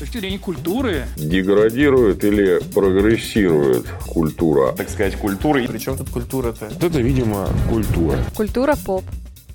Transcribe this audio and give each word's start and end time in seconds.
точки 0.00 0.16
зрения 0.16 0.38
культуры. 0.38 1.04
Деградирует 1.16 2.24
или 2.24 2.58
прогрессирует 2.74 3.86
культура? 4.08 4.72
Так 4.72 4.88
сказать, 4.88 5.14
культура. 5.16 5.60
Причем 5.68 5.96
тут 5.98 6.08
культура-то? 6.08 6.66
Это, 6.66 6.98
видимо, 7.00 7.48
культура. 7.68 8.16
Культура 8.34 8.74
поп. 8.84 9.04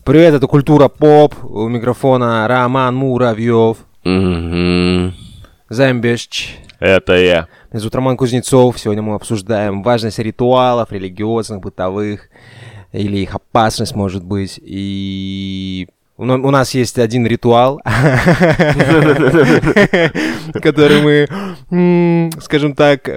Привет, 0.03 0.35
это 0.35 0.45
Культура 0.45 0.87
Поп. 0.87 1.33
У 1.43 1.67
микрофона 1.67 2.47
Роман 2.47 2.95
Муравьев. 2.95 3.77
Угу. 4.03 5.13
Замбещ. 5.69 6.57
Это 6.79 7.13
я. 7.13 7.47
Меня 7.71 7.79
зовут 7.79 7.95
Роман 7.95 8.15
Кузнецов. 8.15 8.79
Сегодня 8.79 9.01
мы 9.01 9.15
обсуждаем 9.15 9.81
важность 9.81 10.19
ритуалов, 10.19 10.91
религиозных, 10.91 11.59
бытовых, 11.61 12.29
или 12.91 13.17
их 13.17 13.33
опасность, 13.33 13.95
может 13.95 14.23
быть. 14.23 14.59
И 14.61 15.87
у 16.17 16.25
на- 16.25 16.35
у 16.47 16.49
нас 16.51 16.73
есть 16.73 16.97
один 16.99 17.25
ритуал, 17.27 17.81
который 20.61 21.01
мы, 21.01 22.29
скажем 22.41 22.73
так, 22.75 23.09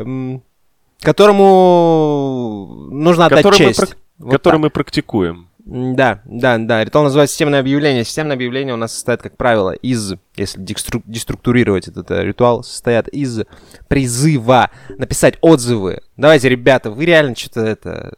которому 1.00 2.88
нужно 2.90 3.26
отдать 3.26 3.42
честь. 3.56 3.94
Который 4.30 4.58
мы 4.58 4.70
практикуем. 4.70 5.48
Да, 5.70 6.22
да, 6.24 6.56
да. 6.56 6.82
Ритуал 6.82 7.04
называется 7.04 7.34
системное 7.34 7.60
объявление. 7.60 8.02
Системное 8.02 8.34
объявление 8.36 8.72
у 8.72 8.78
нас 8.78 8.94
состоит, 8.94 9.20
как 9.20 9.36
правило, 9.36 9.72
из, 9.72 10.14
если 10.34 10.58
дестру- 10.62 11.02
деструктурировать 11.04 11.88
этот 11.88 12.10
э, 12.10 12.24
ритуал, 12.24 12.64
состоят 12.64 13.06
из 13.08 13.40
призыва 13.86 14.70
написать 14.96 15.34
отзывы. 15.42 16.00
Давайте, 16.16 16.48
ребята, 16.48 16.90
вы 16.90 17.04
реально 17.04 17.36
что-то 17.36 17.60
это... 17.60 18.14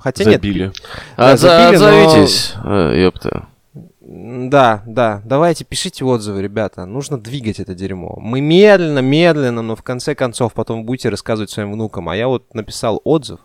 Хотя 0.00 0.22
Забили. 0.24 0.70
А, 1.16 1.36
забили, 1.36 1.76
но- 1.76 1.86
Отзовитесь, 1.88 2.54
э, 2.64 3.02
ёпта. 3.02 3.48
Да, 4.16 4.84
да. 4.86 5.22
Давайте, 5.24 5.64
пишите 5.64 6.04
отзывы, 6.04 6.40
ребята. 6.40 6.84
Нужно 6.86 7.18
двигать 7.18 7.58
это 7.58 7.74
дерьмо. 7.74 8.16
Мы 8.20 8.40
медленно, 8.40 9.00
медленно, 9.00 9.60
но 9.60 9.74
в 9.74 9.82
конце 9.82 10.14
концов 10.14 10.52
потом 10.52 10.84
будете 10.84 11.08
рассказывать 11.08 11.50
своим 11.50 11.72
внукам. 11.72 12.08
А 12.08 12.14
я 12.16 12.28
вот 12.28 12.54
написал 12.54 13.00
отзыв, 13.02 13.40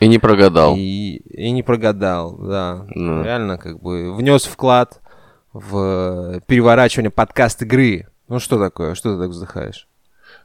И 0.00 0.06
не 0.06 0.18
прогадал. 0.18 0.74
И, 0.76 1.22
и 1.30 1.50
не 1.52 1.62
прогадал, 1.62 2.36
да. 2.36 2.84
Ну. 2.90 3.22
Реально, 3.22 3.56
как 3.56 3.80
бы 3.80 4.14
внес 4.14 4.44
вклад 4.44 5.00
в 5.54 6.40
переворачивание 6.48 7.10
подкаст 7.10 7.62
игры. 7.62 8.06
Ну 8.28 8.40
что 8.40 8.58
такое? 8.58 8.94
Что 8.94 9.14
ты 9.14 9.22
так 9.22 9.30
вздыхаешь? 9.30 9.88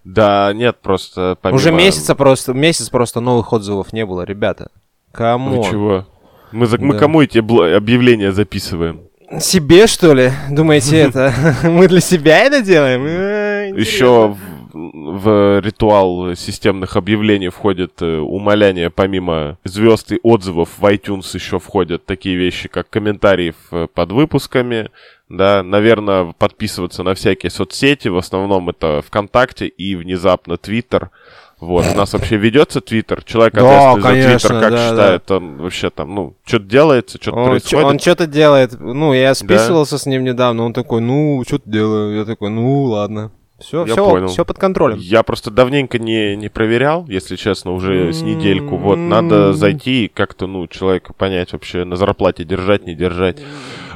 Да, 0.06 0.54
нет, 0.54 0.78
просто 0.82 1.38
помимо... 1.42 1.58
Уже 1.58 1.74
месяца 1.74 2.16
просто, 2.16 2.54
месяц 2.54 2.88
просто 2.90 3.20
новых 3.20 3.52
отзывов 3.52 3.92
не 3.92 4.06
было, 4.06 4.22
ребята. 4.22 4.72
Кому? 5.12 5.62
Вы 5.62 5.70
чего? 5.70 6.08
Мы, 6.54 6.66
за- 6.66 6.78
мы 6.78 6.94
Да. 6.94 7.00
кому 7.00 7.22
эти 7.22 7.40
объявления 7.40 8.32
записываем? 8.32 9.09
Себе, 9.40 9.88
что 9.88 10.14
ли? 10.14 10.32
Думаете, 10.50 10.98
это 11.10 11.34
мы 11.64 11.88
для 11.88 12.00
себя 12.02 12.40
это 12.40 12.62
делаем? 12.62 13.04
Э, 13.06 13.72
Еще 13.76 14.36
в, 14.74 15.60
ритуал 15.60 16.36
системных 16.36 16.96
объявлений 16.96 17.50
входит 17.50 18.02
э, 18.02 18.18
умоляние, 18.18 18.90
помимо 18.90 19.58
звезд 19.64 20.12
и 20.12 20.20
отзывов, 20.24 20.70
в 20.78 20.84
iTunes 20.86 21.26
еще 21.34 21.60
входят 21.60 22.06
такие 22.06 22.36
вещи, 22.36 22.68
как 22.70 22.90
комментарии 22.90 23.54
в- 23.72 23.88
под 23.88 24.12
выпусками, 24.12 24.90
да, 25.28 25.62
наверное, 25.64 26.34
подписываться 26.38 27.04
на 27.04 27.14
всякие 27.14 27.50
соцсети, 27.52 28.08
в 28.08 28.18
основном 28.18 28.70
это 28.70 29.02
ВКонтакте 29.06 29.68
и 29.68 29.96
внезапно 29.96 30.58
Твиттер. 30.58 31.10
Вот, 31.60 31.86
у 31.94 31.98
нас 31.98 32.14
вообще 32.14 32.38
ведется 32.38 32.80
Твиттер. 32.82 33.24
Человек 33.24 33.54
Да, 33.54 33.92
ответственный 33.92 34.02
за 34.02 34.08
конечно, 34.08 34.50
Твиттер, 34.50 34.62
как 34.62 34.72
да, 34.72 34.90
считает, 34.90 35.32
он 35.32 35.58
вообще 35.58 35.90
там, 35.90 36.16
ну, 36.16 36.34
что-то 36.46 36.66
делается, 36.66 37.18
что-то 37.22 37.38
Он, 37.38 37.50
происходит. 37.50 37.86
он 37.86 38.00
что-то 38.00 38.28
делает. 38.28 38.80
Ну, 38.80 39.14
я 39.14 39.36
списывался 39.36 39.98
с 39.98 40.06
ним 40.06 40.24
недавно. 40.24 40.64
Он 40.64 40.74
такой, 40.74 41.02
ну, 41.02 41.44
что-то 41.46 41.70
делаю. 41.70 42.18
Я 42.18 42.26
такой, 42.26 42.50
ну, 42.50 42.84
ладно. 42.84 43.32
Все, 43.60 43.86
Я 43.86 43.92
все, 43.92 44.10
понял. 44.10 44.28
все 44.30 44.46
под 44.46 44.58
контролем. 44.58 44.98
Я 45.00 45.22
просто 45.24 45.52
давненько 45.52 46.00
не, 46.00 46.38
не 46.38 46.48
проверял, 46.48 47.06
если 47.08 47.36
честно, 47.36 47.74
уже 47.74 48.14
с 48.14 48.22
недельку. 48.22 48.78
Вот, 48.78 48.96
надо 48.96 49.52
зайти 49.52 50.06
и 50.06 50.08
как-то, 50.08 50.48
ну, 50.48 50.66
человека 50.68 51.12
понять 51.12 51.52
вообще, 51.52 51.84
на 51.84 51.98
зарплате 51.98 52.46
держать, 52.46 52.86
не 52.86 52.96
держать. 52.96 53.42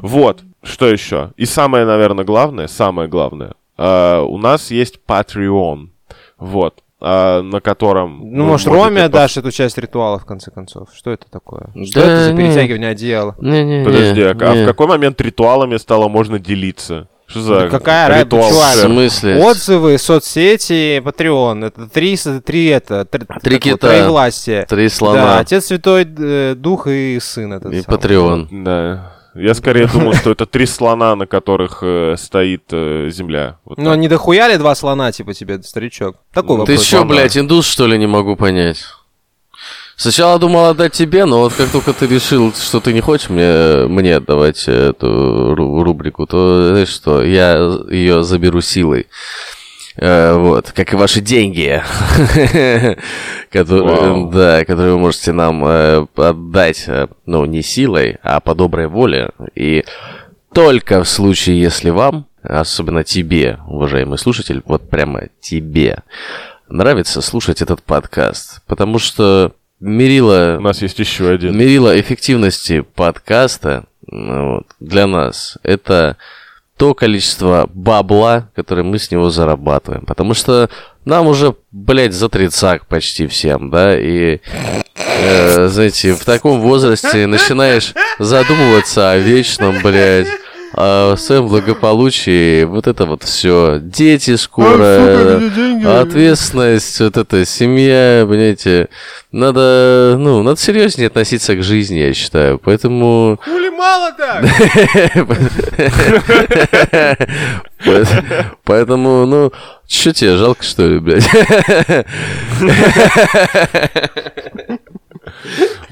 Вот, 0.01 0.41
что 0.63 0.87
еще? 0.87 1.31
И 1.37 1.45
самое, 1.45 1.85
наверное, 1.85 2.25
главное, 2.25 2.67
самое 2.67 3.07
главное, 3.07 3.53
а, 3.77 4.21
у 4.23 4.37
нас 4.37 4.69
есть 4.69 4.99
Patreon, 5.07 5.87
вот, 6.37 6.83
на 7.41 7.59
котором... 7.59 8.21
Ну, 8.31 8.45
может, 8.45 8.67
Роме 8.67 9.01
пос- 9.01 9.05
отдашь 9.05 9.37
эту 9.37 9.51
часть 9.51 9.77
ритуала, 9.77 10.17
в 10.19 10.25
конце 10.25 10.51
концов? 10.51 10.87
Что 10.95 11.11
это 11.11 11.25
такое? 11.29 11.67
Что 11.85 11.99
Да 11.99 12.05
это 12.05 12.23
за 12.25 12.33
не. 12.33 12.37
перетягивание 12.37 12.89
одеяла? 12.91 13.35
Не-не-не. 13.39 13.85
Подожди, 13.85 14.21
а, 14.21 14.31
а 14.39 14.55
не. 14.55 14.63
в 14.63 14.67
какой 14.67 14.87
момент 14.87 15.19
ритуалами 15.19 15.75
стало 15.77 16.07
можно 16.07 16.39
делиться? 16.39 17.07
Что 17.25 17.41
за 17.41 17.59
Да 17.61 17.69
какая 17.69 18.21
ритуал? 18.23 18.49
чувак? 18.49 18.75
В 18.75 18.79
смысле? 18.79 19.37
Отзывы, 19.43 19.97
соцсети, 19.97 21.01
Патреон. 21.03 21.63
Это 21.63 21.87
три, 21.87 22.15
три 22.45 22.67
это... 22.67 23.05
Три, 23.05 23.25
Три 23.41 23.59
кита. 23.59 23.87
Три 24.69 24.85
Да, 24.87 24.93
слона 24.93 25.39
Отец 25.39 25.65
Святой 25.65 26.05
э, 26.17 26.55
Дух 26.55 26.87
и 26.87 27.17
Сын 27.21 27.53
этот 27.53 27.73
и 27.73 27.81
самый. 27.81 27.85
Патреон. 27.97 28.47
Да. 28.63 29.12
Я 29.35 29.53
скорее 29.53 29.87
думал, 29.87 30.13
что 30.19 30.31
это 30.31 30.45
три 30.45 30.65
слона, 30.65 31.15
на 31.15 31.25
которых 31.25 31.79
э, 31.81 32.15
стоит 32.17 32.63
э, 32.71 33.09
земля. 33.11 33.57
Вот 33.65 33.77
Ну, 33.77 33.91
так. 33.91 33.97
не 33.99 34.07
дохуя 34.07 34.47
ли 34.47 34.57
два 34.57 34.75
слона, 34.75 35.11
типа, 35.11 35.33
тебе, 35.33 35.61
старичок? 35.63 36.17
Такой 36.33 36.57
Ну, 36.57 36.65
Ты 36.65 36.73
вопрос. 36.73 36.85
чё, 36.87 37.03
блядь, 37.05 37.37
индус, 37.37 37.65
что 37.65 37.87
ли, 37.87 37.97
не 37.97 38.07
могу 38.07 38.35
понять? 38.35 38.85
Сначала 39.95 40.39
думал 40.39 40.65
отдать 40.65 40.93
тебе, 40.93 41.25
но 41.25 41.39
вот 41.41 41.53
как 41.53 41.69
только 41.69 41.93
ты 41.93 42.07
решил, 42.07 42.51
что 42.53 42.79
ты 42.79 42.93
не 42.93 42.99
хочешь 43.01 43.29
мне, 43.29 43.85
мне 43.87 44.15
отдавать 44.15 44.67
эту 44.67 45.53
ру- 45.55 45.83
рубрику, 45.83 46.25
то, 46.25 46.69
знаешь 46.69 46.89
что, 46.89 47.23
я 47.23 47.57
ее 47.89 48.23
заберу 48.23 48.59
силой. 48.61 49.07
Э, 49.95 50.35
вот, 50.37 50.71
как 50.71 50.93
и 50.93 50.95
ваши 50.95 51.21
деньги, 51.21 51.81
которые, 53.51 54.31
да, 54.31 54.65
которые 54.65 54.93
вы 54.93 54.99
можете 54.99 55.33
нам 55.33 55.63
э, 55.65 56.07
отдать, 56.15 56.85
э, 56.87 57.07
ну, 57.25 57.45
не 57.45 57.61
силой, 57.61 58.17
а 58.23 58.39
по 58.39 58.55
доброй 58.55 58.87
воле. 58.87 59.29
И 59.53 59.83
только 60.51 61.03
в 61.03 61.07
случае, 61.07 61.61
если 61.61 61.91
вам, 61.91 62.25
особенно 62.41 63.03
тебе, 63.03 63.59
уважаемый 63.67 64.17
слушатель, 64.17 64.63
вот 64.65 64.89
прямо 64.89 65.27
тебе, 65.39 65.99
нравится 66.69 67.21
слушать 67.21 67.61
этот 67.61 67.83
подкаст. 67.83 68.61
Потому 68.65 68.97
что 68.97 69.53
мерило, 69.79 70.55
У 70.57 70.63
нас 70.63 70.81
есть 70.81 70.97
еще 70.97 71.29
один. 71.29 71.55
мерило 71.55 71.99
эффективности 71.99 72.81
подкаста 72.81 73.85
вот, 74.07 74.65
для 74.79 75.07
нас 75.07 75.57
это 75.61 76.17
то 76.83 76.93
количество 76.93 77.69
бабла, 77.73 78.49
которое 78.57 78.83
мы 78.83 78.99
с 78.99 79.09
него 79.09 79.29
зарабатываем. 79.29 80.03
Потому 80.05 80.33
что 80.33 80.69
нам 81.05 81.27
уже, 81.27 81.55
блядь, 81.71 82.11
за 82.11 82.27
тридцак 82.27 82.87
почти 82.87 83.25
всем, 83.27 83.69
да, 83.69 83.97
и, 83.97 84.41
э, 84.97 85.67
знаете, 85.67 86.13
в 86.13 86.25
таком 86.25 86.59
возрасте 86.59 87.25
начинаешь 87.25 87.93
задумываться 88.19 89.11
о 89.11 89.17
вечном, 89.17 89.81
блядь, 89.81 90.27
о 90.73 91.15
своем 91.17 91.47
благополучии, 91.47 92.63
вот 92.63 92.87
это 92.87 93.05
вот 93.05 93.23
все. 93.23 93.79
Дети 93.81 94.35
скоро, 94.35 95.39
ответственность, 96.01 96.99
вот 96.99 97.17
эта 97.17 97.45
семья, 97.45 98.25
понимаете, 98.27 98.89
надо, 99.31 100.15
ну, 100.17 100.41
надо 100.41 100.59
серьезнее 100.59 101.07
относиться 101.07 101.55
к 101.55 101.63
жизни, 101.63 101.99
я 101.99 102.13
считаю. 102.13 102.57
Поэтому... 102.57 103.39
Хули 103.43 103.69
мало 103.69 104.11
так? 104.13 104.45
Поэтому, 108.63 109.25
ну, 109.25 109.51
что 109.87 110.13
тебе, 110.13 110.37
жалко, 110.37 110.63
что 110.63 110.87
ли, 110.87 110.99
блядь? 110.99 111.29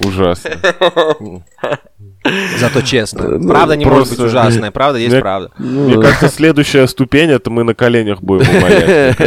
Ужасно. 0.03 0.51
Зато 2.59 2.81
честно. 2.81 3.37
Ну, 3.39 3.49
Правда 3.49 3.75
не 3.75 3.85
может 3.85 4.09
быть 4.09 4.19
ужасная, 4.19 4.69
правда 4.71 4.99
есть 4.99 5.11
Мне- 5.13 5.21
правда. 5.21 5.51
Мне 5.57 6.01
кажется, 6.01 6.27
следующая 6.29 6.87
ступень, 6.87 7.31
это 7.31 7.49
мы 7.49 7.63
на 7.63 7.73
коленях 7.73 8.21
будем 8.21 8.47
умолять. 8.57 9.17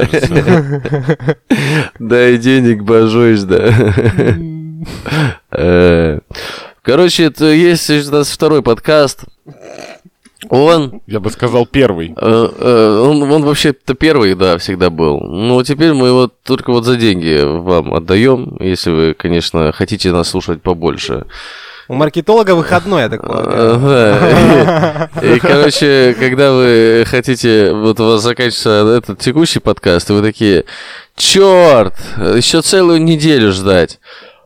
Дай 1.99 2.39
денег, 2.39 2.83
божусь, 2.85 3.43
да. 3.43 3.69
Э, 5.51 6.19
Короче, 6.83 7.25
это 7.25 7.47
есть 7.47 7.89
у 7.91 8.13
нас 8.13 8.31
второй 8.31 8.63
подкаст. 8.63 9.25
Он, 10.51 11.01
Я 11.07 11.21
бы 11.21 11.31
сказал 11.31 11.65
первый. 11.65 12.13
э, 12.15 12.49
э, 12.59 12.99
он, 13.03 13.23
он 13.33 13.43
вообще-то 13.45 13.95
первый, 13.95 14.35
да, 14.35 14.59
всегда 14.59 14.91
был. 14.91 15.19
Но 15.21 15.63
теперь 15.63 15.95
мы 15.95 16.09
его 16.09 16.29
только 16.45 16.71
вот 16.71 16.85
за 16.85 16.97
деньги 16.97 17.41
вам 17.43 17.95
отдаем, 17.95 18.57
если 18.61 18.91
вы, 18.91 19.15
конечно, 19.15 19.73
хотите 19.73 20.13
нас 20.13 20.29
слушать 20.29 20.61
побольше. 20.61 21.25
У 21.89 21.95
маркетолога 21.95 22.55
выходной, 22.55 23.03
я 23.03 23.09
так 23.09 23.23
полагаю. 23.23 25.09
И, 25.23 25.39
короче, 25.39 26.15
когда 26.19 26.53
вы 26.53 27.05
хотите, 27.07 27.73
вот 27.73 28.01
у 28.01 28.05
вас 28.05 28.23
заканчивается 28.23 28.99
этот 28.99 29.19
текущий 29.19 29.61
подкаст, 29.61 30.09
и 30.11 30.13
вы 30.15 30.23
такие, 30.23 30.65
черт, 31.17 31.95
еще 32.17 32.63
целую 32.63 33.03
неделю 33.03 33.53
ждать. 33.53 34.01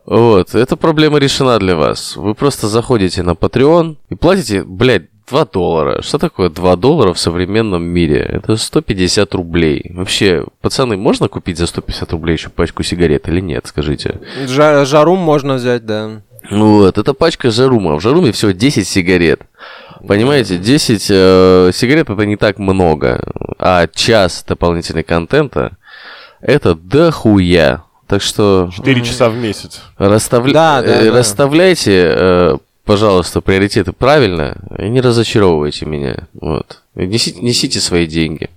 Вот, 0.05 0.55
эта 0.55 0.75
проблема 0.75 1.19
решена 1.19 1.59
для 1.59 1.75
вас. 1.75 2.15
Вы 2.15 2.33
просто 2.33 2.67
заходите 2.67 3.21
на 3.23 3.31
Patreon 3.31 3.97
и 4.09 4.15
платите, 4.15 4.63
блядь, 4.63 5.03
2 5.29 5.45
доллара. 5.45 6.01
Что 6.01 6.17
такое 6.17 6.49
2 6.49 6.75
доллара 6.75 7.13
в 7.13 7.19
современном 7.19 7.83
мире? 7.83 8.19
Это 8.27 8.55
150 8.55 9.33
рублей. 9.35 9.91
Вообще, 9.93 10.45
пацаны, 10.61 10.97
можно 10.97 11.27
купить 11.27 11.59
за 11.59 11.67
150 11.67 12.11
рублей 12.11 12.33
еще 12.33 12.49
пачку 12.49 12.81
сигарет 12.81 13.27
или 13.29 13.39
нет, 13.39 13.67
скажите? 13.67 14.19
Жа- 14.47 14.85
жарум 14.85 15.19
можно 15.19 15.53
взять, 15.53 15.85
да. 15.85 16.23
Вот, 16.49 16.97
это 16.97 17.13
пачка 17.13 17.51
жарума. 17.51 17.95
В 17.95 18.01
жаруме 18.01 18.31
всего 18.31 18.51
10 18.51 18.87
сигарет. 18.87 19.41
Понимаете, 20.07 20.57
10 20.57 21.07
э, 21.09 21.71
сигарет 21.73 22.09
это 22.09 22.25
не 22.25 22.37
так 22.37 22.57
много, 22.57 23.21
а 23.57 23.87
час 23.87 24.43
дополнительного 24.47 25.03
контента 25.03 25.77
это 26.41 26.73
дохуя. 26.75 27.83
Так 28.07 28.21
что 28.21 28.69
4 28.75 29.01
часа 29.03 29.29
в 29.29 29.35
месяц. 29.35 29.81
расставля- 29.97 30.53
Да, 30.53 30.81
да, 30.81 30.87
э, 31.01 31.11
да. 31.11 31.17
расставляйте, 31.19 32.01
э, 32.15 32.57
пожалуйста, 32.85 33.41
приоритеты 33.41 33.91
правильно 33.91 34.57
и 34.79 34.89
не 34.89 35.01
разочаровывайте 35.01 35.85
меня. 35.85 36.27
Вот. 36.33 36.81
Несите, 36.95 37.39
несите 37.41 37.79
свои 37.79 38.07
деньги. 38.07 38.49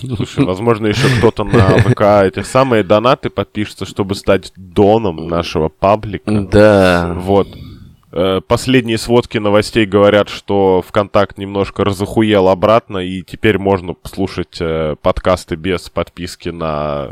Слушай, 0.00 0.44
возможно, 0.44 0.86
еще 0.86 1.08
кто-то 1.18 1.44
на 1.44 1.78
ВК 1.78 2.00
эти 2.24 2.42
самые 2.42 2.82
донаты 2.82 3.30
подпишется, 3.30 3.86
чтобы 3.86 4.14
стать 4.14 4.52
доном 4.56 5.28
нашего 5.28 5.68
паблика. 5.68 6.30
Да. 6.30 7.14
Вот. 7.16 7.48
Э, 8.10 8.40
Последние 8.46 8.96
сводки 8.98 9.38
новостей 9.38 9.84
говорят, 9.86 10.28
что 10.28 10.82
ВКонтакт 10.86 11.36
немножко 11.38 11.84
разохуел 11.84 12.48
обратно, 12.48 12.98
и 12.98 13.22
теперь 13.22 13.58
можно 13.58 13.94
слушать 14.04 14.56
э, 14.60 14.96
подкасты 15.02 15.56
без 15.56 15.90
подписки 15.90 16.48
на 16.48 17.08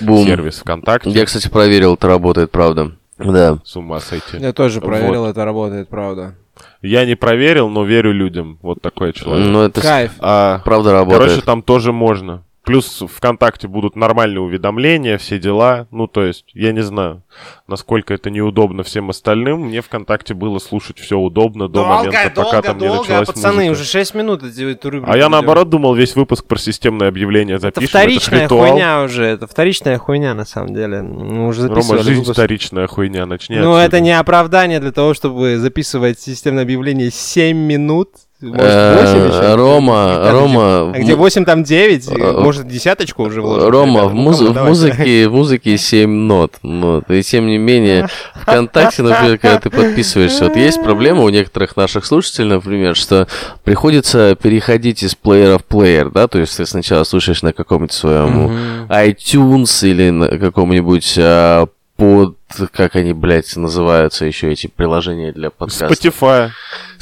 Бум. 0.00 0.24
сервис 0.24 0.58
ВКонтакте. 0.60 1.10
Я, 1.10 1.26
кстати, 1.26 1.48
проверил, 1.48 1.94
это 1.94 2.08
работает, 2.08 2.50
правда. 2.50 2.92
Да. 3.18 3.58
С 3.64 3.76
ума 3.76 4.00
сойти. 4.00 4.38
Я 4.38 4.52
тоже 4.52 4.80
проверил, 4.80 5.22
Вот. 5.22 5.28
это 5.30 5.44
работает, 5.44 5.88
правда. 5.88 6.34
Я 6.82 7.06
не 7.06 7.14
проверил, 7.14 7.68
но 7.68 7.84
верю 7.84 8.12
людям. 8.12 8.58
Вот 8.62 8.82
такой 8.82 9.12
человек. 9.12 9.48
Но 9.48 9.64
это 9.64 9.80
Кайф. 9.80 10.12
А, 10.20 10.60
правда 10.64 10.92
работает. 10.92 11.22
короче, 11.22 11.42
там 11.42 11.62
тоже 11.62 11.92
можно. 11.92 12.44
Плюс 12.64 13.02
ВКонтакте 13.16 13.66
будут 13.66 13.96
нормальные 13.96 14.40
уведомления, 14.40 15.18
все 15.18 15.38
дела. 15.40 15.88
Ну, 15.90 16.06
то 16.06 16.22
есть, 16.24 16.44
я 16.54 16.70
не 16.70 16.82
знаю, 16.82 17.24
насколько 17.66 18.14
это 18.14 18.30
неудобно 18.30 18.84
всем 18.84 19.10
остальным. 19.10 19.62
Мне 19.66 19.80
ВКонтакте 19.82 20.34
было 20.34 20.60
слушать 20.60 21.00
все 21.00 21.18
удобно 21.18 21.68
до 21.68 21.84
момента, 21.84 22.30
пока 22.36 22.62
там 22.62 22.78
не 22.78 22.88
началась 22.88 23.26
пацаны, 23.26 23.64
музыка. 23.64 23.72
уже 23.72 23.84
6 23.84 24.14
минут 24.14 24.42
эту 24.44 24.90
рубрику 24.90 25.10
А 25.10 25.16
я 25.16 25.28
наоборот 25.28 25.70
думал, 25.70 25.94
весь 25.94 26.14
выпуск 26.14 26.46
про 26.46 26.56
системное 26.56 27.08
объявление 27.08 27.56
Это 27.56 27.66
запишем. 27.66 27.88
вторичная 27.88 28.44
ритуал. 28.44 28.68
хуйня 28.70 29.02
уже, 29.02 29.24
это 29.24 29.46
вторичная 29.48 29.98
хуйня 29.98 30.34
на 30.34 30.44
самом 30.44 30.72
деле. 30.74 31.02
Мы 31.02 31.48
уже 31.48 31.66
Рома, 31.66 31.98
жизнь 31.98 32.20
выпуск. 32.20 32.32
вторичная 32.34 32.86
хуйня, 32.86 33.26
начни 33.26 33.56
Ну, 33.56 33.72
отсюда. 33.72 33.82
это 33.86 34.00
не 34.00 34.16
оправдание 34.16 34.78
для 34.78 34.92
того, 34.92 35.14
чтобы 35.14 35.58
записывать 35.58 36.20
системное 36.20 36.62
объявление 36.62 37.10
7 37.10 37.56
минут. 37.56 38.10
Может, 38.42 38.60
Э, 38.64 39.00
8 39.00 39.28
еще? 39.28 39.54
Рома, 39.54 40.16
А 40.16 40.20
где- 40.22 40.30
Рома, 40.32 40.90
А 40.90 40.98
где 40.98 41.14
в- 41.14 41.18
8, 41.18 41.44
там 41.44 41.62
9? 41.62 42.08
Э, 42.08 42.32
Может, 42.40 42.66
десяточку 42.66 43.22
уже 43.22 43.40
вложим? 43.40 43.68
Рома, 43.70 44.04
в, 44.06 44.14
Ну, 44.14 44.20
в 44.52 44.64
музыке, 44.64 45.28
в 45.28 45.32
музыке 45.32 45.78
7 45.78 46.10
нот. 46.10 46.54
Вот. 46.62 47.08
И 47.10 47.22
тем 47.22 47.46
не 47.46 47.58
менее, 47.58 48.08
ВКонтакте, 48.34 49.02
например, 49.02 49.38
когда 49.38 49.60
ты 49.60 49.70
подписываешься, 49.70 50.44
вот 50.44 50.56
есть 50.56 50.82
проблема 50.82 51.22
у 51.22 51.28
некоторых 51.28 51.76
наших 51.76 52.04
слушателей, 52.04 52.48
например, 52.48 52.96
что 52.96 53.28
приходится 53.64 54.34
переходить 54.34 55.02
из 55.04 55.14
плеера 55.14 55.58
в 55.58 55.64
плеер, 55.64 56.10
да, 56.10 56.26
то 56.26 56.38
есть 56.40 56.56
ты 56.56 56.66
сначала 56.66 57.04
слушаешь 57.04 57.42
на 57.42 57.52
каком-нибудь 57.52 57.92
своем 57.92 58.86
iTunes 58.88 59.86
или 59.88 60.10
на 60.10 60.28
каком-нибудь 60.38 61.14
а, 61.18 61.66
под, 61.96 62.36
как 62.72 62.96
они, 62.96 63.12
блядь, 63.12 63.54
называются 63.56 64.24
еще 64.24 64.50
эти 64.50 64.66
приложения 64.66 65.32
для 65.32 65.50
подкастов. 65.50 65.90
Spotify. 65.92 66.50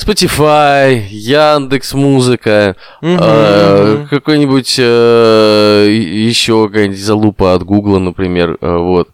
Spotify, 0.04 1.06
Яндекс 1.10 1.92
Музыка, 1.94 2.76
э, 3.02 4.06
какой-нибудь 4.10 4.76
э, 4.78 5.86
еще 5.90 6.66
какая-нибудь 6.68 6.98
залупа 7.00 7.54
от 7.54 7.62
Гугла, 7.64 7.98
например, 7.98 8.56
э, 8.60 8.76
вот. 8.76 9.08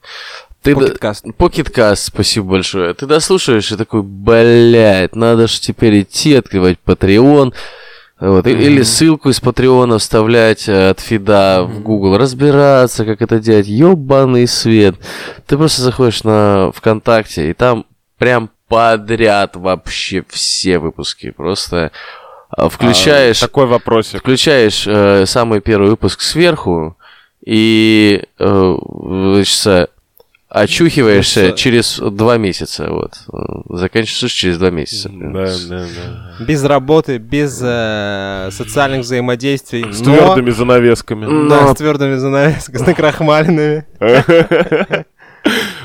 Ты 0.63 0.75
до- 0.75 1.35
Покеткаст. 1.37 2.07
Спасибо 2.07 2.51
большое. 2.51 2.93
Ты 2.95 3.07
дослушаешь 3.07 3.71
и 3.71 3.77
такой, 3.77 4.03
блядь, 4.03 5.15
надо 5.15 5.47
же 5.47 5.61
теперь 5.61 6.03
идти 6.03 6.35
открывать 6.35 6.79
Patreon. 6.85 7.53
Вот, 8.19 8.47
и- 8.47 8.51
Или 8.53 8.83
ссылку 8.83 9.29
из 9.29 9.41
Патреона 9.41 9.99
вставлять 9.99 10.69
от 10.69 11.01
фида 11.01 11.65
в 11.69 11.83
Google, 11.83 12.17
разбираться, 12.17 13.05
как 13.05 13.21
это 13.23 13.39
делать. 13.39 13.67
Ёбаный 13.67 14.47
свет. 14.49 14.97
Ты 15.47 15.57
просто 15.59 15.83
заходишь 15.83 16.25
на 16.25 16.73
ВКонтакте, 16.75 17.51
и 17.51 17.53
там 17.53 17.85
прям 18.19 18.49
подряд 18.69 19.57
вообще 19.57 20.25
все 20.29 20.79
выпуски. 20.79 21.31
Просто 21.31 21.91
э, 22.57 22.69
включаешь, 22.69 23.43
А, 23.43 23.47
такой 23.47 23.67
вопросик. 23.67 24.21
включаешь 24.21 24.85
э, 24.87 25.27
самый 25.27 25.61
первый 25.61 25.91
выпуск 25.91 26.21
сверху 26.21 26.97
и 27.45 28.25
э, 28.39 28.77
значит, 29.35 29.91
очухиваешься 30.49 31.41
Слушай. 31.49 31.57
через 31.57 31.99
два 31.99 32.39
месяца. 32.39 32.89
Вот. 32.91 33.13
Заканчиваешь 33.69 34.33
через 34.33 34.59
два 34.59 34.71
месяца. 34.71 35.11
Да, 35.13 35.47
да, 35.69 35.87
да. 36.39 36.45
Без 36.45 36.65
работы, 36.65 37.19
без 37.19 37.61
э, 37.63 38.49
социальных 38.53 39.01
взаимодействий. 39.03 39.93
С 39.93 40.01
но- 40.01 40.17
твердыми 40.17 40.51
занавесками. 40.51 41.25
Да, 41.49 41.61
Но- 41.63 41.75
с 41.75 41.77
твердыми 41.77 42.15
занавесками, 42.17 42.77
с 42.79 42.87
накрахмаленными. 42.87 43.85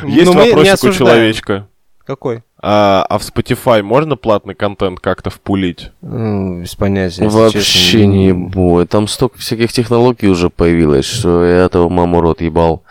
Есть 0.03 0.25
Ну, 0.25 0.33
вопросик 0.33 0.83
у 0.85 0.91
человечка. 0.93 1.67
Какой? 2.05 2.43
А, 2.63 3.05
а 3.09 3.17
в 3.17 3.23
Spotify 3.23 3.81
можно 3.81 4.15
платный 4.15 4.53
контент 4.53 4.99
как-то 4.99 5.31
впулить? 5.31 5.91
Без 6.01 6.75
понятия. 6.75 7.27
Вообще 7.27 7.61
честно. 7.61 8.05
не 8.05 8.33
бой. 8.33 8.85
Там 8.85 9.07
столько 9.07 9.39
всяких 9.39 9.71
технологий 9.71 10.27
уже 10.27 10.49
появилось, 10.49 11.05
что 11.05 11.43
я 11.43 11.65
этого 11.65 11.89
маму 11.89 12.21
рот 12.21 12.41
ебал. 12.41 12.83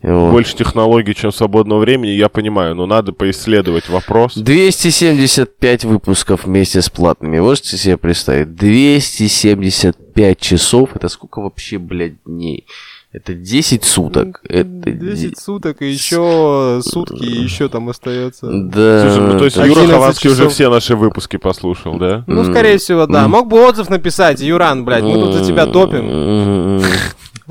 Вот. 0.00 0.30
Больше 0.30 0.56
технологий, 0.56 1.14
чем 1.14 1.32
свободного 1.32 1.80
времени, 1.80 2.10
я 2.10 2.28
понимаю, 2.28 2.74
но 2.76 2.86
надо 2.86 3.12
поисследовать 3.12 3.88
вопрос. 3.88 4.34
275 4.36 5.84
выпусков 5.84 6.44
вместе 6.44 6.82
с 6.82 6.88
платными. 6.88 7.40
Можете 7.40 7.76
себе 7.76 7.96
представить? 7.96 8.54
275 8.54 10.40
часов. 10.40 10.94
Это 10.94 11.08
сколько 11.08 11.40
вообще, 11.40 11.78
блядь, 11.78 12.22
дней? 12.24 12.66
Это 13.10 13.34
10 13.34 13.84
суток. 13.84 14.40
Это... 14.44 14.90
10 14.90 15.38
суток, 15.38 15.80
и 15.80 15.90
еще 15.90 16.80
сутки, 16.84 17.24
и 17.24 17.42
еще 17.42 17.70
там 17.70 17.88
остается. 17.88 18.46
Да. 18.48 19.00
Слушай, 19.00 19.32
ну 19.32 19.38
то 19.38 19.44
есть 19.46 19.56
Юра 19.56 19.80
11 19.80 19.90
Хованский 19.90 20.30
уже 20.30 20.38
часов. 20.40 20.52
все 20.52 20.68
наши 20.68 20.94
выпуски 20.94 21.38
послушал, 21.38 21.98
да? 21.98 22.24
Ну, 22.26 22.44
скорее 22.44 22.76
всего, 22.76 23.06
да. 23.06 23.26
Мог 23.26 23.48
бы 23.48 23.66
отзыв 23.66 23.88
написать, 23.88 24.40
Юран, 24.40 24.84
блядь, 24.84 25.04
мы 25.04 25.14
тут 25.14 25.34
за 25.34 25.44
тебя 25.44 25.66
топим. 25.66 26.82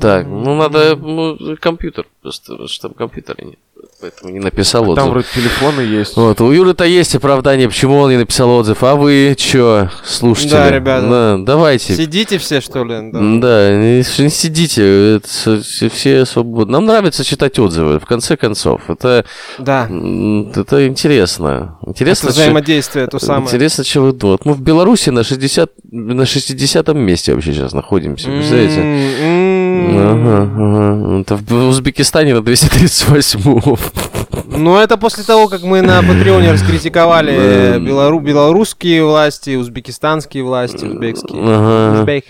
Так, 0.00 0.26
ну 0.26 0.54
надо 0.54 0.96
ну, 0.96 1.36
компьютер, 1.60 2.06
просто 2.22 2.52
потому 2.52 2.68
что 2.68 2.88
там 2.88 2.94
компьютера 2.96 3.36
нет. 3.44 3.58
Поэтому 4.00 4.32
не 4.32 4.38
написал 4.38 4.82
отзыв. 4.88 4.96
Там 4.96 5.10
вроде 5.10 5.26
телефоны 5.34 5.80
есть. 5.80 6.16
Вот, 6.16 6.40
у 6.40 6.50
Юры-то 6.52 6.84
есть 6.84 7.14
оправдание, 7.16 7.68
почему 7.68 7.96
он 7.98 8.10
не 8.10 8.16
написал 8.16 8.50
отзыв. 8.50 8.82
А 8.84 8.94
вы 8.94 9.34
чё, 9.36 9.88
слушатели? 10.04 10.50
Да, 10.50 10.70
ребята. 10.70 11.08
Да, 11.08 11.36
давайте. 11.38 11.94
Сидите 11.94 12.38
все, 12.38 12.60
что 12.60 12.84
ли? 12.84 13.10
Да. 13.12 13.18
Да, 13.20 13.76
не, 13.76 13.98
не 13.98 14.30
сидите, 14.30 15.16
это 15.16 15.60
все 15.90 16.26
свободны. 16.26 16.72
Нам 16.72 16.86
нравится 16.86 17.24
читать 17.24 17.58
отзывы, 17.58 17.98
в 17.98 18.06
конце 18.06 18.36
концов. 18.36 18.82
Это, 18.88 19.24
Да. 19.58 19.84
это 19.86 20.86
интересно. 20.86 21.76
Это 21.82 21.90
Интересно, 21.90 22.28
чё- 22.28 22.34
взаимодействие, 22.34 23.06
то 23.08 23.18
самое. 23.18 23.46
Интересно, 23.46 23.84
что 23.84 24.00
вы 24.02 24.12
думаете. 24.12 24.42
Мы 24.44 24.54
в 24.54 24.60
Беларуси 24.60 25.10
на 25.10 25.24
60, 25.24 25.72
на 25.90 26.24
60 26.26 26.88
месте 26.94 27.34
вообще 27.34 27.52
сейчас 27.52 27.72
находимся, 27.72 28.28
представляете? 28.28 28.80
М-м-м. 28.80 29.57
Ага, 29.68 30.50
ага. 30.54 31.20
Это 31.20 31.36
в 31.36 31.68
Узбекистане 31.68 32.34
на 32.34 32.40
238 32.42 33.76
Ну, 34.56 34.76
это 34.78 34.96
после 34.96 35.24
того, 35.24 35.48
как 35.48 35.62
мы 35.62 35.82
на 35.82 36.02
Патреоне 36.02 36.52
раскритиковали 36.52 37.78
белору- 37.78 38.20
белорусские 38.20 39.04
власти, 39.04 39.56
узбекистанские 39.56 40.42
власти, 40.42 40.84
узбекские. 40.84 41.40
Узбек. 42.00 42.24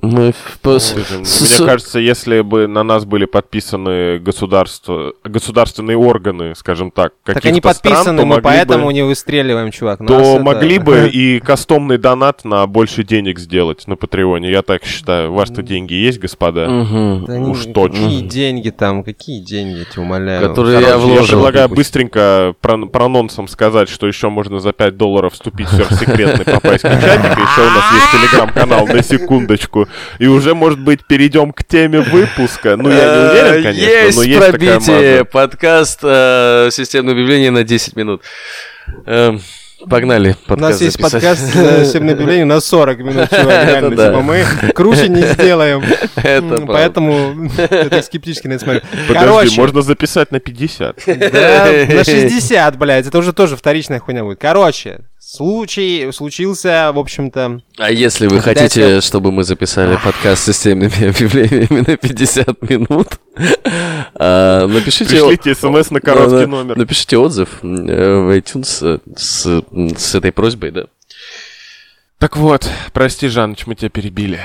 Мы 0.00 0.32
с- 0.64 0.94
Мне 0.94 1.66
кажется, 1.66 1.98
если 1.98 2.40
бы 2.42 2.68
на 2.68 2.84
нас 2.84 3.04
были 3.04 3.24
подписаны 3.24 4.18
государства, 4.20 5.12
государственные 5.24 5.96
органы, 5.96 6.54
скажем 6.54 6.92
так, 6.92 7.14
Так 7.24 7.34
каких-то 7.34 7.48
они 7.48 7.60
подписаны, 7.60 8.00
стран, 8.02 8.16
то 8.16 8.24
мы 8.26 8.40
поэтому 8.40 8.86
бы, 8.86 8.92
не 8.92 9.02
выстреливаем, 9.02 9.72
чувак. 9.72 9.98
Нас 9.98 10.08
то 10.08 10.34
это- 10.36 10.42
могли 10.44 10.78
бы 10.78 11.08
и 11.12 11.40
кастомный 11.40 11.98
донат 11.98 12.44
на 12.44 12.64
больше 12.68 13.02
денег 13.02 13.40
сделать 13.40 13.88
на 13.88 13.96
Патреоне. 13.96 14.50
Я 14.52 14.62
так 14.62 14.84
считаю. 14.84 15.32
Ваши-то 15.32 15.62
деньги 15.62 15.94
есть, 15.94 16.20
господа? 16.20 16.66
Да 16.66 17.32
они- 17.34 17.50
Уж 17.50 17.66
точно. 17.66 18.04
Какие 18.04 18.20
деньги 18.22 18.70
там, 18.70 19.02
какие 19.02 19.40
деньги, 19.40 19.78
я 19.80 19.84
тебя 19.84 20.02
умоляю. 20.02 20.48
Которые 20.48 20.78
Короче, 20.80 20.90
я 20.92 20.98
вложил. 20.98 21.26
предлагаю 21.38 21.68
быстренько 21.70 22.54
про- 22.60 22.86
прононсом 22.86 23.48
сказать, 23.48 23.88
что 23.88 24.06
еще 24.06 24.28
можно 24.28 24.60
за 24.60 24.72
5 24.72 24.96
долларов 24.96 25.32
вступить 25.32 25.66
в 25.68 25.74
сверхсекретный 25.74 26.44
попайский 26.44 26.90
чатик. 26.90 27.32
Еще 27.36 27.60
у 27.62 27.70
нас 27.70 27.92
есть 27.94 28.10
телеграм-канал 28.30 28.86
на 28.86 29.02
секундочку. 29.02 29.87
И 30.18 30.26
уже, 30.26 30.54
может 30.54 30.78
быть, 30.80 31.04
перейдем 31.06 31.52
к 31.52 31.64
теме 31.64 32.00
выпуска. 32.00 32.76
Ну, 32.76 32.88
я 32.90 32.96
не 32.96 33.30
уверен, 33.30 33.62
конечно, 33.62 33.88
Э, 33.90 34.04
Есть 34.06 34.16
но 34.18 34.22
есть 34.24 34.34
такая 34.40 34.50
пробитие. 34.52 35.10
маза. 35.12 35.24
Подкаст 35.24 36.00
э, 36.02 36.68
системное 36.72 37.12
объявление 37.14 37.50
на 37.50 37.64
10 37.64 37.96
минут. 37.96 38.22
Эм, 39.06 39.40
Погнали. 39.88 40.30
У 40.48 40.56
нас 40.56 40.76
подкаст 40.78 40.80
есть 40.82 40.96
записать. 41.00 41.12
подкаст 41.22 41.54
э, 41.56 41.84
«Системное 41.84 42.14
объявление» 42.14 42.44
на 42.46 42.58
40 42.58 42.98
минут, 42.98 43.30
чувак, 43.30 43.64
реально. 43.68 43.94
да. 43.94 44.08
Типа 44.08 44.22
мы 44.22 44.44
круче 44.74 45.08
не 45.08 45.22
сделаем. 45.22 45.84
Это. 46.16 46.64
Поэтому 46.66 47.48
это 47.58 48.02
скептически 48.02 48.48
на 48.48 48.54
это 48.54 48.64
смотрю. 48.64 48.80
Подожди, 49.06 49.14
Короче, 49.14 49.60
можно 49.60 49.82
записать 49.82 50.32
на 50.32 50.40
50. 50.40 50.96
да, 51.06 51.66
на 51.94 52.04
60, 52.04 52.76
блядь, 52.76 53.06
это 53.06 53.18
уже 53.18 53.32
тоже 53.32 53.56
вторичная 53.56 54.00
хуйня 54.00 54.24
будет. 54.24 54.40
Короче, 54.40 54.98
случай 55.28 56.10
случился, 56.12 56.90
в 56.94 56.98
общем-то... 56.98 57.60
А 57.76 57.90
если 57.90 58.26
вы 58.28 58.40
хотите, 58.40 58.80
это- 58.80 59.00
чтобы 59.02 59.30
мы 59.30 59.44
записали 59.44 59.98
подкаст 60.02 60.42
с 60.42 60.46
системными 60.46 61.08
объявлениями 61.08 61.84
на 61.86 61.96
50 61.98 62.62
минут, 62.70 63.08
а, 64.14 64.66
напишите... 64.66 65.10
Пришлите 65.10 65.54
смс 65.54 65.90
на 65.90 66.00
короткий 66.00 66.46
номер. 66.46 66.78
Напишите 66.78 67.18
отзыв 67.18 67.58
э, 67.62 67.66
в 67.66 68.38
iTunes 68.38 69.00
э, 69.16 69.16
с 69.16 70.14
этой 70.14 70.32
просьбой, 70.32 70.70
да. 70.70 70.84
Так 72.18 72.38
вот, 72.38 72.68
прости, 72.94 73.28
Жаныч, 73.28 73.66
мы 73.66 73.74
тебя 73.74 73.90
перебили. 73.90 74.40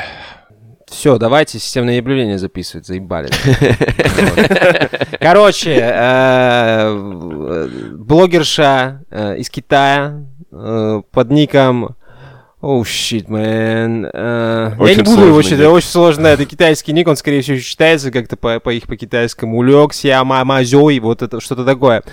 Все, 0.93 1.17
давайте 1.17 1.57
системное 1.57 1.97
объявление 1.97 2.37
записывать, 2.37 2.85
заебали. 2.85 3.29
Короче, 5.19 5.79
э, 5.81 7.67
блогерша 7.97 9.03
э, 9.09 9.37
из 9.37 9.49
Китая 9.49 10.23
э, 10.51 11.01
под 11.11 11.31
ником 11.31 11.95
Oh 12.61 12.83
shit, 12.83 13.27
man. 13.27 14.09
Я 14.13 14.77
Очень 14.79 14.97
не 14.99 15.03
буду 15.03 15.25
его 15.25 15.41
читать, 15.41 15.65
очень 15.65 15.89
сложно. 15.89 16.27
Это 16.27 16.45
китайский 16.45 16.93
ник, 16.93 17.09
он, 17.09 17.17
скорее 17.17 17.41
всего, 17.41 17.57
читается 17.57 18.09
как-то 18.09 18.37
по, 18.37 18.61
по 18.61 18.69
их 18.69 18.83
по-китайскому. 18.83 19.57
Улегся, 19.57 20.23
мамазёй, 20.23 20.99
вот 20.99 21.21
это 21.21 21.41
что-то 21.41 21.65
такое. 21.65 22.03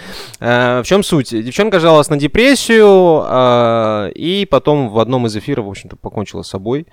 Э, 0.40 0.80
В 0.82 0.86
чем 0.86 1.04
суть? 1.04 1.30
Девчонка 1.30 1.78
жаловалась 1.78 2.10
на 2.10 2.16
депрессию, 2.16 3.24
э, 3.28 4.10
и 4.16 4.44
потом 4.50 4.88
в 4.88 4.98
одном 4.98 5.26
из 5.26 5.36
эфиров, 5.36 5.66
в 5.66 5.68
общем-то, 5.68 5.94
покончила 5.94 6.42
с 6.42 6.48
собой. 6.48 6.86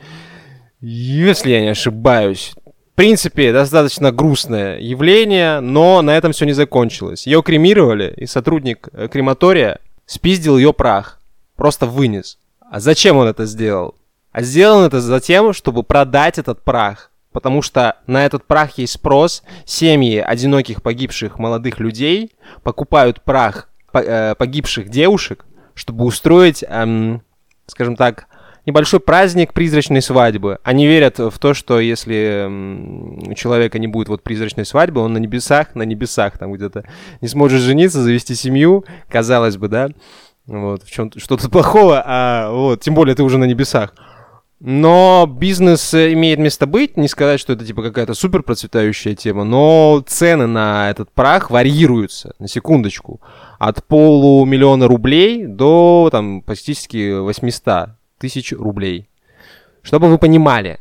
Если 0.79 1.51
я 1.51 1.61
не 1.61 1.69
ошибаюсь. 1.69 2.53
В 2.65 2.95
принципе, 2.95 3.53
достаточно 3.53 4.11
грустное 4.11 4.79
явление, 4.79 5.59
но 5.59 6.01
на 6.01 6.15
этом 6.17 6.31
все 6.31 6.45
не 6.45 6.53
закончилось. 6.53 7.27
Ее 7.27 7.43
кремировали, 7.43 8.13
и 8.15 8.25
сотрудник 8.25 8.89
э, 8.91 9.07
крематория 9.07 9.79
спиздил 10.05 10.57
ее 10.57 10.73
прах. 10.73 11.21
Просто 11.55 11.85
вынес. 11.85 12.37
А 12.71 12.79
зачем 12.79 13.17
он 13.17 13.27
это 13.27 13.45
сделал? 13.45 13.95
А 14.31 14.41
сделал 14.41 14.79
он 14.79 14.85
это 14.85 15.01
за 15.01 15.19
тем, 15.19 15.53
чтобы 15.53 15.83
продать 15.83 16.37
этот 16.37 16.63
прах. 16.63 17.11
Потому 17.31 17.61
что 17.61 17.97
на 18.07 18.25
этот 18.25 18.45
прах 18.45 18.77
есть 18.77 18.93
спрос. 18.93 19.43
Семьи 19.65 20.17
одиноких 20.17 20.81
погибших 20.81 21.39
молодых 21.39 21.79
людей 21.79 22.31
покупают 22.63 23.21
прах 23.21 23.69
э, 23.93 24.35
погибших 24.35 24.89
девушек, 24.89 25.45
чтобы 25.73 26.05
устроить, 26.05 26.63
эм, 26.67 27.21
скажем 27.67 27.95
так, 27.95 28.27
небольшой 28.67 28.99
праздник 28.99 29.53
призрачной 29.53 30.01
свадьбы. 30.01 30.59
Они 30.61 30.85
верят 30.85 31.17
в 31.19 31.39
то, 31.39 31.53
что 31.53 31.79
если 31.79 32.45
у 32.47 33.33
человека 33.33 33.79
не 33.79 33.87
будет 33.87 34.09
вот 34.09 34.21
призрачной 34.21 34.65
свадьбы, 34.65 34.99
он 35.01 35.13
на 35.13 35.17
небесах, 35.17 35.73
на 35.73 35.83
небесах 35.83 36.37
там 36.37 36.51
где-то 36.51 36.83
не 37.21 37.29
сможет 37.29 37.61
жениться, 37.61 38.03
завести 38.03 38.35
семью, 38.35 38.83
казалось 39.07 39.55
бы, 39.55 39.69
да, 39.69 39.89
вот, 40.45 40.83
в 40.83 40.91
чем 40.91 41.11
что-то 41.15 41.49
плохого, 41.49 42.03
а 42.05 42.51
вот, 42.51 42.81
тем 42.81 42.93
более 42.93 43.15
ты 43.15 43.23
уже 43.23 43.37
на 43.37 43.45
небесах. 43.45 43.93
Но 44.59 45.27
бизнес 45.31 45.93
э, 45.93 46.13
имеет 46.13 46.39
место 46.39 46.65
быть, 46.65 46.97
не 46.97 47.07
сказать, 47.07 47.39
что 47.39 47.53
это 47.53 47.63
типа 47.63 47.83
какая-то 47.83 48.15
супер 48.15 48.41
процветающая 48.41 49.13
тема, 49.13 49.43
но 49.43 50.03
цены 50.05 50.47
на 50.47 50.89
этот 50.89 51.11
прах 51.11 51.51
варьируются, 51.51 52.33
на 52.39 52.47
секундочку, 52.47 53.21
от 53.59 53.83
полумиллиона 53.85 54.87
рублей 54.87 55.45
до 55.45 56.09
там 56.11 56.41
практически 56.41 57.19
800 57.19 57.96
тысяч 58.17 58.51
рублей. 58.51 59.09
Чтобы 59.81 60.09
вы 60.09 60.17
понимали 60.17 60.79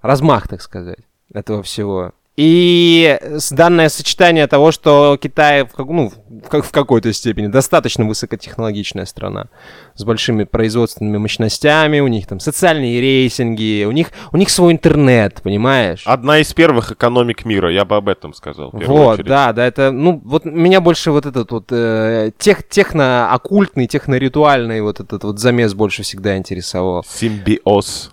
размах, 0.00 0.48
так 0.48 0.60
сказать, 0.62 1.00
этого 1.32 1.62
всего. 1.62 2.12
И 2.36 3.18
данное 3.50 3.88
сочетание 3.88 4.46
того, 4.46 4.70
что 4.70 5.18
Китай 5.20 5.64
в, 5.64 5.70
ну, 5.78 6.12
в, 6.28 6.48
как- 6.48 6.66
в 6.66 6.70
какой-то 6.70 7.10
степени 7.14 7.46
достаточно 7.46 8.04
высокотехнологичная 8.04 9.06
страна, 9.06 9.46
с 9.94 10.04
большими 10.04 10.44
производственными 10.44 11.16
мощностями, 11.16 12.00
у 12.00 12.08
них 12.08 12.26
там 12.26 12.38
социальные 12.38 13.00
рейтинги, 13.00 13.84
у 13.86 13.90
них, 13.90 14.08
у 14.32 14.36
них 14.36 14.50
свой 14.50 14.74
интернет, 14.74 15.40
понимаешь? 15.42 16.02
Одна 16.04 16.38
из 16.38 16.52
первых 16.52 16.92
экономик 16.92 17.46
мира, 17.46 17.72
я 17.72 17.86
бы 17.86 17.96
об 17.96 18.06
этом 18.08 18.34
сказал. 18.34 18.68
Вот, 18.70 19.14
очередь. 19.14 19.26
да, 19.28 19.54
да, 19.54 19.66
это, 19.66 19.90
ну, 19.90 20.20
вот 20.22 20.44
меня 20.44 20.82
больше 20.82 21.12
вот 21.12 21.24
этот 21.24 21.50
вот 21.50 21.68
э, 21.70 22.32
тех, 22.36 22.68
техно-оккультный, 22.68 23.86
техно-ритуальный 23.86 24.82
вот 24.82 25.00
этот 25.00 25.24
вот 25.24 25.38
замес 25.38 25.72
больше 25.72 26.02
всегда 26.02 26.36
интересовал. 26.36 27.02
Симбиоз. 27.08 28.10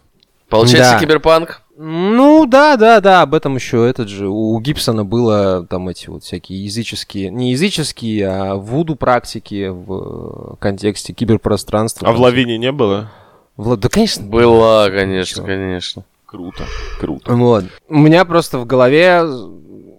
Получается 0.48 0.94
Да. 0.94 1.00
киберпанк? 1.00 1.63
Ну, 1.76 2.46
да, 2.46 2.78
да, 2.78 3.02
да, 3.02 3.22
об 3.24 3.34
этом 3.34 3.56
еще 3.56 3.88
этот 3.90 4.08
же. 4.08 4.28
У 4.28 4.60
Гибсона 4.60 5.04
было 5.04 5.66
там 5.68 5.90
эти 5.90 6.10
вот 6.10 6.24
всякие 6.24 6.64
языческие, 6.64 7.32
не 7.32 7.52
языческие, 7.52 8.28
а 8.30 8.56
вуду 8.56 8.96
практики 8.96 9.70
в 9.70 10.56
контексте 10.60 11.14
киберпространства. 11.14 12.08
А 12.08 12.12
в 12.12 12.20
лавине 12.20 12.58
не 12.60 12.72
было? 12.72 13.12
Вла- 13.58 13.76
Да, 13.78 13.90
конечно. 13.90 14.26
Была, 14.26 14.90
конечно, 14.92 15.42
Чё? 15.42 15.46
конечно. 15.46 16.04
Круто, 16.28 16.64
круто. 17.00 17.34
Вот. 17.34 17.66
У 17.90 17.98
меня 17.98 18.26
просто 18.26 18.58
в 18.60 18.66
голове, 18.66 19.24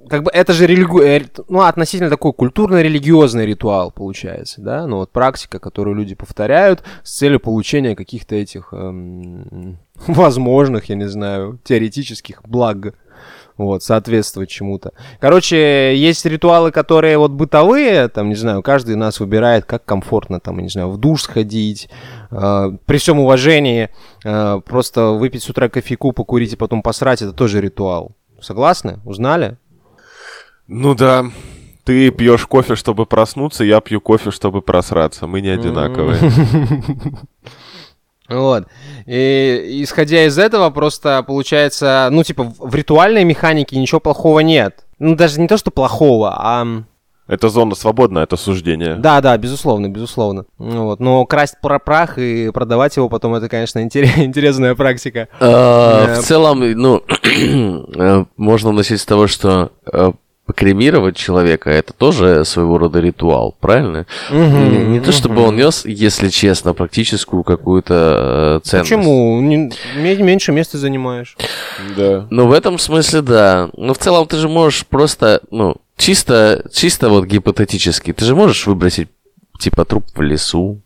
как 0.08 0.24
бы 0.24 0.30
это 0.32 0.52
же 0.52 0.66
религу... 0.66 1.00
э, 1.00 1.22
ну, 1.48 1.60
относительно 1.62 2.10
такой 2.10 2.32
культурно-религиозный 2.32 3.46
ритуал 3.46 3.90
получается, 3.92 4.60
да, 4.60 4.86
ну 4.88 4.96
вот 4.98 5.10
практика, 5.10 5.58
которую 5.60 5.96
люди 5.96 6.14
повторяют 6.16 6.82
с 7.04 7.16
целью 7.16 7.38
получения 7.40 7.94
каких-то 7.94 8.34
этих 8.34 8.72
эм, 8.72 9.78
возможных, 10.06 10.88
я 10.88 10.96
не 10.96 11.08
знаю, 11.08 11.58
теоретических 11.64 12.42
благ. 12.46 12.94
Вот, 13.56 13.84
соответствовать 13.84 14.48
чему-то. 14.48 14.92
Короче, 15.20 15.96
есть 15.96 16.26
ритуалы, 16.26 16.72
которые 16.72 17.18
вот 17.18 17.30
бытовые, 17.30 18.08
там, 18.08 18.28
не 18.28 18.34
знаю, 18.34 18.62
каждый 18.62 18.96
нас 18.96 19.20
выбирает, 19.20 19.64
как 19.64 19.84
комфортно, 19.84 20.40
там, 20.40 20.58
не 20.58 20.68
знаю, 20.68 20.90
в 20.90 20.96
душ 20.96 21.22
сходить, 21.22 21.88
э, 22.32 22.72
при 22.84 22.98
всем 22.98 23.20
уважении, 23.20 23.90
э, 24.24 24.60
просто 24.66 25.10
выпить 25.10 25.44
с 25.44 25.50
утра 25.50 25.68
кофейку, 25.68 26.10
покурить 26.10 26.54
и 26.54 26.56
потом 26.56 26.82
посрать, 26.82 27.22
это 27.22 27.32
тоже 27.32 27.60
ритуал. 27.60 28.16
Согласны? 28.40 28.98
Узнали? 29.04 29.56
Ну 30.66 30.96
да. 30.96 31.26
Ты 31.84 32.10
пьешь 32.10 32.46
кофе, 32.46 32.74
чтобы 32.74 33.06
проснуться, 33.06 33.62
я 33.62 33.80
пью 33.80 34.00
кофе, 34.00 34.32
чтобы 34.32 34.62
просраться. 34.62 35.28
Мы 35.28 35.42
не 35.42 35.50
одинаковые. 35.50 36.18
Вот. 38.28 38.64
И 39.06 39.80
исходя 39.82 40.24
из 40.24 40.38
этого, 40.38 40.70
просто 40.70 41.22
получается, 41.22 42.08
ну, 42.10 42.22
типа, 42.24 42.52
в 42.58 42.74
ритуальной 42.74 43.24
механике 43.24 43.76
ничего 43.76 44.00
плохого 44.00 44.40
нет. 44.40 44.84
Ну, 44.98 45.14
даже 45.14 45.40
не 45.40 45.48
то, 45.48 45.56
что 45.58 45.70
плохого, 45.70 46.34
а... 46.36 46.66
Это 47.26 47.48
зона 47.48 47.74
свободна, 47.74 48.18
это 48.18 48.36
суждение. 48.36 48.96
Да, 48.96 49.22
да, 49.22 49.36
безусловно, 49.38 49.88
безусловно. 49.88 50.44
Вот. 50.58 51.00
Но 51.00 51.24
красть 51.24 51.54
про 51.62 51.78
прах 51.78 52.18
и 52.18 52.50
продавать 52.50 52.96
его 52.96 53.08
потом, 53.08 53.34
это, 53.34 53.48
конечно, 53.48 53.78
интерес- 53.78 54.18
интересная 54.22 54.74
практика. 54.74 55.28
Э, 55.40 56.16
В 56.18 56.22
целом, 56.22 56.60
ну, 56.72 57.02
э, 57.96 58.24
можно 58.36 58.72
начать 58.72 59.00
с 59.00 59.06
того, 59.06 59.26
что 59.26 59.72
э, 60.48 60.52
кремировать 60.52 61.16
человека 61.16 61.70
это 61.70 61.92
тоже 61.92 62.44
своего 62.44 62.78
рода 62.78 63.00
ритуал, 63.00 63.54
правильно? 63.60 64.06
Не, 64.30 64.84
не 64.84 65.00
то 65.00 65.12
чтобы 65.12 65.42
он 65.42 65.56
нес, 65.56 65.84
если 65.84 66.28
честно, 66.28 66.74
практическую 66.74 67.42
какую-то 67.42 68.60
э, 68.64 68.68
ценность. 68.68 68.90
Почему? 68.90 69.40
Не- 69.40 69.72
ме- 69.96 70.16
меньше 70.16 70.52
места 70.52 70.78
занимаешь. 70.78 71.36
Да. 71.96 72.26
Ну, 72.30 72.46
в 72.46 72.52
этом 72.52 72.78
смысле, 72.78 73.22
да. 73.22 73.70
Но 73.76 73.94
в 73.94 73.98
целом 73.98 74.26
ты 74.26 74.36
же 74.36 74.48
можешь 74.48 74.86
просто, 74.86 75.40
ну, 75.50 75.76
чисто, 75.96 76.64
чисто 76.72 77.08
вот 77.08 77.24
гипотетически, 77.26 78.12
ты 78.12 78.24
же 78.24 78.34
можешь 78.34 78.66
выбросить, 78.66 79.08
типа, 79.58 79.84
труп 79.84 80.04
в 80.14 80.20
лесу. 80.22 80.80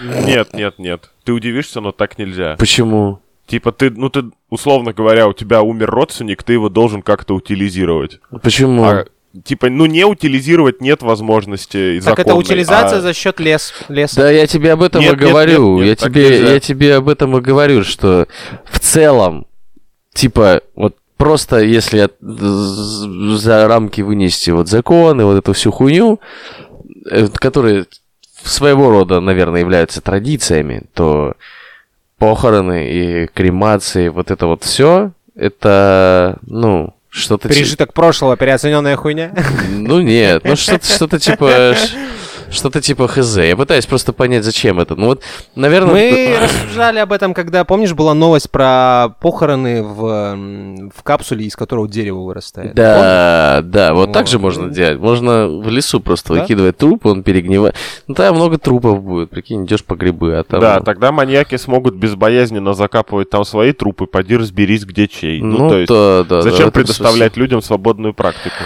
Нет, 0.00 0.54
нет, 0.54 0.78
нет. 0.78 1.10
Ты 1.24 1.32
удивишься, 1.32 1.80
но 1.80 1.92
так 1.92 2.18
нельзя. 2.18 2.56
Почему? 2.58 3.20
Типа 3.50 3.72
ты, 3.72 3.90
ну 3.90 4.08
ты, 4.10 4.30
условно 4.48 4.92
говоря, 4.92 5.26
у 5.26 5.32
тебя 5.32 5.60
умер 5.62 5.90
родственник, 5.90 6.44
ты 6.44 6.52
его 6.52 6.68
должен 6.68 7.02
как-то 7.02 7.34
утилизировать. 7.34 8.20
Почему? 8.42 8.84
А, 8.84 9.06
типа, 9.42 9.68
ну 9.68 9.86
не 9.86 10.04
утилизировать 10.04 10.80
нет 10.80 11.02
возможности 11.02 11.96
и 11.96 12.00
Так 12.00 12.20
это 12.20 12.28
законной, 12.28 12.44
утилизация 12.44 12.98
а- 12.98 13.00
за 13.00 13.12
счет 13.12 13.40
лес, 13.40 13.74
леса. 13.88 14.20
Да, 14.20 14.30
я 14.30 14.46
тебе 14.46 14.70
об 14.72 14.82
этом 14.84 15.00
Нет, 15.00 15.14
и 15.14 15.16
нет, 15.16 15.28
говорю. 15.28 15.78
нет, 15.78 15.84
нет, 15.84 16.00
я, 16.00 16.06
тебе, 16.06 16.30
нельзя. 16.30 16.52
я 16.52 16.60
тебе 16.60 16.94
об 16.94 17.08
этом 17.08 17.36
и 17.36 17.40
говорю, 17.40 17.82
что 17.82 18.28
в 18.70 18.78
целом, 18.78 19.48
типа, 20.14 20.60
вот 20.76 20.94
просто 21.16 21.58
если 21.58 21.98
от- 21.98 22.14
за 22.20 23.66
рамки 23.66 24.00
вынести 24.00 24.50
вот 24.50 24.68
законы, 24.68 25.24
вот 25.24 25.36
эту 25.36 25.54
всю 25.54 25.72
хуйню, 25.72 26.20
э, 27.10 27.26
которые 27.34 27.86
своего 28.44 28.90
рода, 28.90 29.18
наверное, 29.18 29.58
являются 29.60 30.00
традициями, 30.00 30.84
то 30.94 31.34
похороны 32.20 32.86
и 32.88 33.26
кремации, 33.26 34.08
вот 34.08 34.30
это 34.30 34.46
вот 34.46 34.62
все, 34.62 35.10
это, 35.34 36.36
ну, 36.46 36.94
что-то... 37.08 37.48
ти- 37.48 37.54
Пережиток 37.54 37.92
прошлого, 37.94 38.36
переоцененная 38.36 38.94
хуйня. 38.96 39.32
Ну 39.70 40.00
нет, 40.00 40.44
ну 40.44 40.54
что-то, 40.54 40.86
что-то 40.86 41.18
типа... 41.18 41.74
что-то 42.50 42.80
типа 42.80 43.08
хз. 43.08 43.36
Я 43.36 43.56
пытаюсь 43.56 43.86
просто 43.86 44.12
понять, 44.12 44.44
зачем 44.44 44.80
это. 44.80 44.96
Ну 44.96 45.06
вот, 45.06 45.22
наверное... 45.54 45.92
Мы 45.92 46.36
рассуждали 46.42 46.98
об 46.98 47.12
этом, 47.12 47.34
когда, 47.34 47.64
помнишь, 47.64 47.92
была 47.94 48.14
новость 48.14 48.50
про 48.50 49.14
похороны 49.20 49.82
в, 49.82 50.90
в 50.94 51.02
капсуле, 51.02 51.46
из 51.46 51.56
которого 51.56 51.88
дерево 51.88 52.20
вырастает. 52.20 52.74
Да, 52.74 53.60
да, 53.64 53.94
вот 53.94 54.12
так 54.12 54.26
же 54.26 54.38
Вот. 54.38 54.44
можно 54.44 54.68
делать. 54.70 54.98
Можно 54.98 55.48
в 55.48 55.68
лесу 55.68 56.00
просто 56.00 56.34
Да? 56.34 56.40
выкидывать 56.40 56.76
труп, 56.76 57.06
он 57.06 57.22
перегнивает. 57.22 57.74
Ну 58.06 58.14
там 58.14 58.34
много 58.36 58.58
трупов 58.58 59.02
будет, 59.02 59.30
прикинь, 59.30 59.64
идешь 59.64 59.84
по 59.84 59.94
грибы, 59.94 60.34
а 60.34 60.44
там... 60.44 60.60
Да, 60.60 60.80
тогда 60.80 61.12
маньяки 61.12 61.56
смогут 61.56 61.94
безбоязненно 61.94 62.74
закапывать 62.74 63.30
там 63.30 63.44
свои 63.44 63.72
трупы, 63.72 64.06
поди 64.06 64.36
разберись, 64.36 64.84
где 64.84 65.08
чей. 65.08 65.40
Ну, 65.40 65.58
ну, 65.58 65.68
то 65.68 65.76
есть, 65.76 65.88
да, 65.88 66.24
да, 66.24 66.36
да, 66.36 66.42
зачем 66.42 66.68
этом 66.68 66.72
предоставлять 66.72 67.36
людям 67.36 67.62
свободную 67.62 68.14
практику? 68.14 68.62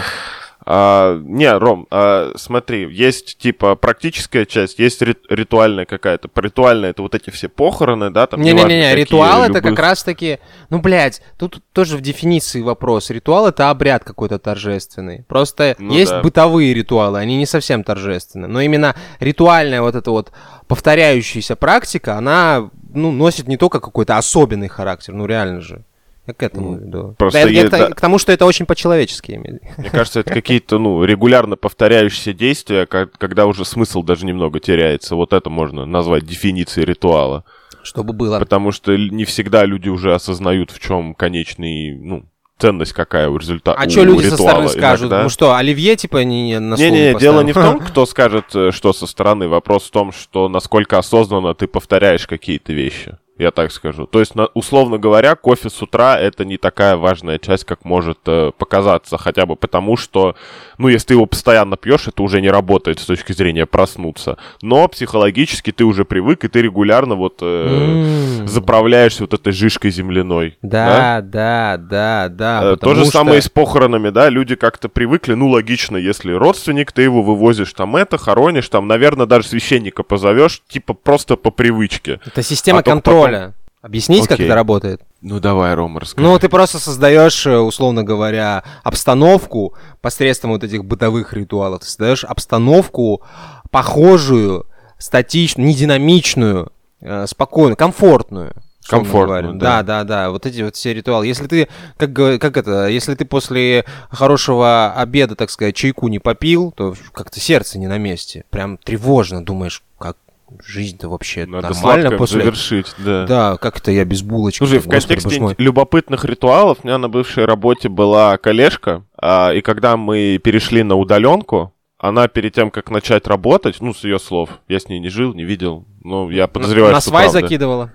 А, 0.67 1.19
не, 1.23 1.55
Ром, 1.55 1.85
а, 1.91 2.31
смотри, 2.35 2.91
есть 2.91 3.37
типа 3.37 3.75
практическая 3.75 4.45
часть, 4.45 4.79
есть 4.79 4.99
рит- 5.03 5.23
ритуальная 5.29 5.85
какая-то. 5.85 6.27
Ритуальная 6.35 6.89
это 6.89 7.03
вот 7.03 7.13
эти 7.13 7.29
все 7.29 7.49
похороны, 7.49 8.09
да, 8.09 8.25
там. 8.25 8.41
Не-не-не, 8.41 8.95
ритуал 8.95 9.43
это 9.43 9.59
любых. 9.59 9.71
как 9.75 9.79
раз-таки... 9.79 10.39
Ну, 10.69 10.79
блядь, 10.79 11.21
тут 11.37 11.61
тоже 11.71 11.97
в 11.97 12.01
дефиниции 12.01 12.61
вопрос. 12.61 13.11
Ритуал 13.11 13.47
это 13.47 13.69
обряд 13.69 14.03
какой-то 14.03 14.39
торжественный. 14.39 15.23
Просто 15.27 15.75
Ну 15.77 15.93
есть 15.93 16.11
да. 16.11 16.21
бытовые 16.21 16.73
ритуалы, 16.73 17.19
они 17.19 17.37
не 17.37 17.45
совсем 17.45 17.83
торжественны. 17.83 18.47
Но 18.47 18.59
именно 18.61 18.95
ритуальная 19.19 19.81
вот 19.81 19.93
эта 19.93 20.09
вот 20.09 20.31
повторяющаяся 20.67 21.55
практика, 21.55 22.17
она 22.17 22.71
ну, 22.91 23.11
носит 23.11 23.47
не 23.47 23.57
только 23.57 23.79
какой-то 23.79 24.17
особенный 24.17 24.67
характер, 24.67 25.13
ну 25.13 25.27
реально 25.27 25.61
же. 25.61 25.83
Я 26.27 26.33
к 26.33 26.41
этому 26.43 26.77
веду. 26.77 27.15
просто 27.17 27.39
я 27.39 27.45
е- 27.47 27.67
к- 27.67 27.71
да. 27.71 27.89
к 27.91 28.01
тому, 28.01 28.17
что 28.17 28.31
это 28.31 28.45
очень 28.45 28.65
по-человечески. 28.65 29.59
Мне 29.77 29.89
кажется, 29.89 30.21
это 30.21 30.33
какие-то, 30.33 30.79
ну, 30.79 31.03
регулярно 31.03 31.55
повторяющиеся 31.55 32.33
действия, 32.33 32.85
когда 32.85 33.45
уже 33.45 33.63
смысл 33.65 34.01
даже 34.03 34.25
немного 34.25 34.59
теряется. 34.59 35.15
Вот 35.15 35.33
это 35.33 35.49
можно 35.49 35.85
назвать 35.85 36.25
дефиницией 36.25 36.85
ритуала. 36.85 37.43
Чтобы 37.83 38.13
было. 38.13 38.39
Потому 38.39 38.71
что 38.71 38.95
не 38.97 39.25
всегда 39.25 39.63
люди 39.65 39.89
уже 39.89 40.15
осознают, 40.15 40.71
в 40.71 40.79
чем 40.79 41.13
конечный, 41.13 41.95
ну, 41.95 42.25
ценность 42.57 42.93
какая 42.93 43.29
у 43.29 43.37
результата. 43.37 43.79
А 43.79 43.85
у 43.85 43.89
что 43.89 44.03
люди 44.03 44.27
со 44.29 44.37
стороны 44.37 44.69
скажут? 44.69 45.09
иногда. 45.09 45.23
Ну 45.23 45.29
что, 45.29 45.53
оливье 45.55 45.95
типа 45.95 46.23
не, 46.23 46.43
не 46.47 46.59
на 46.59 46.77
стол 46.77 46.89
Не-не-не, 46.89 47.13
поставил? 47.13 47.33
дело 47.33 47.43
не 47.43 47.51
в 47.51 47.55
том, 47.55 47.79
кто 47.79 48.05
скажет, 48.05 48.45
э, 48.55 48.71
что 48.71 48.93
со 48.93 49.05
стороны. 49.05 49.47
Вопрос 49.47 49.87
в 49.87 49.91
том, 49.91 50.11
что 50.11 50.49
насколько 50.49 50.97
осознанно 50.97 51.53
ты 51.53 51.67
повторяешь 51.67 52.25
какие-то 52.25 52.73
вещи. 52.73 53.17
Я 53.37 53.51
так 53.51 53.71
скажу. 53.73 54.05
То 54.07 54.19
есть, 54.21 54.31
условно 54.53 54.97
говоря, 54.97 55.35
кофе 55.35 55.69
с 55.69 55.81
утра 55.81 56.17
это 56.17 56.45
не 56.45 56.55
такая 56.57 56.95
важная 56.95 57.37
часть, 57.37 57.65
как 57.65 57.83
может 57.83 58.17
э, 58.27 58.51
показаться. 58.57 59.17
Хотя 59.17 59.45
бы 59.45 59.57
потому, 59.57 59.97
что, 59.97 60.35
ну, 60.77 60.87
если 60.87 61.07
ты 61.07 61.13
его 61.15 61.25
постоянно 61.25 61.75
пьешь, 61.75 62.07
это 62.07 62.23
уже 62.23 62.39
не 62.41 62.49
работает 62.49 62.99
с 62.99 63.05
точки 63.05 63.33
зрения 63.33 63.65
проснуться. 63.65 64.37
Но 64.61 64.87
психологически 64.87 65.73
ты 65.73 65.83
уже 65.83 66.05
привык, 66.05 66.45
и 66.45 66.47
ты 66.47 66.61
регулярно 66.61 67.15
вот 67.15 67.39
э, 67.41 68.39
М. 68.41 68.47
заправляешься 68.47 69.23
вот 69.23 69.33
этой 69.33 69.51
жижкой 69.51 69.91
земляной. 69.91 70.57
Да, 70.61 71.19
да, 71.21 71.75
да, 71.77 72.29
да. 72.29 72.61
Э, 72.63 72.77
То 72.77 72.95
же 72.95 73.01
что- 73.03 73.11
самое 73.11 73.39
и 73.39 73.41
с 73.41 73.49
похоронами, 73.49 74.11
да, 74.11 74.29
люди 74.29 74.55
как-то 74.55 74.87
привыкли, 74.87 75.33
ну, 75.33 75.49
логично, 75.49 75.97
если 75.97 76.31
родственник, 76.31 76.93
ты 76.93 77.01
его 77.01 77.21
вывозишь 77.21 77.73
там 77.73 77.97
это, 77.97 78.17
хоронишь, 78.17 78.69
там, 78.69 78.87
наверное, 78.87 79.25
даже 79.25 79.47
священника 79.49 80.03
позовешь, 80.03 80.61
типа 80.69 80.93
просто 80.93 81.35
по 81.35 81.51
привычке. 81.51 82.21
Это 82.25 82.41
система 82.41 82.79
А 82.79 82.83
только 82.83 83.01
контроля. 83.25 83.53
Объяснить, 83.85 84.23
как 84.23 84.31
Окей. 84.31 84.47
это 84.47 84.55
работает? 84.55 85.01
Ну, 85.21 85.39
давай, 85.39 85.75
Рома, 85.75 85.99
расскажи. 85.99 86.27
Ну, 86.27 86.39
ты 86.39 86.49
просто 86.49 86.79
создаешь, 86.79 87.45
э, 87.45 87.55
условно 87.55 88.03
говоря, 88.03 88.63
обстановку 88.83 89.75
посредством 90.01 90.51
вот 90.51 90.63
этих 90.63 90.83
бытовых 90.83 91.33
ритуалов. 91.33 91.81
Ты 91.81 91.85
создаешь 91.85 92.23
обстановку 92.23 93.21
похожую, 93.69 94.65
статичную, 94.97 95.67
не 95.67 95.75
динамичную, 95.75 96.71
э, 97.01 97.27
спокойную, 97.27 97.77
комфортную. 97.77 98.53
Комфортную, 98.87 99.53
да. 99.53 99.83
Да, 99.83 99.83
да, 99.83 100.03
да. 100.03 100.29
Вот 100.31 100.47
эти 100.47 100.63
вот 100.63 100.75
все 100.75 100.91
ритуалы. 100.91 101.27
Если 101.27 101.45
ты, 101.45 101.67
как, 101.97 102.13
как 102.13 102.57
это, 102.57 102.87
если 102.87 103.13
ты 103.13 103.25
после 103.25 103.85
хорошего 104.09 104.93
обеда, 104.93 105.35
так 105.35 105.51
сказать, 105.51 105.75
чайку 105.75 106.07
не 106.07 106.17
попил, 106.17 106.71
то 106.71 106.95
как-то 107.11 107.39
сердце 107.39 107.77
не 107.77 107.85
на 107.87 107.99
месте. 107.99 108.45
Прям 108.49 108.77
тревожно 108.77 109.45
думаешь, 109.45 109.83
как 109.99 110.17
жизнь-то 110.63 111.09
вообще 111.09 111.45
Надо 111.45 111.69
нормально 111.69 112.11
после... 112.11 112.41
завершить, 112.41 112.93
да. 112.97 113.25
Да, 113.25 113.57
как 113.57 113.77
это 113.77 113.91
я 113.91 114.05
без 114.05 114.21
булочки? 114.21 114.59
Слушай, 114.59 114.79
в 114.79 114.87
контексте 114.87 115.39
мой. 115.39 115.55
любопытных 115.57 116.25
ритуалов 116.25 116.79
у 116.83 116.87
меня 116.87 116.97
на 116.97 117.09
бывшей 117.09 117.45
работе 117.45 117.89
была 117.89 118.37
коллежка, 118.37 119.03
а, 119.17 119.51
и 119.51 119.61
когда 119.61 119.97
мы 119.97 120.39
перешли 120.43 120.83
на 120.83 120.95
удаленку, 120.95 121.73
она 121.97 122.27
перед 122.27 122.53
тем, 122.53 122.71
как 122.71 122.89
начать 122.89 123.27
работать, 123.27 123.77
ну, 123.79 123.93
с 123.93 124.03
ее 124.03 124.19
слов, 124.19 124.49
я 124.67 124.79
с 124.79 124.89
ней 124.89 124.99
не 124.99 125.09
жил, 125.09 125.33
не 125.33 125.43
видел, 125.43 125.85
но 126.03 126.29
я 126.29 126.47
подозреваю, 126.47 126.93
на 126.93 127.01
что 127.01 127.09
свай 127.09 127.29
правда. 127.29 127.41
закидывала. 127.41 127.91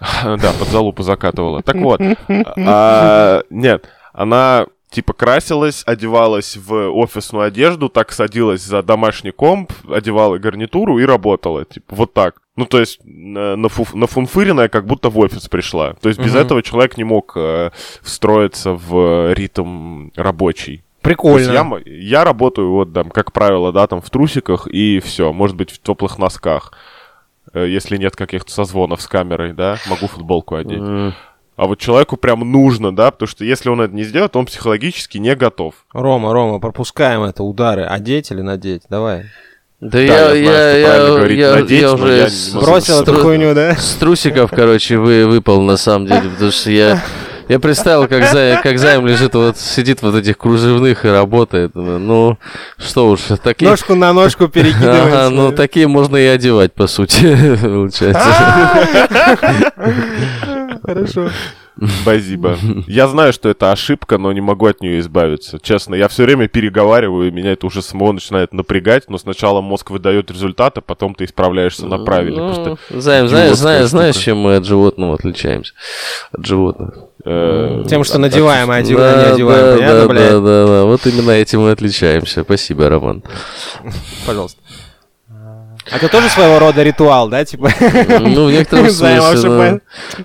Да, 0.24 0.52
под 0.58 0.68
залупу 0.68 1.04
закатывала. 1.04 1.62
Так 1.62 1.76
вот, 1.76 2.00
а, 2.56 3.42
нет, 3.50 3.88
она 4.12 4.66
типа 4.92 5.12
красилась, 5.12 5.82
одевалась 5.86 6.56
в 6.56 6.90
офисную 6.90 7.46
одежду, 7.46 7.88
так 7.88 8.12
садилась 8.12 8.62
за 8.62 8.82
домашний 8.82 9.30
комп, 9.32 9.72
одевала 9.90 10.38
гарнитуру 10.38 10.98
и 10.98 11.04
работала. 11.04 11.64
Типа 11.64 11.94
вот 11.96 12.12
так. 12.14 12.36
Ну, 12.56 12.66
то 12.66 12.78
есть 12.78 13.00
на, 13.04 13.54
нафу- 13.54 13.96
нафунфыренная, 13.96 14.68
как 14.68 14.86
будто 14.86 15.08
в 15.08 15.18
офис 15.18 15.48
пришла. 15.48 15.94
То 15.94 16.08
есть 16.10 16.20
без 16.20 16.32
Мгм. 16.32 16.40
этого 16.42 16.62
человек 16.62 16.96
не 16.98 17.04
мог 17.04 17.32
э, 17.36 17.70
встроиться 18.02 18.74
в 18.74 19.32
ритм 19.32 20.10
рабочий. 20.16 20.84
Прикольно. 21.00 21.50
я, 21.50 21.80
я 21.86 22.24
работаю, 22.24 22.70
вот, 22.70 22.92
там, 22.92 23.10
как 23.10 23.32
правило, 23.32 23.72
да, 23.72 23.86
там 23.88 24.00
в 24.00 24.08
трусиках 24.10 24.68
и 24.68 25.00
все, 25.00 25.32
может 25.32 25.56
быть, 25.56 25.70
в 25.72 25.80
теплых 25.80 26.18
носках. 26.18 26.72
Э, 27.54 27.66
Если 27.66 27.96
нет 27.96 28.14
каких-то 28.14 28.52
созвонов 28.52 29.00
с 29.02 29.08
камерой, 29.08 29.52
да, 29.54 29.78
могу 29.88 30.06
футболку 30.06 30.54
одеть. 30.54 30.80
А 31.56 31.66
вот 31.66 31.78
человеку 31.78 32.16
прям 32.16 32.40
нужно, 32.50 32.94
да, 32.94 33.10
потому 33.10 33.28
что 33.28 33.44
если 33.44 33.68
он 33.68 33.80
это 33.80 33.94
не 33.94 34.04
сделает, 34.04 34.34
он 34.36 34.46
психологически 34.46 35.18
не 35.18 35.36
готов. 35.36 35.74
Рома, 35.92 36.32
Рома, 36.32 36.58
пропускаем 36.60 37.22
это 37.22 37.42
удары. 37.42 37.84
Одеть 37.84 38.30
или 38.30 38.40
надеть? 38.40 38.82
Давай. 38.88 39.26
Да, 39.80 39.98
я 39.98 40.32
я, 40.32 40.44
знаю, 40.44 40.44
я, 40.44 40.46
что 40.46 40.54
правильно 40.54 41.02
я, 41.02 41.16
говорить 41.16 41.38
я, 41.38 41.54
надеть, 41.54 41.80
я 41.80 41.92
уже 41.92 42.16
я 42.16 42.28
с-. 42.28 42.52
Бросил 42.54 42.94
с 42.98 43.02
эту 43.02 43.14
хуйню, 43.14 43.52
да? 43.52 43.74
С 43.74 43.94
трусиков, 43.94 44.50
короче, 44.50 44.96
вы, 44.96 45.26
выпал 45.26 45.60
на 45.60 45.76
самом 45.76 46.06
деле, 46.06 46.30
потому 46.30 46.52
что 46.52 46.70
я, 46.70 47.02
я 47.48 47.58
представил, 47.58 48.06
как, 48.06 48.24
за, 48.32 48.60
как 48.62 48.78
Займ 48.78 49.04
лежит, 49.06 49.34
вот 49.34 49.58
сидит 49.58 50.00
вот 50.02 50.14
этих 50.14 50.38
кружевных 50.38 51.04
и 51.04 51.08
работает. 51.08 51.74
Ну, 51.74 52.38
что 52.78 53.08
уж, 53.08 53.22
такие... 53.42 53.68
Ножку 53.68 53.96
на 53.96 54.12
ножку 54.12 54.46
перекидывается. 54.46 55.26
Ага, 55.26 55.30
ну 55.30 55.50
такие 55.50 55.88
можно 55.88 56.16
и 56.16 56.26
одевать, 56.26 56.72
по 56.72 56.86
сути, 56.86 57.56
получается. 57.60 58.22
Хорошо. 60.82 61.30
Базиба. 62.04 62.58
Я 62.86 63.08
знаю, 63.08 63.32
что 63.32 63.48
это 63.48 63.72
ошибка, 63.72 64.18
но 64.18 64.30
не 64.32 64.42
могу 64.42 64.66
от 64.66 64.82
нее 64.82 64.98
избавиться. 65.00 65.58
Честно, 65.62 65.94
я 65.94 66.08
все 66.08 66.24
время 66.24 66.46
переговариваю, 66.46 67.28
и 67.28 67.30
меня 67.30 67.52
это 67.52 67.66
уже 67.66 67.80
самого 67.80 68.12
начинает 68.12 68.52
напрягать, 68.52 69.08
но 69.08 69.16
сначала 69.16 69.62
мозг 69.62 69.90
выдает 69.90 70.30
результат, 70.30 70.76
а 70.76 70.80
потом 70.82 71.14
ты 71.14 71.24
исправляешься 71.24 71.86
на 71.86 71.98
правильный. 71.98 72.76
Ну, 72.90 73.00
Займ, 73.00 73.28
знаешь, 73.28 73.56
знаешь, 73.56 73.86
знаешь, 73.86 74.16
чем 74.16 74.38
мы 74.38 74.56
от 74.56 74.66
животного 74.66 75.14
отличаемся? 75.14 75.72
От 76.30 76.44
животных. 76.44 76.94
э, 77.24 77.84
Тем, 77.88 78.04
что 78.04 78.18
надеваем, 78.18 78.70
а 78.70 78.80
не 78.82 78.92
одеваем. 78.92 79.78
да, 79.78 80.06
да, 80.08 80.40
да, 80.40 80.66
да. 80.66 80.84
Вот 80.84 81.06
именно 81.06 81.30
этим 81.30 81.62
мы 81.62 81.70
отличаемся. 81.70 82.42
Спасибо, 82.42 82.88
Роман. 82.90 83.22
Пожалуйста. 84.26 84.60
А 85.92 85.96
это 85.96 86.08
тоже 86.08 86.28
своего 86.28 86.58
рода 86.58 86.82
ритуал, 86.82 87.28
да, 87.28 87.44
типа? 87.44 87.70
Ну, 88.20 88.46
в 88.46 88.52
некотором 88.52 88.84
смысле, 88.90 89.80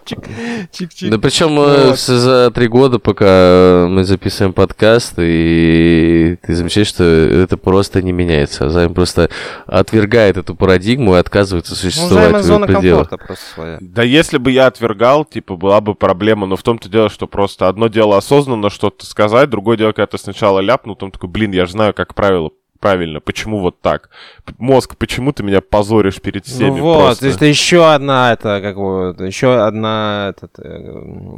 чик-чик. 0.05 1.09
Да 1.09 1.17
причем 1.19 1.55
Вот. 1.55 1.99
за 1.99 2.51
три 2.51 2.67
года, 2.67 2.99
пока 2.99 3.85
мы 3.89 4.03
записываем 4.03 4.53
подкаст, 4.53 5.15
и 5.17 6.37
ты 6.41 6.55
замечаешь, 6.55 6.87
что 6.87 7.03
это 7.03 7.57
просто 7.57 8.01
не 8.01 8.11
меняется. 8.11 8.69
Займ 8.69 8.93
просто 8.93 9.29
отвергает 9.65 10.37
эту 10.37 10.55
парадигму 10.55 11.15
и 11.15 11.19
отказывается 11.19 11.73
Ну, 11.73 11.77
существовать 11.77 12.35
в 12.37 12.43
зона 12.43 12.67
комфорта 12.67 13.17
просто 13.17 13.45
своя. 13.53 13.77
Да 13.81 14.03
если 14.03 14.37
бы 14.37 14.51
я 14.51 14.67
отвергал, 14.67 15.25
типа, 15.25 15.55
была 15.57 15.81
бы 15.81 15.95
проблема, 15.95 16.47
но 16.47 16.55
в 16.55 16.63
том-то 16.63 16.87
дело, 16.89 17.09
что 17.09 17.27
просто 17.27 17.67
одно 17.67 17.87
дело 17.87 18.17
осознанно 18.17 18.69
что-то 18.69 19.05
сказать, 19.05 19.49
другое 19.49 19.77
дело, 19.77 19.91
когда 19.91 20.07
ты 20.07 20.17
сначала 20.17 20.59
ляпнул, 20.59 20.95
потом 20.95 21.11
такой, 21.11 21.29
блин, 21.29 21.51
я 21.51 21.65
же 21.65 21.73
знаю, 21.73 21.93
как 21.93 22.15
правило 22.15 22.51
правильно, 22.79 23.19
почему 23.19 23.59
вот 23.59 23.81
так? 23.81 24.09
Мозг, 24.57 24.95
почему 24.97 25.31
ты 25.33 25.43
меня 25.43 25.61
позоришь 25.61 26.21
перед 26.21 26.45
всеми? 26.45 26.77
Ну 26.79 26.83
вот, 26.83 26.99
просто? 26.99 27.19
то 27.21 27.25
есть 27.27 27.37
это 27.37 27.45
еще 27.45 27.91
одна, 27.91 28.33
это 28.33 28.59
как 28.61 28.75
бы, 28.75 29.15
еще 29.25 29.61
одна, 29.61 30.33
этот, 30.35 30.59
э, 30.59 30.69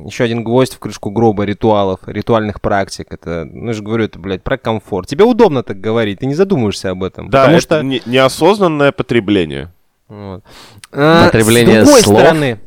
еще 0.05 0.23
один 0.23 0.43
гвоздь 0.43 0.75
в 0.75 0.79
крышку 0.79 1.09
гроба 1.11 1.43
ритуалов, 1.43 1.99
ритуальных 2.05 2.61
практик. 2.61 3.07
Это, 3.11 3.45
ну 3.51 3.67
я 3.67 3.73
же 3.73 3.83
говорю, 3.83 4.05
это, 4.05 4.19
блядь, 4.19 4.43
про 4.43 4.57
комфорт. 4.57 5.07
Тебе 5.07 5.23
удобно 5.23 5.63
так 5.63 5.79
говорить, 5.79 6.19
ты 6.19 6.25
не 6.25 6.35
задумываешься 6.35 6.91
об 6.91 7.03
этом. 7.03 7.29
Да, 7.29 7.41
потому 7.41 7.57
это 7.57 7.61
что... 7.61 7.81
не- 7.83 8.01
неосознанное 8.05 8.91
потребление. 8.91 9.71
Вот. 10.07 10.43
А, 10.91 11.25
Потребление 11.25 11.81
С 11.81 11.85
другой 11.85 12.01
слов. 12.01 12.19
стороны, 12.19 12.59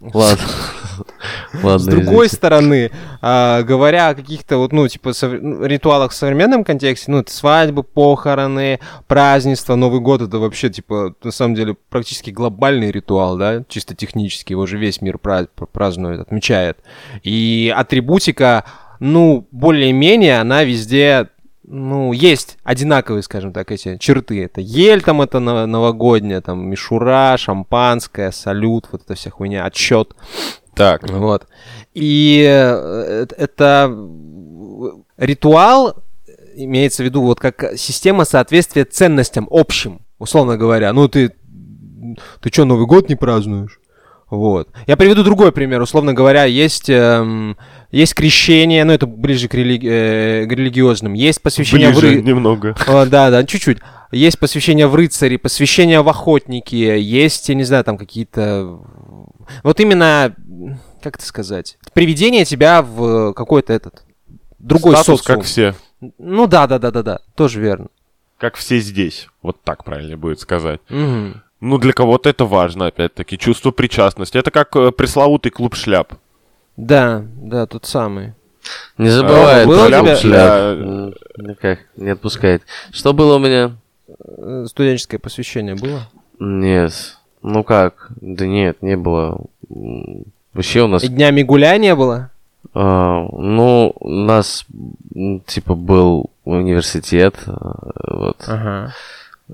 Ладно. 0.00 0.44
Ладно, 1.62 1.78
С 1.78 1.84
другой 1.86 2.26
извините. 2.26 2.36
стороны, 2.36 2.90
а, 3.20 3.62
говоря 3.62 4.08
о 4.08 4.14
каких-то 4.14 4.58
вот, 4.58 4.72
ну, 4.72 4.86
типа, 4.88 5.12
ритуалах 5.66 6.12
в 6.12 6.14
современном 6.14 6.64
контексте, 6.64 7.10
ну, 7.10 7.24
свадьбы, 7.26 7.82
похороны, 7.82 8.80
празднества, 9.06 9.74
Новый 9.74 10.00
год, 10.00 10.22
это 10.22 10.38
вообще, 10.38 10.70
типа, 10.70 11.14
на 11.22 11.30
самом 11.30 11.54
деле, 11.54 11.76
практически 11.88 12.30
глобальный 12.30 12.90
ритуал, 12.90 13.36
да, 13.36 13.64
чисто 13.68 13.94
технически, 13.94 14.52
его 14.52 14.66
же 14.66 14.78
весь 14.78 15.00
мир 15.00 15.18
пра- 15.18 15.48
празднует, 15.72 16.20
отмечает. 16.20 16.78
И 17.22 17.72
атрибутика, 17.74 18.64
ну, 19.00 19.46
более-менее, 19.50 20.40
она 20.40 20.64
везде 20.64 21.28
ну, 21.66 22.12
есть 22.12 22.58
одинаковые, 22.62 23.22
скажем 23.22 23.52
так, 23.54 23.72
эти 23.72 23.96
черты. 23.96 24.44
Это 24.44 24.60
ель 24.60 25.00
там, 25.00 25.22
это 25.22 25.40
но- 25.40 25.64
новогодняя, 25.66 26.42
там, 26.42 26.68
мишура, 26.68 27.36
шампанское, 27.38 28.32
салют, 28.32 28.86
вот 28.92 29.02
эта 29.04 29.14
вся 29.14 29.30
хуйня, 29.30 29.64
отчет. 29.64 30.14
Так, 30.74 31.08
Вот. 31.10 31.46
И 31.94 32.44
э, 32.46 33.26
это 33.36 33.90
э, 33.90 34.90
ритуал 35.18 36.02
имеется 36.56 37.02
в 37.02 37.06
виду 37.06 37.22
вот 37.22 37.40
как 37.40 37.76
система 37.76 38.24
соответствия 38.24 38.84
ценностям 38.84 39.48
общим, 39.50 40.00
условно 40.18 40.56
говоря. 40.56 40.92
Ну, 40.92 41.08
ты, 41.08 41.32
ты 42.40 42.52
что, 42.52 42.64
Новый 42.64 42.86
год 42.86 43.08
не 43.08 43.16
празднуешь? 43.16 43.80
Вот. 44.30 44.68
Я 44.86 44.96
приведу 44.96 45.22
другой 45.22 45.52
пример. 45.52 45.80
Условно 45.80 46.12
говоря, 46.14 46.44
есть, 46.44 46.88
эм, 46.88 47.56
есть 47.92 48.14
крещение, 48.14 48.84
ну, 48.84 48.92
это 48.92 49.06
ближе 49.06 49.48
к, 49.48 49.54
религи- 49.54 49.88
э, 49.88 50.46
к 50.46 50.52
религиозным. 50.52 51.12
Есть 51.12 51.42
посвящение 51.42 51.90
в 51.90 51.98
ближе 52.00 52.18
ры- 52.20 52.22
немного. 52.22 52.74
о, 52.86 53.04
да, 53.06 53.30
да, 53.30 53.44
чуть-чуть. 53.44 53.78
Есть 54.10 54.38
посвящение 54.38 54.86
в 54.86 54.94
рыцари, 54.94 55.36
посвящение 55.36 56.00
в 56.00 56.08
охотники, 56.08 56.74
есть, 56.74 57.48
я 57.48 57.54
не 57.54 57.64
знаю, 57.64 57.84
там 57.84 57.98
какие-то... 57.98 58.78
Вот 59.62 59.78
именно, 59.80 60.34
как 61.04 61.16
это 61.16 61.26
сказать, 61.26 61.78
приведение 61.92 62.44
тебя 62.44 62.82
в 62.82 63.32
какой-то 63.34 63.72
этот 63.72 64.02
другой 64.58 64.96
Статус, 64.96 65.20
социум. 65.20 65.36
как 65.38 65.44
все. 65.46 65.74
Ну 66.18 66.46
да, 66.46 66.66
да, 66.66 66.78
да, 66.78 66.90
да, 66.90 67.02
да, 67.02 67.18
тоже 67.36 67.60
верно. 67.60 67.86
Как 68.38 68.56
все 68.56 68.78
здесь. 68.80 69.28
Вот 69.42 69.62
так 69.62 69.84
правильно 69.84 70.16
будет 70.16 70.40
сказать. 70.40 70.80
Мгм. 70.88 71.42
Ну, 71.60 71.78
для 71.78 71.92
кого-то 71.92 72.28
это 72.28 72.44
важно, 72.44 72.86
опять-таки, 72.88 73.38
чувство 73.38 73.70
причастности. 73.70 74.36
Это 74.36 74.50
как 74.50 74.74
э, 74.76 74.90
пресловутый 74.92 75.50
клуб 75.52 75.76
шляп. 75.76 76.14
Да, 76.76 77.24
да, 77.36 77.66
тот 77.66 77.86
самый. 77.86 78.34
Не 78.98 79.08
забывай, 79.10 79.62
А, 79.62 79.66
было 79.66 79.84
у 79.84 79.88
тебя- 79.88 80.16
шляп. 80.16 80.78
Никак, 81.38 81.78
не 81.96 82.10
отпускает. 82.10 82.62
Что 82.90 83.12
было 83.14 83.36
у 83.36 83.38
меня? 83.38 83.76
Э, 84.08 84.64
Студенческое 84.68 85.18
посвящение 85.20 85.74
было? 85.74 86.08
Нет. 86.38 87.16
Ну 87.42 87.62
как? 87.62 88.08
Да 88.20 88.46
нет, 88.46 88.82
не 88.82 88.96
было. 88.96 89.46
Вообще 90.54 90.82
у 90.82 90.86
нас... 90.88 91.02
И 91.04 91.08
днями 91.08 91.42
гуляния 91.42 91.90
не 91.90 91.94
было? 91.94 92.30
а, 92.74 93.26
ну, 93.32 93.92
у 94.00 94.08
нас, 94.08 94.64
типа, 95.46 95.74
был 95.74 96.30
университет. 96.44 97.34
а, 97.46 97.76
Вот. 98.08 98.36
Ага. 98.46 98.94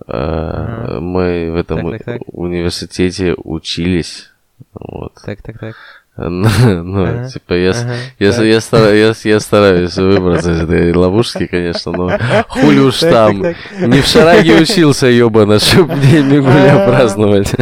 А, 0.06 1.00
Мы 1.00 1.50
в 1.52 1.56
этом 1.56 1.90
Так, 1.90 2.04
так, 2.04 2.18
так. 2.18 2.22
университете 2.32 3.34
учились. 3.42 4.30
Вот. 4.74 5.14
Так, 5.24 5.42
так, 5.42 5.58
так. 5.58 5.74
Ну, 6.16 6.48
ну, 6.84 7.04
Ага, 7.04 7.28
типа, 7.28 7.54
я, 7.54 7.70
ага, 7.70 7.94
я, 8.18 8.42
я, 8.42 8.60
стараюсь, 8.60 9.24
я, 9.24 9.32
я 9.32 9.40
стараюсь 9.40 9.96
выбраться 9.96 10.52
из 10.52 10.60
этой 10.62 10.92
ловушки, 10.94 11.46
конечно, 11.46 11.92
но 11.92 12.18
хули 12.48 12.80
уж 12.80 12.98
Так, 13.00 13.10
там. 13.10 13.42
так, 13.42 13.56
Не 13.80 14.00
в 14.02 14.06
шараге 14.06 14.60
учился, 14.60 15.06
ёбана, 15.06 15.58
чтоб 15.58 15.88
день 15.98 16.26
Мигуля 16.26 16.84
А. 16.84 16.86
праздновать. 16.88 17.54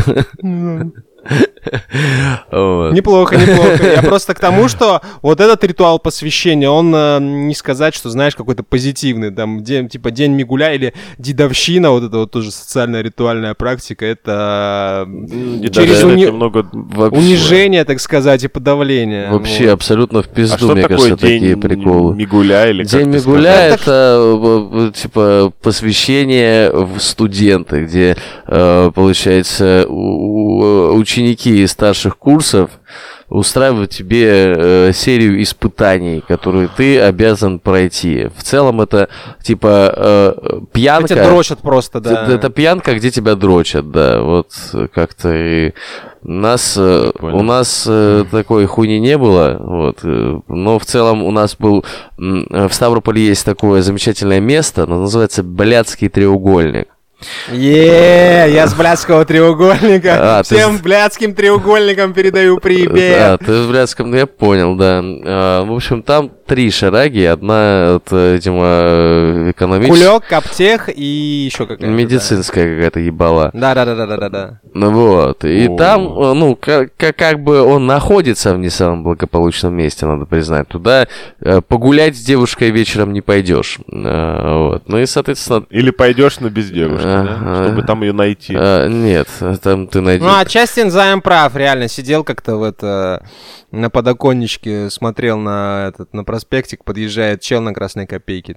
Вот. 2.51 2.93
Неплохо, 2.93 3.37
неплохо. 3.37 3.87
Я 3.97 4.03
просто 4.09 4.35
к 4.35 4.41
тому, 4.41 4.69
что 4.69 5.01
вот 5.23 5.41
этот 5.41 5.63
ритуал 5.65 5.99
посвящения, 5.99 6.69
он 6.71 6.93
э, 6.95 7.19
не 7.21 7.55
сказать, 7.55 7.95
что, 7.95 8.11
знаешь, 8.11 8.35
какой-то 8.35 8.63
позитивный, 8.63 9.31
там, 9.31 9.63
день, 9.63 9.89
типа 9.89 10.11
День 10.11 10.33
Мигуля 10.33 10.73
или 10.75 10.95
Дедовщина, 11.19 11.91
вот 11.91 12.05
это 12.05 12.19
вот 12.19 12.31
тоже 12.31 12.51
социальная 12.51 13.03
ритуальная 13.03 13.55
практика, 13.55 14.07
это 14.07 15.07
И 15.09 15.69
через 15.71 16.01
даже 16.03 16.07
уни- 16.09 16.23
это 16.23 16.33
немного... 16.33 16.67
Вообще- 16.73 17.19
унижение, 17.19 17.85
так 17.85 18.01
сказать, 18.01 18.45
и 18.45 18.49
подавление. 18.49 19.31
Вообще 19.31 19.65
Вот. 19.67 19.73
абсолютно 19.75 20.23
в 20.23 20.27
А 20.27 20.29
пизду, 20.29 20.57
что 20.59 20.73
мне 20.73 20.83
такое 20.83 20.97
кажется, 20.99 21.27
день 21.27 21.41
такие 21.41 21.57
приколы. 21.57 22.15
Мигуля 22.17 22.71
или 22.71 22.85
День 22.85 23.09
Мигуля 23.09 23.67
это 23.69 24.17
э, 24.19 24.89
э, 24.89 24.93
типа 24.95 25.53
посвящение 25.63 26.71
в 26.73 26.99
студенты, 27.01 27.85
где 27.85 28.17
получается 28.47 29.87
у- 29.89 30.93
старших 31.67 32.17
курсов 32.17 32.71
устраивают 33.29 33.91
тебе 33.91 34.55
э, 34.57 34.93
серию 34.95 35.43
испытаний, 35.43 36.23
которые 36.27 36.69
ты 36.75 36.99
обязан 37.01 37.59
пройти. 37.59 38.29
В 38.35 38.43
целом 38.43 38.81
это 38.81 39.09
типа 39.43 39.93
э, 39.95 40.61
пьянка. 40.73 41.09
Тебя 41.09 41.29
дрочат 41.29 41.59
просто, 41.59 42.01
да. 42.01 42.25
Это, 42.25 42.33
это 42.33 42.51
пьянка, 42.51 42.95
где 42.95 43.11
тебя 43.11 43.35
дрочат, 43.35 43.91
да. 43.91 44.23
Вот 44.23 44.53
как-то 44.95 45.35
и 45.35 45.73
у 46.23 46.33
нас, 46.33 46.75
э, 46.77 47.11
у 47.21 47.43
нас 47.43 47.85
э, 47.89 48.25
такой 48.31 48.67
хуйни 48.67 48.99
не 48.99 49.17
было, 49.17 49.57
вот. 49.61 50.01
э, 50.03 50.41
Но 50.49 50.79
в 50.79 50.85
целом 50.85 51.23
у 51.23 51.31
нас 51.31 51.57
был 51.57 51.85
э, 52.19 52.69
в 52.69 52.73
Ставрополе 52.73 53.25
есть 53.25 53.45
такое 53.45 53.83
замечательное 53.83 54.41
место, 54.41 54.85
оно 54.85 55.01
называется 55.01 55.43
Блядский 55.43 56.09
треугольник. 56.09 56.89
Е, 57.51 58.47
я 58.51 58.67
с 58.69 58.75
блядского 58.75 59.25
треугольника. 59.25 60.39
А, 60.39 60.43
ты 60.45 60.55
Всем 60.55 60.79
с- 60.79 60.81
блядским 60.81 61.35
треугольникам 61.35 62.13
передаю 62.15 62.55
Да, 62.57 62.61
привет. 62.61 63.41
ты 63.45 63.63
в 63.63 63.69
Блядском, 63.71 64.11
ну, 64.11 64.17
я 64.17 64.27
понял, 64.27 64.77
да. 64.77 65.01
А, 65.03 65.65
В 65.65 65.73
общем, 65.75 66.03
там 66.03 66.31
три 66.49 66.71
шараги, 66.71 67.23
одна, 67.25 67.97
это, 67.97 68.33
видимо, 68.33 69.51
экономическая, 69.51 70.09
Кулек, 70.09 70.27
коптех 70.27 70.89
и 70.89 71.05
еще 71.05 71.67
какая-то. 71.67 71.87
да. 71.87 71.89
медицинская 71.93 72.75
какая-то 72.75 73.01
ебала. 73.01 73.51
Да, 73.53 73.75
да, 73.75 73.85
да, 73.85 73.95
да, 73.95 74.07
да, 74.07 74.17
да, 74.17 74.29
да. 74.31 74.61
Ну 74.75 74.91
вот, 74.91 75.45
и 75.45 75.69
О. 75.69 75.77
там, 75.77 76.07
э, 76.07 76.33
ну, 76.33 76.57
как, 76.57 76.93
как 76.97 77.41
бы 77.41 77.61
он 77.61 77.87
находится 77.87 78.55
в 78.55 78.59
не 78.59 78.71
самом 78.71 79.05
благополучном 79.05 79.75
месте, 79.75 80.07
надо 80.07 80.25
признать. 80.25 80.69
Туда 80.69 81.07
э, 81.41 81.61
погулять 81.61 82.17
с 82.17 82.21
девушкой 82.21 82.71
вечером 82.71 83.13
не 83.13 83.21
пойдешь. 83.21 83.79
Э, 83.93 84.59
вот. 84.59 84.89
Ну 84.89 84.99
и, 84.99 85.07
соответственно, 85.07 85.65
Или 85.71 85.91
пойдешь 85.91 86.41
на 86.41 86.49
без 86.49 86.71
девушки, 86.71 87.05
да? 87.05 87.65
Чтобы 87.65 87.83
там 87.83 88.03
ее 88.03 88.13
найти. 88.13 88.55
э, 88.59 88.89
нет, 88.89 89.29
там 89.63 89.87
ты 89.87 90.01
найдешь... 90.01 90.25
Ну, 90.25 90.33
а 90.35 90.45
Частин 90.47 90.91
Займ 90.91 91.21
прав, 91.21 91.55
реально, 91.57 91.89
сидел 91.89 92.25
как-то 92.25 92.57
в 92.57 92.63
это, 92.63 93.23
на 93.71 93.91
подоконничке, 93.91 94.89
смотрел 94.91 95.39
на 95.39 95.89
этот, 95.89 96.13
на 96.15 96.25
проспектик, 96.39 96.85
подъезжает 96.85 97.41
чел 97.41 97.61
на 97.61 97.75
красной 97.75 98.07
копейке, 98.07 98.57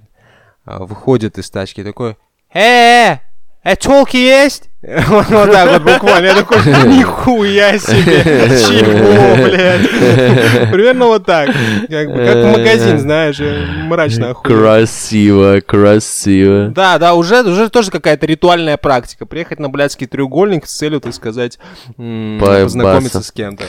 а, 0.64 0.84
выходит 0.84 1.38
из 1.38 1.50
тачки 1.50 1.82
такой, 1.82 2.16
э, 2.54 3.18
э, 3.64 3.76
толки 3.76 4.16
есть? 4.16 4.68
Вот 5.08 5.28
вот 5.28 5.52
так 5.52 5.70
вот 5.70 5.92
буквально, 5.92 6.26
я 6.26 6.34
такой, 6.34 6.58
нихуя 6.86 7.78
себе, 7.78 8.24
чего, 8.58 9.36
блядь? 9.44 9.88
Примерно 10.72 11.06
вот 11.06 11.24
так, 11.24 11.50
как 11.88 12.08
бы, 12.08 12.26
как 12.26 12.58
магазин, 12.58 12.98
знаешь, 12.98 13.38
э, 13.38 13.64
мрачно 13.84 14.30
охуенно. 14.30 14.60
Красиво, 14.60 15.60
красиво. 15.60 16.72
Да, 16.74 16.98
да, 16.98 17.14
уже, 17.14 17.42
уже 17.44 17.70
тоже 17.70 17.92
какая-то 17.92 18.26
ритуальная 18.26 18.76
практика. 18.76 19.24
Приехать 19.24 19.60
на 19.60 19.68
блядский 19.68 20.08
треугольник 20.08 20.66
с 20.66 20.72
целью, 20.72 21.00
так 21.00 21.14
сказать, 21.14 21.60
м, 21.96 22.40
познакомиться 22.40 23.22
с 23.22 23.30
кем-то. 23.30 23.62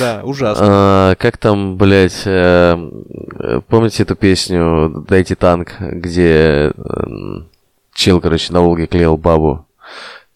Да, 0.00 0.22
ужасно. 0.24 0.64
А, 0.68 1.14
как 1.14 1.38
там, 1.38 1.76
блядь, 1.76 2.22
э, 2.24 2.76
э, 3.38 3.60
помните 3.68 4.02
эту 4.02 4.16
песню 4.16 5.04
«Дайте 5.08 5.36
танк», 5.36 5.74
где 5.78 6.72
чел, 7.94 8.20
короче, 8.20 8.52
на 8.52 8.60
Волге 8.60 8.86
клеил 8.86 9.16
бабу? 9.16 9.66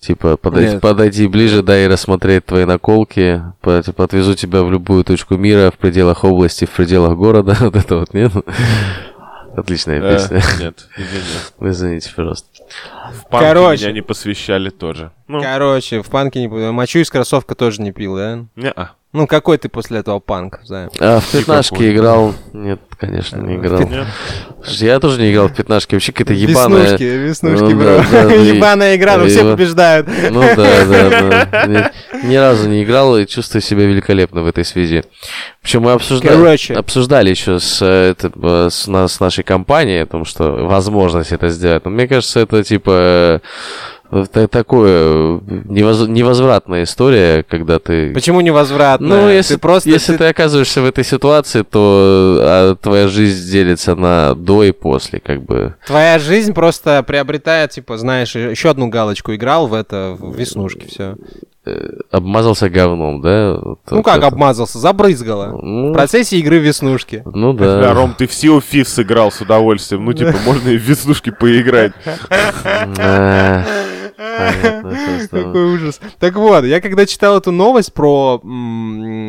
Типа, 0.01 0.37
подойди, 0.37 0.73
Нет. 0.73 0.81
подойди 0.83 1.27
ближе, 1.27 1.63
дай 1.63 1.89
рассмотреть 1.89 2.45
твои 2.45 2.67
наколки, 2.67 3.43
по- 3.63 3.83
типа, 3.83 4.05
отвезу 4.05 4.35
тебя 4.35 4.63
в 4.63 4.71
любую 4.71 5.03
точку 5.03 5.37
мира, 5.39 5.71
в 5.71 5.79
пределах 5.79 6.25
области, 6.25 6.67
в 6.67 6.71
пределах 6.71 7.17
города. 7.17 7.57
Вот 7.61 7.75
это 7.77 7.97
вот, 7.97 8.13
нет? 8.13 8.33
Отличная 9.57 10.03
Э, 10.03 10.15
песня. 10.15 10.43
Нет, 10.59 10.89
извини. 10.99 11.71
Извините, 11.73 12.13
пожалуйста. 12.15 12.49
В 13.13 13.29
панке 13.31 13.47
Короче. 13.49 13.85
меня 13.85 13.93
не 13.95 14.01
посвящали 14.03 14.69
тоже. 14.71 15.13
Ну, 15.29 15.41
Короче, 15.41 16.03
в 16.03 16.11
панке 16.11 16.41
не... 16.41 16.49
Мочу 16.49 16.99
из 16.99 17.09
кроссовка 17.09 17.55
тоже 17.55 17.81
не 17.81 17.93
пил, 17.93 18.17
да? 18.17 18.45
не-а. 18.57 18.91
Ну, 19.15 19.29
какой 19.29 19.59
ты 19.59 19.69
после 19.69 20.01
этого 20.01 20.19
панк, 20.19 20.59
Займ? 20.65 20.91
А 20.99 21.21
в 21.21 21.31
пятнашке 21.31 21.77
Никакой. 21.77 21.93
играл? 21.95 22.35
Нет, 22.53 22.81
конечно, 22.99 23.37
не 23.41 23.55
играл. 23.55 23.79
Нет. 23.89 24.07
Слушай, 24.65 24.89
Я 24.89 24.99
тоже 24.99 25.21
не 25.21 25.31
играл 25.33 25.47
в 25.47 25.55
пятнашке. 25.55 25.95
Вообще 25.95 26.11
какая-то 26.11 26.33
ебаная... 26.33 26.83
Веснушки, 26.83 27.03
веснушки, 27.05 27.63
Ну, 27.63 27.77
бро. 27.79 28.05
да, 28.11 28.25
да, 28.25 28.33
Ебаная 28.35 28.97
игра, 28.97 29.17
но 29.17 29.27
все 29.27 29.43
побеждают. 29.53 30.09
Ну 30.33 30.41
да, 30.41 30.85
да, 30.85 31.49
да. 31.53 31.93
Ни, 32.25 32.35
разу 32.35 32.69
не 32.69 32.83
играл 32.83 33.17
и 33.17 33.25
чувствую 33.25 33.63
себя 33.63 33.85
великолепно 33.87 34.43
в 34.43 34.49
этой 34.49 34.65
связи. 34.65 35.05
Причем 35.63 35.83
мы 35.83 35.93
обсуждали, 35.93 36.35
Короче. 36.37 36.75
обсуждали 36.75 37.31
еще 37.31 37.61
с, 37.61 37.81
э, 37.83 38.11
это, 38.11 38.33
э, 38.35 38.69
с, 38.69 38.89
на- 38.89 39.07
с 39.07 39.21
нашей 39.21 39.45
компанией 39.45 40.01
о 40.03 40.07
том, 40.07 40.25
что 40.25 40.67
возможность 40.67 41.31
это 41.31 41.51
сделать. 41.51 41.85
Но 41.85 41.93
мне 41.93 42.09
кажется, 42.09 42.41
это 42.41 42.65
типа... 42.65 43.41
э, 44.15 44.23
Это 44.23 44.49
такое 44.49 45.39
невоз- 45.39 46.09
невозвратная 46.09 46.85
история, 46.85 47.43
когда 47.43 47.79
ты... 47.79 48.13
Почему 48.15 48.41
невозвратно? 48.41 49.07
Ну, 49.07 49.29
если, 49.29 49.55
ты 49.55 49.61
просто... 49.61 49.89
если 49.91 50.13
ты- 50.13 50.19
ты... 50.19 50.25
оказываешься 50.27 50.81
в 50.83 50.87
этой 50.87 51.05
ситуации, 51.05 51.63
то 51.63 52.39
а, 52.41 52.77
твоя 52.77 53.09
жизнь 53.09 53.51
делится 53.51 53.95
на 53.95 54.35
до 54.35 54.63
и 54.65 54.73
после, 54.73 55.21
как 55.21 55.43
бы. 55.43 55.75
Твоя 55.87 56.19
жизнь 56.19 56.53
просто 56.55 57.03
приобретает, 57.03 57.71
типа, 57.73 57.99
знаешь, 57.99 58.35
еще 58.35 58.71
одну 58.71 58.89
галочку 58.89 59.35
играл 59.35 59.67
в 59.67 59.75
это, 59.75 60.17
в 60.19 60.35
веснушки, 60.37 60.87
все. 60.89 61.17
Обмазался 62.11 62.69
говном, 62.69 63.23
да? 63.23 63.55
Вот- 63.55 63.79
Ну 63.91 63.97
вот 63.97 64.05
как 64.05 64.19
это. 64.19 64.27
обмазался? 64.27 64.79
Забрызгало. 64.79 65.59
Ну, 65.63 65.91
В 65.91 65.93
процессе 65.95 66.37
игры 66.39 66.61
в 66.61 66.63
веснушки. 66.63 67.23
ну 67.25 67.55
Да, 67.55 67.81
да. 67.81 67.95
Ром, 67.95 68.15
ты 68.17 68.27
в 68.27 68.33
Sea 68.33 68.59
of 68.59 68.65
Thieves 68.71 68.85
сыграл 68.89 69.33
с 69.33 69.41
удовольствием. 69.41 70.05
Ну, 70.05 70.13
типа, 70.13 70.35
можно 70.45 70.69
и 70.69 70.77
в 70.77 70.83
веснушки 70.83 71.31
поиграть. 71.31 71.93
Какой 75.31 75.75
ужас. 75.75 76.01
Так 76.19 76.37
вот, 76.37 76.65
я 76.65 76.81
когда 76.81 77.07
читал 77.07 77.39
эту 77.39 77.51
новость 77.51 77.93
про... 77.93 78.41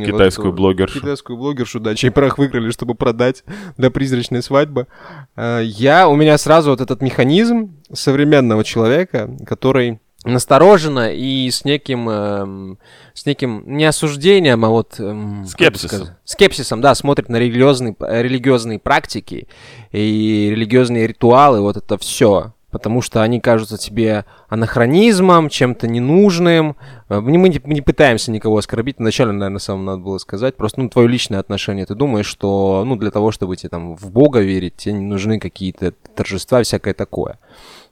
Китайскую 0.05 0.53
блогершу. 0.53 0.99
Китайскую 0.99 1.37
блогершу, 1.37 1.79
да, 1.79 1.95
чей 1.95 2.11
прах 2.11 2.37
выиграли, 2.37 2.71
чтобы 2.71 2.95
продать 2.95 3.43
для 3.77 3.89
призрачной 3.89 4.43
свадьбы. 4.43 4.87
э, 5.35 5.61
Я, 5.63 6.07
у 6.07 6.15
меня 6.15 6.37
сразу 6.37 6.69
вот 6.71 6.81
этот 6.81 7.01
механизм 7.01 7.75
современного 7.91 8.63
человека, 8.63 9.29
который 9.45 9.99
настороженно 10.25 11.13
и 11.13 11.49
с 11.51 11.65
неким, 11.65 12.09
эм, 12.09 12.79
с 13.13 13.25
неким 13.27 13.63
не 13.67 13.85
осуждением, 13.85 14.65
а 14.65 14.69
вот... 14.69 14.99
эм, 14.99 15.45
Скепсисом. 15.45 15.87
сказать, 15.89 16.15
Скепсисом, 16.25 16.81
да, 16.81 16.95
смотрит 16.95 17.29
на 17.29 17.37
религиозные, 17.37 17.95
религиозные 17.99 18.79
практики 18.79 19.47
и 19.91 20.47
религиозные 20.51 21.05
ритуалы, 21.07 21.61
вот 21.61 21.77
это 21.77 21.97
все. 21.99 22.53
Потому 22.75 23.01
что 23.01 23.21
они 23.21 23.39
кажутся 23.39 23.77
тебе 23.77 24.25
анахронизмом, 24.49 25.47
чем-то 25.47 25.87
ненужным. 25.87 26.75
Э, 27.07 27.21
Мы 27.21 27.31
не, 27.47 27.61
мы 27.63 27.73
не 27.73 27.79
пытаемся 27.79 28.31
никого 28.31 28.57
оскорбить. 28.57 28.97
Вначале, 28.99 29.31
наверное, 29.31 29.59
самому 29.59 29.85
надо 29.85 30.01
было 30.01 30.17
сказать. 30.17 30.57
Просто, 30.57 30.81
ну, 30.81 30.89
твое 30.89 31.07
личное 31.07 31.39
отношение. 31.39 31.85
Ты 31.85 31.95
думаешь, 31.95 32.25
что, 32.25 32.83
ну, 32.85 32.97
для 32.97 33.11
того, 33.11 33.31
чтобы 33.31 33.55
тебе 33.55 33.69
там 33.69 33.95
в 33.95 34.11
Бога 34.11 34.41
верить, 34.41 34.75
тебе 34.75 34.95
не 34.95 35.05
нужны 35.05 35.39
какие-то 35.39 35.93
торжества, 36.15 36.61
всякое 36.63 36.93
такое. 36.93 37.39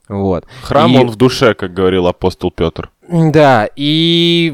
Вот. 0.09 0.45
Храм 0.63 0.91
И- 0.91 0.97
он 0.97 1.09
в 1.09 1.15
душе, 1.15 1.53
как 1.53 1.73
говорил 1.73 2.07
апостол 2.07 2.51
Петр. 2.51 2.91
да, 3.09 3.69
и 3.77 4.53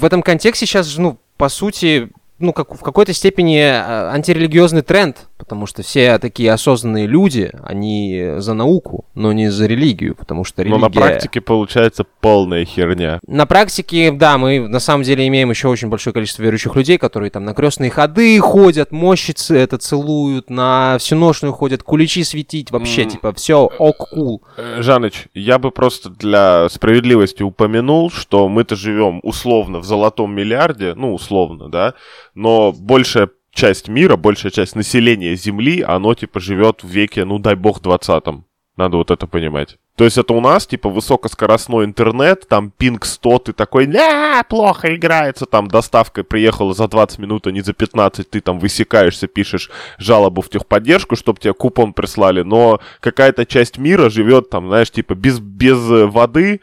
в 0.00 0.04
этом 0.06 0.22
контексте 0.22 0.64
сейчас, 0.64 0.96
ну, 0.96 1.18
по 1.36 1.50
сути, 1.50 2.08
ну, 2.38 2.54
как, 2.54 2.74
в 2.74 2.80
какой-то 2.80 3.12
степени 3.12 3.58
э, 3.58 4.10
антирелигиозный 4.10 4.80
тренд, 4.80 5.28
потому 5.40 5.66
что 5.66 5.82
все 5.82 6.16
такие 6.18 6.52
осознанные 6.52 7.06
люди, 7.08 7.50
они 7.64 8.34
за 8.36 8.54
науку, 8.54 9.06
но 9.14 9.32
не 9.32 9.50
за 9.50 9.66
религию, 9.66 10.14
потому 10.14 10.44
что 10.44 10.62
религия... 10.62 10.78
Но 10.78 10.86
на 10.86 10.90
практике 10.92 11.40
получается 11.40 12.04
полная 12.20 12.64
херня. 12.64 13.18
На 13.26 13.46
практике, 13.46 14.12
да, 14.12 14.38
мы 14.38 14.60
на 14.68 14.78
самом 14.78 15.02
деле 15.02 15.26
имеем 15.26 15.50
еще 15.50 15.66
очень 15.68 15.88
большое 15.88 16.14
количество 16.14 16.42
верующих 16.42 16.76
людей, 16.76 16.98
которые 16.98 17.30
там 17.30 17.44
на 17.44 17.54
крестные 17.54 17.90
ходы 17.90 18.38
ходят, 18.38 18.92
мощи 18.92 19.32
ц- 19.32 19.56
это 19.56 19.78
целуют, 19.78 20.50
на 20.50 20.98
всеношную 20.98 21.52
ходят, 21.52 21.82
куличи 21.82 22.22
светить, 22.22 22.70
вообще, 22.70 23.02
М. 23.04 23.08
типа, 23.10 23.32
все 23.32 23.64
ок, 23.78 24.10
кул. 24.10 24.44
Э, 24.56 24.82
Жаныч, 24.82 25.28
я 25.34 25.58
бы 25.58 25.70
просто 25.70 26.10
для 26.10 26.68
справедливости 26.68 27.42
упомянул, 27.42 28.10
что 28.10 28.48
мы-то 28.48 28.76
живем 28.76 29.20
условно 29.22 29.78
в 29.78 29.84
золотом 29.84 30.34
миллиарде, 30.34 30.92
ну, 30.94 31.14
условно, 31.14 31.68
да, 31.70 31.94
но 32.34 32.72
большая 32.72 33.30
часть 33.52 33.88
мира, 33.88 34.16
большая 34.16 34.52
часть 34.52 34.76
населения 34.76 35.34
Земли, 35.34 35.82
оно, 35.82 36.14
типа, 36.14 36.40
живет 36.40 36.82
в 36.82 36.88
веке, 36.88 37.24
ну, 37.24 37.38
дай 37.38 37.54
бог, 37.54 37.80
двадцатом. 37.80 38.44
Надо 38.76 38.96
вот 38.96 39.10
это 39.10 39.26
понимать. 39.26 39.76
То 39.96 40.04
есть 40.04 40.16
это 40.16 40.32
у 40.32 40.40
нас, 40.40 40.66
типа, 40.66 40.88
высокоскоростной 40.88 41.84
интернет, 41.84 42.48
там 42.48 42.70
пинг 42.70 43.04
100, 43.04 43.38
ты 43.40 43.52
такой, 43.52 43.84
ля, 43.84 44.42
плохо 44.48 44.94
играется, 44.94 45.44
там 45.44 45.68
доставка 45.68 46.24
приехала 46.24 46.72
за 46.72 46.88
20 46.88 47.18
минут, 47.18 47.46
а 47.46 47.50
не 47.50 47.60
за 47.60 47.74
15, 47.74 48.30
ты 48.30 48.40
там 48.40 48.58
высекаешься, 48.58 49.26
пишешь 49.26 49.70
жалобу 49.98 50.40
в 50.40 50.48
техподдержку, 50.48 51.16
чтобы 51.16 51.40
тебе 51.40 51.52
купон 51.52 51.92
прислали, 51.92 52.40
но 52.40 52.80
какая-то 53.00 53.44
часть 53.44 53.76
мира 53.76 54.08
живет 54.08 54.48
там, 54.48 54.68
знаешь, 54.68 54.90
типа, 54.90 55.14
без, 55.14 55.38
без 55.38 55.76
э, 55.90 56.06
воды, 56.06 56.62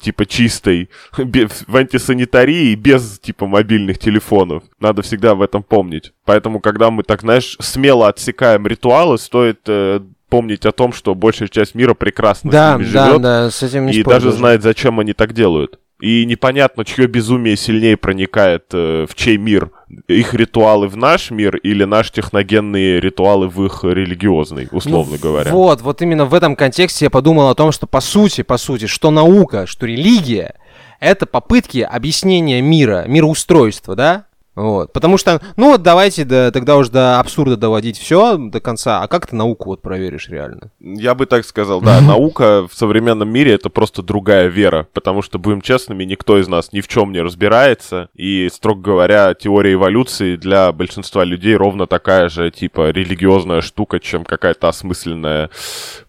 типа 0.00 0.26
чистой, 0.26 0.90
в 1.16 1.76
антисанитарии 1.76 2.74
без 2.74 3.18
типа 3.18 3.46
мобильных 3.46 3.98
телефонов. 3.98 4.64
Надо 4.80 5.02
всегда 5.02 5.34
в 5.34 5.42
этом 5.42 5.62
помнить. 5.62 6.12
Поэтому, 6.24 6.60
когда 6.60 6.90
мы 6.90 7.02
так, 7.02 7.20
знаешь, 7.20 7.56
смело 7.60 8.08
отсекаем 8.08 8.66
ритуалы, 8.66 9.18
стоит 9.18 9.60
э, 9.66 10.00
помнить 10.28 10.66
о 10.66 10.72
том, 10.72 10.92
что 10.92 11.14
большая 11.14 11.48
часть 11.48 11.74
мира 11.74 11.94
прекрасно 11.94 12.50
Да, 12.50 12.74
с 12.74 12.78
ними 12.78 12.92
да, 12.92 13.06
живет 13.06 13.22
да, 13.22 13.50
с 13.50 13.62
этим 13.62 13.86
не 13.86 13.92
и 13.92 14.00
спорю 14.00 14.14
даже 14.14 14.32
знает, 14.32 14.62
зачем 14.62 14.98
они 15.00 15.12
так 15.12 15.32
делают. 15.32 15.78
И 16.00 16.26
непонятно, 16.26 16.84
чье 16.84 17.06
безумие 17.06 17.56
сильнее 17.56 17.96
проникает 17.96 18.66
э, 18.72 19.06
в 19.08 19.14
чей 19.14 19.38
мир. 19.38 19.70
Их 20.08 20.34
ритуалы 20.34 20.88
в 20.88 20.96
наш 20.96 21.30
мир 21.30 21.56
или 21.56 21.84
наши 21.84 22.12
техногенные 22.12 23.00
ритуалы 23.00 23.48
в 23.48 23.64
их 23.64 23.82
религиозный, 23.82 24.68
условно 24.72 25.14
Ну, 25.16 25.22
говоря. 25.22 25.50
Вот, 25.52 25.80
вот 25.80 26.02
именно 26.02 26.26
в 26.26 26.34
этом 26.34 26.54
контексте 26.54 27.06
я 27.06 27.10
подумал 27.10 27.48
о 27.48 27.54
том, 27.54 27.72
что 27.72 27.86
по 27.86 28.00
сути, 28.00 28.42
по 28.42 28.58
сути, 28.58 28.86
что 28.86 29.10
наука, 29.10 29.66
что 29.66 29.86
религия— 29.86 30.56
это 31.00 31.24
попытки 31.24 31.78
объяснения 31.78 32.60
мира, 32.60 33.04
мироустройства, 33.06 33.96
да? 33.96 34.26
Вот. 34.56 34.90
Потому 34.94 35.18
что, 35.18 35.42
ну 35.56 35.72
вот 35.72 35.82
давайте 35.82 36.24
да, 36.24 36.50
тогда 36.50 36.76
уж 36.76 36.88
до 36.88 37.20
абсурда 37.20 37.58
доводить 37.58 37.98
все 37.98 38.38
до 38.38 38.58
конца. 38.58 39.02
А 39.02 39.06
как 39.06 39.26
ты 39.26 39.36
науку 39.36 39.68
вот 39.68 39.82
проверишь 39.82 40.30
реально? 40.30 40.70
Я 40.80 41.14
бы 41.14 41.26
так 41.26 41.44
сказал, 41.44 41.82
да, 41.82 42.00
наука 42.00 42.66
в 42.66 42.74
современном 42.74 43.28
мире 43.28 43.52
это 43.52 43.68
просто 43.68 44.02
другая 44.02 44.46
вера, 44.46 44.88
потому 44.94 45.20
что, 45.20 45.38
будем 45.38 45.60
честными, 45.60 46.04
никто 46.04 46.40
из 46.40 46.48
нас 46.48 46.72
ни 46.72 46.80
в 46.80 46.88
чем 46.88 47.12
не 47.12 47.20
разбирается, 47.20 48.08
и, 48.14 48.48
строго 48.50 48.80
говоря, 48.80 49.34
теория 49.34 49.74
эволюции 49.74 50.36
для 50.36 50.72
большинства 50.72 51.22
людей 51.22 51.54
ровно 51.54 51.86
такая 51.86 52.30
же, 52.30 52.50
типа, 52.50 52.90
религиозная 52.90 53.60
штука, 53.60 54.00
чем 54.00 54.24
какая-то 54.24 54.68
осмысленная, 54.68 55.50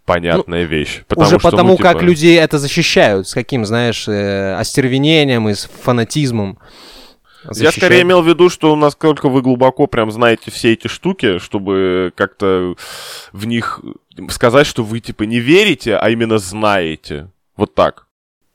понятная 0.05 0.63
вещь. 0.63 1.03
Уже 1.13 1.37
что, 1.37 1.39
ну, 1.43 1.51
потому, 1.51 1.77
как 1.77 1.97
типа, 1.97 2.05
людей 2.05 2.39
это 2.39 2.59
защищают, 2.59 3.27
с 3.27 3.33
каким, 3.33 3.65
знаешь, 3.65 4.07
э, 4.07 4.55
остервенением 4.55 5.49
и 5.49 5.53
с 5.53 5.69
фанатизмом. 5.83 6.59
Я 7.47 7.53
защищают. 7.53 7.75
скорее 7.75 8.01
имел 8.03 8.21
в 8.21 8.27
виду, 8.27 8.49
что 8.49 8.75
насколько 8.75 9.29
вы 9.29 9.41
глубоко 9.41 9.87
прям 9.87 10.11
знаете 10.11 10.51
все 10.51 10.73
эти 10.73 10.87
штуки, 10.87 11.37
чтобы 11.39 12.11
как-то 12.15 12.75
в 13.31 13.45
них 13.45 13.81
сказать, 14.29 14.67
что 14.67 14.83
вы 14.83 14.99
типа 14.99 15.23
не 15.23 15.39
верите, 15.39 15.95
а 15.95 16.09
именно 16.09 16.37
знаете. 16.37 17.29
Вот 17.55 17.73
так. 17.75 18.07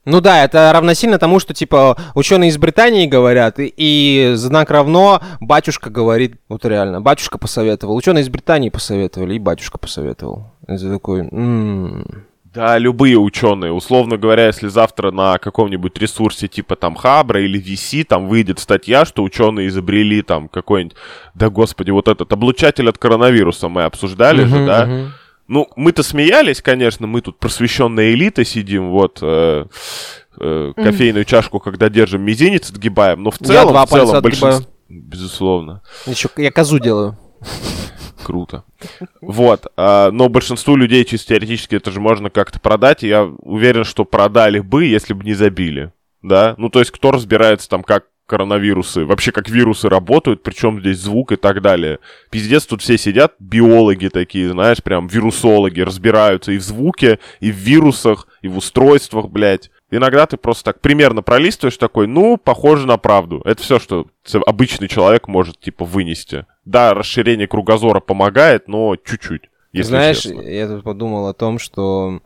Ну 0.04 0.20
да, 0.20 0.42
это 0.44 0.72
равносильно 0.72 1.18
тому, 1.18 1.38
что 1.38 1.54
типа 1.54 1.96
ученые 2.16 2.50
из 2.50 2.58
Британии 2.58 3.06
говорят, 3.06 3.60
и, 3.60 3.72
и 3.76 4.32
знак 4.34 4.70
равно 4.72 5.22
батюшка 5.40 5.90
говорит, 5.90 6.40
вот 6.48 6.64
реально, 6.64 7.00
батюшка 7.00 7.38
посоветовал, 7.38 7.94
ученые 7.94 8.22
из 8.22 8.28
Британии 8.28 8.68
посоветовали, 8.68 9.34
и 9.34 9.38
батюшка 9.38 9.78
посоветовал. 9.78 10.50
Это 10.66 10.90
такой, 10.90 11.20
«М, 11.20 12.26
Да, 12.52 12.76
любые 12.76 13.16
ученые. 13.16 13.72
Условно 13.72 14.18
говоря, 14.18 14.46
если 14.46 14.68
завтра 14.68 15.10
на 15.10 15.38
каком-нибудь 15.38 15.98
ресурсе 15.98 16.48
типа 16.48 16.76
там 16.76 16.94
Хабра 16.94 17.42
или 17.42 17.58
VC 17.58 18.04
там 18.04 18.28
выйдет 18.28 18.58
статья, 18.58 19.06
что 19.06 19.22
ученые 19.22 19.68
изобрели 19.68 20.20
там 20.20 20.48
какой-нибудь, 20.48 20.96
да 21.34 21.48
господи, 21.48 21.90
вот 21.90 22.08
этот 22.08 22.30
облучатель 22.30 22.88
от 22.90 22.98
коронавируса 22.98 23.68
мы 23.68 23.84
обсуждали 23.84 24.44
же, 24.44 24.56
мгм, 24.56 24.66
да? 24.66 24.86
мгм. 24.86 25.12
Ну, 25.48 25.68
мы-то 25.76 26.02
смеялись, 26.02 26.60
конечно, 26.60 27.06
мы 27.06 27.20
тут 27.20 27.38
просвещенная 27.38 28.12
элита 28.12 28.44
сидим, 28.44 28.90
вот 28.90 29.18
э, 29.22 29.66
э, 30.38 30.72
кофейную 30.76 31.24
чашку, 31.24 31.58
когда 31.58 31.88
держим, 31.88 32.22
мизинец 32.22 32.70
отгибаем, 32.70 33.22
но 33.22 33.30
в 33.30 33.40
Я 33.40 33.46
целом, 33.46 33.68
два 33.68 33.86
в 33.86 33.90
целом 33.90 34.22
большинство... 34.22 34.66
Безусловно. 34.88 35.80
Еще 36.06 36.28
я 36.36 36.50
козу 36.50 36.78
делаю. 36.78 37.16
Круто. 38.24 38.64
Вот. 39.20 39.66
а, 39.76 40.10
но 40.10 40.28
большинству 40.28 40.76
людей 40.76 41.04
чисто 41.04 41.28
теоретически 41.28 41.76
это 41.76 41.90
же 41.90 42.00
можно 42.00 42.30
как-то 42.30 42.60
продать. 42.60 43.02
И 43.04 43.08
я 43.08 43.24
уверен, 43.24 43.84
что 43.84 44.04
продали 44.04 44.60
бы, 44.60 44.84
если 44.84 45.12
бы 45.12 45.24
не 45.24 45.34
забили. 45.34 45.92
Да? 46.22 46.54
Ну, 46.58 46.68
то 46.68 46.78
есть, 46.78 46.90
кто 46.90 47.10
разбирается 47.10 47.68
там, 47.68 47.82
как 47.82 48.04
коронавирусы, 48.26 49.04
вообще 49.04 49.32
как 49.32 49.50
вирусы 49.50 49.88
работают, 49.88 50.42
причем 50.42 50.80
здесь 50.80 50.98
звук 51.00 51.32
и 51.32 51.36
так 51.36 51.60
далее. 51.60 51.98
Пиздец, 52.30 52.64
тут 52.64 52.80
все 52.80 52.96
сидят, 52.96 53.34
биологи 53.38 54.08
такие, 54.08 54.48
знаешь, 54.48 54.82
прям 54.82 55.06
вирусологи, 55.06 55.80
разбираются 55.80 56.52
и 56.52 56.56
в 56.56 56.62
звуке, 56.62 57.18
и 57.40 57.52
в 57.52 57.56
вирусах, 57.56 58.28
и 58.40 58.48
в 58.48 58.56
устройствах, 58.56 59.28
блядь. 59.28 59.70
Иногда 59.94 60.26
ты 60.26 60.38
просто 60.38 60.64
так 60.72 60.80
примерно 60.80 61.20
пролистываешь 61.20 61.76
такой, 61.76 62.06
ну, 62.06 62.38
похоже 62.38 62.86
на 62.86 62.96
правду. 62.96 63.42
Это 63.44 63.62
все, 63.62 63.78
что 63.78 64.06
обычный 64.46 64.88
человек 64.88 65.28
может, 65.28 65.60
типа, 65.60 65.84
вынести. 65.84 66.46
Да, 66.64 66.94
расширение 66.94 67.46
кругозора 67.46 68.00
помогает, 68.00 68.68
но 68.68 68.96
чуть-чуть, 68.96 69.50
если 69.70 69.90
Знаешь, 69.90 70.20
честно. 70.20 70.40
я 70.40 70.66
тут 70.66 70.82
подумал 70.82 71.26
о 71.26 71.34
том, 71.34 71.58
что 71.58 72.20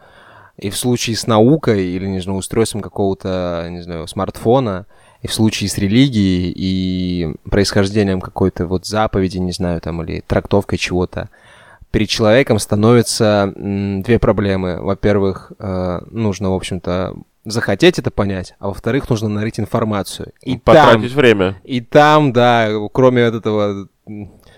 и 0.57 0.71
в 0.71 0.77
случае 0.77 1.17
с 1.17 1.27
наукой 1.27 1.87
или, 1.87 2.07
не 2.07 2.21
знаю, 2.21 2.39
устройством 2.39 2.83
какого-то, 2.83 3.67
не 3.69 3.83
знаю, 3.83 4.07
смартфона, 4.07 4.87
и 5.23 5.27
в 5.27 5.35
случае 5.35 5.69
с 5.69 5.77
религией 5.77 6.53
и 6.57 7.35
происхождением 7.51 8.21
какой-то 8.21 8.69
вот 8.69 8.87
заповеди, 8.87 9.39
не 9.39 9.51
знаю, 9.51 9.81
там, 9.81 10.05
или 10.05 10.23
трактовкой 10.25 10.79
чего-то, 10.79 11.31
перед 11.91 12.09
человеком 12.09 12.61
становятся 12.61 13.53
две 13.57 14.21
проблемы. 14.21 14.81
Во-первых, 14.81 15.51
э, 15.59 16.01
нужно, 16.11 16.51
в 16.51 16.55
общем-то, 16.55 17.17
захотеть 17.47 17.99
это 17.99 18.11
понять, 18.11 18.55
а 18.59 18.69
во-вторых, 18.69 19.09
нужно 19.09 19.29
нарыть 19.29 19.59
информацию. 19.59 20.33
И 20.43 20.59
там, 20.59 20.61
Потратить 20.93 21.13
время. 21.13 21.57
и 21.65 21.81
там, 21.81 22.33
да, 22.33 22.69
кроме 22.93 23.31
вот 23.31 23.35
этого 23.35 23.89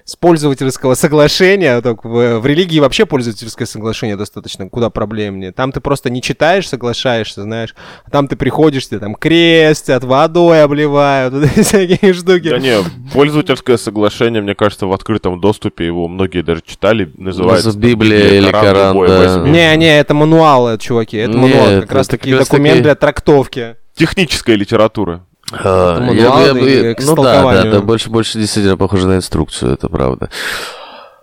с 0.08 0.16
пользовательского 0.16 0.94
соглашения, 0.94 1.82
так 1.82 2.02
в, 2.02 2.38
в 2.38 2.46
религии 2.46 2.80
вообще 2.80 3.04
пользовательское 3.04 3.66
соглашение 3.66 4.16
достаточно 4.16 4.66
куда 4.66 4.88
проблемнее. 4.88 5.52
Там 5.52 5.70
ты 5.70 5.80
просто 5.82 6.08
не 6.08 6.22
читаешь, 6.22 6.66
соглашаешься, 6.66 7.42
знаешь. 7.42 7.74
А 8.06 8.10
там 8.10 8.26
ты 8.26 8.34
приходишь, 8.34 8.88
тебе 8.88 9.00
там 9.00 9.14
крестят, 9.14 10.04
водой 10.04 10.62
обливают, 10.62 11.34
вот 11.34 11.44
эти 11.44 11.60
всякие 11.60 12.14
штуки. 12.14 12.48
Да 12.48 12.58
не, 12.58 12.78
пользовательское 13.12 13.76
соглашение, 13.76 14.40
мне 14.40 14.54
кажется, 14.54 14.86
в 14.86 14.94
открытом 14.94 15.42
доступе 15.42 15.84
его 15.84 16.08
многие 16.08 16.40
даже 16.40 16.62
читали, 16.64 17.12
называется. 17.18 17.76
Библия 17.78 18.28
или 18.30 18.50
Коран, 18.50 18.98
да. 19.06 19.18
возьми. 19.18 19.50
Не, 19.50 19.76
не, 19.76 20.00
это 20.00 20.14
мануал, 20.14 20.70
э, 20.70 20.78
чуваки, 20.78 21.18
это 21.18 21.36
мануал, 21.36 21.82
как 21.82 21.92
раз 21.92 22.08
как 22.08 22.20
таки 22.20 22.34
раз 22.34 22.48
документ 22.48 22.76
таки- 22.76 22.82
для 22.84 22.94
трактовки. 22.94 23.76
Техническая 23.94 24.56
литература. 24.56 25.26
А, 25.52 25.94
я- 26.12 26.30
мануал 26.30 26.46
я 26.46 26.54
бы- 26.54 26.96
ну 27.00 27.14
да, 27.16 27.42
да, 27.52 27.70
да, 27.70 27.80
больше, 27.80 28.10
больше 28.10 28.38
действительно 28.38 28.76
похоже 28.76 29.06
на 29.08 29.16
инструкцию, 29.16 29.72
это 29.72 29.88
правда. 29.88 30.28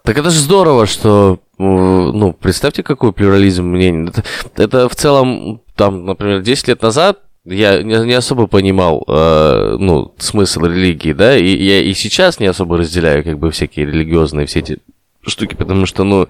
Так 0.03 0.17
это 0.17 0.29
же 0.29 0.39
здорово, 0.39 0.85
что, 0.85 1.39
э, 1.57 1.63
ну, 1.63 2.33
представьте, 2.33 2.83
какой 2.83 3.11
плюрализм 3.11 3.63
мнений. 3.65 4.09
Это, 4.09 4.23
это 4.55 4.89
в 4.89 4.95
целом, 4.95 5.61
там, 5.75 6.05
например, 6.05 6.41
10 6.41 6.67
лет 6.67 6.81
назад 6.81 7.19
я 7.43 7.81
не, 7.81 8.13
особо 8.13 8.47
понимал, 8.47 9.03
э, 9.07 9.77
ну, 9.79 10.13
смысл 10.17 10.65
религии, 10.65 11.13
да, 11.13 11.37
и 11.37 11.47
я 11.47 11.81
и 11.81 11.93
сейчас 11.93 12.39
не 12.39 12.47
особо 12.47 12.77
разделяю, 12.77 13.23
как 13.23 13.39
бы, 13.39 13.51
всякие 13.51 13.85
религиозные 13.85 14.45
все 14.47 14.59
эти 14.59 14.79
штуки, 15.25 15.55
потому 15.55 15.85
что, 15.87 16.03
ну, 16.03 16.27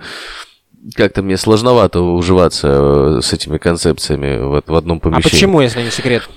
как-то 0.95 1.23
мне 1.23 1.35
сложновато 1.37 1.99
уживаться 2.01 2.67
э, 2.69 3.19
с 3.21 3.33
этими 3.33 3.57
концепциями 3.57 4.41
вот 4.41 4.67
в 4.69 4.75
одном 4.75 4.97
А 4.97 5.01
помещении. 5.01 5.29
почему, 5.31 5.61
если 5.61 5.81
не 5.81 5.91
секрет? 5.91 6.29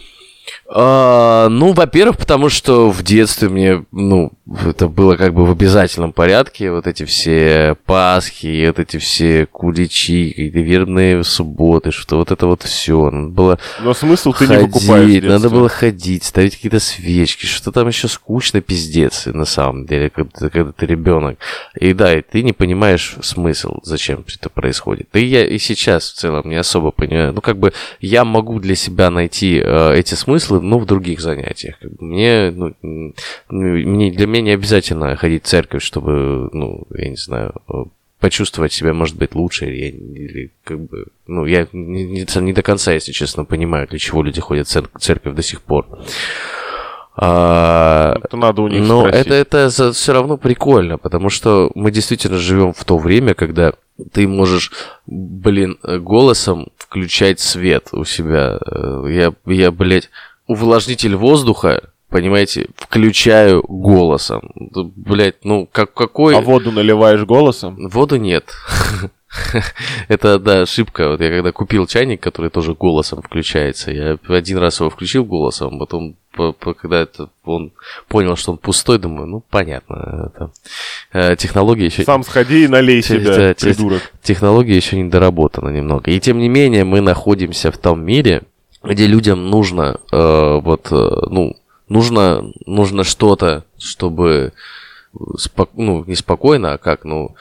А, 0.70 1.48
ну, 1.48 1.72
во-первых, 1.72 2.18
потому 2.18 2.50
что 2.50 2.90
в 2.90 3.02
детстве 3.02 3.48
мне, 3.48 3.87
ну, 3.90 4.33
это 4.66 4.88
было 4.88 5.16
как 5.16 5.33
бы 5.33 5.46
в 5.46 5.50
обязательном 5.50 6.12
порядке, 6.12 6.70
вот 6.70 6.87
эти 6.87 7.04
все 7.04 7.76
Пасхи, 7.87 8.66
вот 8.66 8.78
эти 8.78 8.98
все 8.98 9.46
куличи, 9.46 10.28
какие-то 10.28 10.59
вербные 10.59 11.24
субботы, 11.24 11.90
что 11.90 12.18
вот 12.18 12.33
это 12.33 12.46
вот 12.46 12.62
все. 12.64 13.11
Надо 13.11 13.28
было 13.28 13.59
Но 13.81 13.94
смысл 13.94 14.33
ты 14.33 14.46
не 14.46 14.57
ходить, 14.57 14.66
выкупаешь 14.74 15.24
надо 15.24 15.48
было 15.48 15.68
ходить, 15.70 16.24
ставить 16.24 16.57
какие-то 16.57 16.81
свечки, 16.81 17.46
что 17.46 17.72
там 17.72 17.88
еще 17.88 18.09
скучно, 18.09 18.61
пиздец, 18.61 19.24
на 19.26 19.46
самом 19.46 19.87
деле, 19.87 20.11
когда, 20.11 20.50
когда 20.50 20.72
ты 20.72 20.85
ребенок. 20.85 21.38
И 21.78 21.94
да, 21.94 22.14
и 22.14 22.20
ты 22.22 22.42
не 22.42 22.52
понимаешь 22.52 23.16
смысл, 23.22 23.78
зачем 23.83 24.24
это 24.38 24.50
происходит. 24.50 25.09
Да 25.12 25.18
и 25.18 25.24
я 25.24 25.46
и 25.46 25.59
сейчас 25.59 26.11
в 26.11 26.14
целом 26.14 26.48
не 26.48 26.57
особо 26.57 26.90
понимаю. 26.90 27.33
Ну, 27.33 27.40
как 27.40 27.59
бы 27.59 27.72
я 28.00 28.24
могу 28.24 28.61
для 28.61 28.74
себя 28.74 29.11
найти 29.11 29.61
э, 29.64 29.94
эти 29.96 30.14
смыслы, 30.14 30.57
ну, 30.60 30.78
в 30.78 30.86
других 30.86 31.20
занятиях. 31.20 31.76
Мне, 32.00 32.50
ну, 32.54 32.74
мне, 33.48 34.10
для 34.12 34.26
меня 34.26 34.42
не 34.42 34.50
обязательно 34.52 35.16
ходить 35.16 35.44
в 35.44 35.48
церковь, 35.48 35.82
чтобы, 35.82 36.48
ну, 36.52 36.86
я 36.94 37.08
не 37.10 37.16
знаю, 37.16 37.54
э, 37.68 37.72
почувствовать 38.20 38.72
себя, 38.72 38.92
может 38.94 39.16
быть, 39.16 39.34
лучше, 39.34 39.66
или, 39.66 39.90
или 39.90 40.50
как 40.64 40.80
бы, 40.80 41.06
ну, 41.26 41.44
я 41.46 41.66
не, 41.72 42.04
не- 42.04 42.40
не 42.40 42.52
до 42.52 42.62
конца, 42.62 42.92
если 42.92 43.12
честно, 43.12 43.44
понимаю, 43.44 43.86
для 43.88 43.98
чего 43.98 44.22
люди 44.22 44.40
ходят 44.40 44.66
в 44.66 44.70
цер- 44.70 44.90
церковь 44.98 45.34
до 45.34 45.42
сих 45.42 45.60
пор. 45.62 45.86
А, 47.20 48.16
Это 48.22 48.36
надо 48.36 48.62
у 48.62 48.68
них 48.68 48.86
но 48.86 49.00
спросить. 49.08 49.26
это, 49.26 49.34
это 49.66 49.92
все 49.92 50.12
равно 50.12 50.36
прикольно, 50.36 50.98
потому 50.98 51.30
что 51.30 51.70
мы 51.74 51.90
действительно 51.90 52.38
живем 52.38 52.72
в 52.72 52.84
то 52.84 52.96
время, 52.96 53.34
когда 53.34 53.72
ты 54.12 54.28
можешь, 54.28 54.70
блин, 55.06 55.78
э, 55.82 55.98
голосом 55.98 56.68
включать 56.76 57.40
свет 57.40 57.88
у 57.90 58.04
себя. 58.04 58.60
Э, 58.64 59.04
Я, 59.08 59.34
я 59.52 59.72
блядь, 59.72 60.10
увлажнитель 60.48 61.14
воздуха, 61.14 61.90
понимаете, 62.11 62.66
включаю 62.76 63.62
голосом. 63.62 64.50
Блядь, 64.96 65.44
ну 65.44 65.68
как, 65.70 65.94
какой... 65.94 66.37
А 66.37 66.40
воду 66.40 66.72
наливаешь 66.72 67.22
голосом? 67.24 67.88
Воду 67.88 68.16
нет. 68.16 68.50
Это, 70.08 70.38
да, 70.38 70.62
ошибка. 70.62 71.11
Вот 71.11 71.20
я 71.20 71.28
когда 71.30 71.52
купил 71.52 71.87
чайник, 71.87 72.20
который 72.20 72.50
тоже 72.50 72.74
голосом 72.74 73.20
включается, 73.22 73.90
я 73.92 74.18
один 74.28 74.58
раз 74.58 74.80
его 74.80 74.88
включил 74.90 75.24
голосом, 75.24 75.78
потом, 75.78 76.16
по- 76.34 76.52
по- 76.52 76.72
когда 76.72 77.02
это, 77.02 77.28
он 77.44 77.72
понял, 78.08 78.37
что 78.37 78.52
он 78.52 78.58
пустой, 78.58 78.98
думаю, 78.98 79.26
ну, 79.26 79.44
понятно. 79.50 80.30
Это, 80.34 80.50
э, 81.12 81.37
технология 81.37 81.87
еще... 81.87 82.04
Сам 82.04 82.24
сходи 82.24 82.64
и 82.64 82.68
налей 82.68 83.02
да, 83.02 83.52
те- 83.52 83.66
придурок. 83.66 84.02
технология 84.22 84.76
еще 84.76 84.96
не 84.96 85.11
доработана 85.11 85.68
немного. 85.68 86.11
И 86.11 86.18
тем 86.20 86.38
не 86.38 86.48
менее 86.48 86.84
мы 86.84 87.02
находимся 87.02 87.70
в 87.70 87.76
том 87.76 88.02
мире, 88.02 88.44
где 88.88 89.07
людям 89.07 89.48
нужно 89.51 90.01
э, 90.12 90.61
вот 90.62 90.88
э, 90.90 91.11
ну 91.31 91.57
нужно 91.88 92.42
нужно 92.66 93.05
что-то, 93.05 93.64
чтобы 93.79 94.53
спок- 95.37 95.70
ну 95.74 96.05
не 96.07 96.14
спокойно, 96.16 96.72
а 96.74 96.79
как 96.79 97.05
ну 97.05 97.35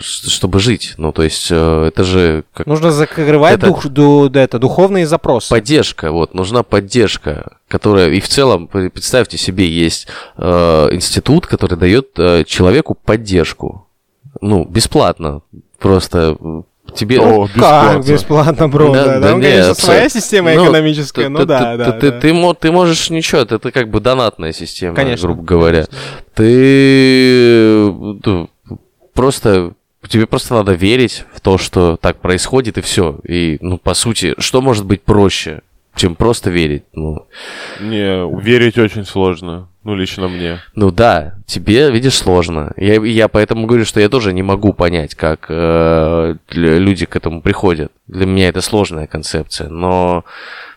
чтобы 0.00 0.58
жить. 0.58 0.94
Ну 0.98 1.12
то 1.12 1.22
есть 1.22 1.48
э, 1.50 1.84
это 1.86 2.04
же 2.04 2.44
как 2.52 2.66
Нужно 2.66 2.90
закрывать 2.90 3.54
Это- 3.54 3.66
дух, 3.68 3.86
ду- 3.86 4.28
да, 4.28 4.42
это, 4.42 4.58
духовные 4.58 5.06
запросы. 5.06 5.48
поддержка, 5.50 6.10
вот, 6.10 6.34
нужна 6.34 6.62
поддержка, 6.62 7.58
которая, 7.68 8.10
и 8.10 8.20
в 8.20 8.28
целом, 8.28 8.66
представьте 8.66 9.38
себе, 9.38 9.68
есть 9.68 10.08
э, 10.36 10.88
институт, 10.92 11.46
который 11.46 11.78
дает 11.78 12.18
э, 12.18 12.44
человеку 12.44 12.94
поддержку, 12.94 13.86
ну, 14.40 14.64
бесплатно, 14.64 15.42
просто 15.78 16.36
тебе... 16.94 17.20
О, 17.20 17.46
Как 17.46 17.54
бесплатно. 17.54 18.12
бесплатно, 18.12 18.68
бро, 18.68 18.92
да, 18.92 19.04
да, 19.06 19.14
не, 19.16 19.22
Там, 19.22 19.40
конечно, 19.40 19.70
абсо- 19.70 19.84
своя 19.84 20.08
система 20.08 20.52
ну, 20.54 20.64
экономическая, 20.64 21.28
ну 21.28 21.44
да, 21.44 21.58
ты- 21.72 21.78
да, 21.78 21.92
ты, 21.92 22.10
да. 22.10 22.20
ты 22.20 22.54
ты 22.60 22.72
можешь 22.72 23.10
ничего, 23.10 23.40
это, 23.40 23.56
это 23.56 23.70
как 23.70 23.88
бы 23.88 24.00
донатная 24.00 24.52
система, 24.52 24.94
Конечно. 24.94 25.28
грубо 25.28 25.42
говоря. 25.42 25.86
Ты 26.34 26.44
э, 26.44 27.90
ну, 28.24 28.50
просто 29.14 29.72
тебе 30.08 30.26
просто 30.26 30.54
надо 30.54 30.72
верить 30.72 31.24
в 31.34 31.40
то, 31.40 31.58
что 31.58 31.96
так 32.00 32.16
происходит, 32.18 32.78
и 32.78 32.80
все. 32.80 33.18
И, 33.26 33.58
ну, 33.60 33.78
по 33.78 33.94
сути, 33.94 34.34
что 34.38 34.60
может 34.60 34.84
быть 34.84 35.02
проще, 35.02 35.62
чем 35.96 36.14
просто 36.14 36.50
верить? 36.50 36.84
Ну, 36.92 37.26
Не, 37.80 38.26
верить 38.40 38.78
очень 38.78 39.04
сложно. 39.04 39.68
Ну, 39.84 39.96
лично 39.96 40.28
мне. 40.28 40.60
ну 40.76 40.92
да, 40.92 41.34
тебе, 41.44 41.90
видишь, 41.90 42.14
сложно. 42.14 42.72
Я, 42.76 43.02
я 43.04 43.26
поэтому 43.28 43.66
говорю, 43.66 43.84
что 43.84 43.98
я 44.00 44.08
тоже 44.08 44.32
не 44.32 44.42
могу 44.42 44.72
понять, 44.72 45.16
как 45.16 45.46
э, 45.48 46.36
люди 46.50 47.04
к 47.06 47.16
этому 47.16 47.42
приходят. 47.42 47.90
Для 48.06 48.26
меня 48.26 48.48
это 48.48 48.60
сложная 48.60 49.08
концепция. 49.08 49.68
Но 49.68 50.24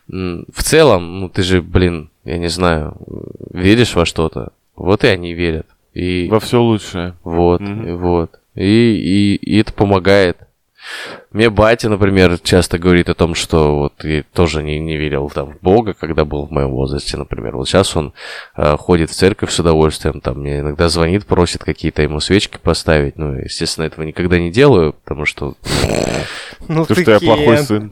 в 0.07 0.63
целом, 0.63 1.19
ну 1.19 1.29
ты 1.29 1.43
же, 1.43 1.61
блин, 1.61 2.09
я 2.23 2.37
не 2.39 2.47
знаю, 2.49 2.97
веришь 3.51 3.93
во 3.95 4.05
что-то. 4.05 4.49
Вот 4.75 5.03
и 5.03 5.07
они 5.07 5.33
верят. 5.33 5.67
И 5.93 6.27
Во 6.29 6.39
все 6.39 6.59
лучшее. 6.61 7.13
вот, 7.23 7.61
и 7.61 7.91
вот. 7.91 8.31
И, 8.55 8.63
и, 8.63 9.35
и 9.35 9.59
это 9.59 9.71
помогает. 9.71 10.37
Мне 11.31 11.49
батя, 11.49 11.89
например, 11.89 12.39
часто 12.39 12.77
говорит 12.77 13.09
о 13.09 13.13
том, 13.13 13.35
что 13.35 13.75
вот 13.79 14.03
я 14.03 14.23
тоже 14.33 14.63
не, 14.63 14.79
не 14.79 14.97
верил 14.97 15.29
там, 15.29 15.53
в 15.53 15.61
Бога, 15.61 15.93
когда 15.93 16.23
был 16.25 16.45
в 16.45 16.51
моем 16.51 16.71
возрасте, 16.71 17.17
например. 17.17 17.57
Вот 17.57 17.67
сейчас 17.67 17.95
он 17.95 18.13
э, 18.55 18.77
ходит 18.77 19.09
в 19.09 19.13
церковь 19.13 19.51
с 19.51 19.59
удовольствием, 19.59 20.21
там 20.21 20.39
мне 20.39 20.59
иногда 20.59 20.87
звонит, 20.89 21.25
просит 21.25 21.63
какие-то 21.63 22.01
ему 22.01 22.19
свечки 22.19 22.57
поставить. 22.57 23.17
Ну, 23.17 23.33
естественно, 23.33 23.85
этого 23.85 24.05
никогда 24.05 24.39
не 24.39 24.51
делаю, 24.51 24.93
потому 24.93 25.25
что, 25.25 25.55
Ну 26.67 26.85
То, 26.85 26.95
ты 26.95 27.01
что 27.01 27.11
я 27.11 27.19
плохой 27.19 27.57
сын. 27.57 27.91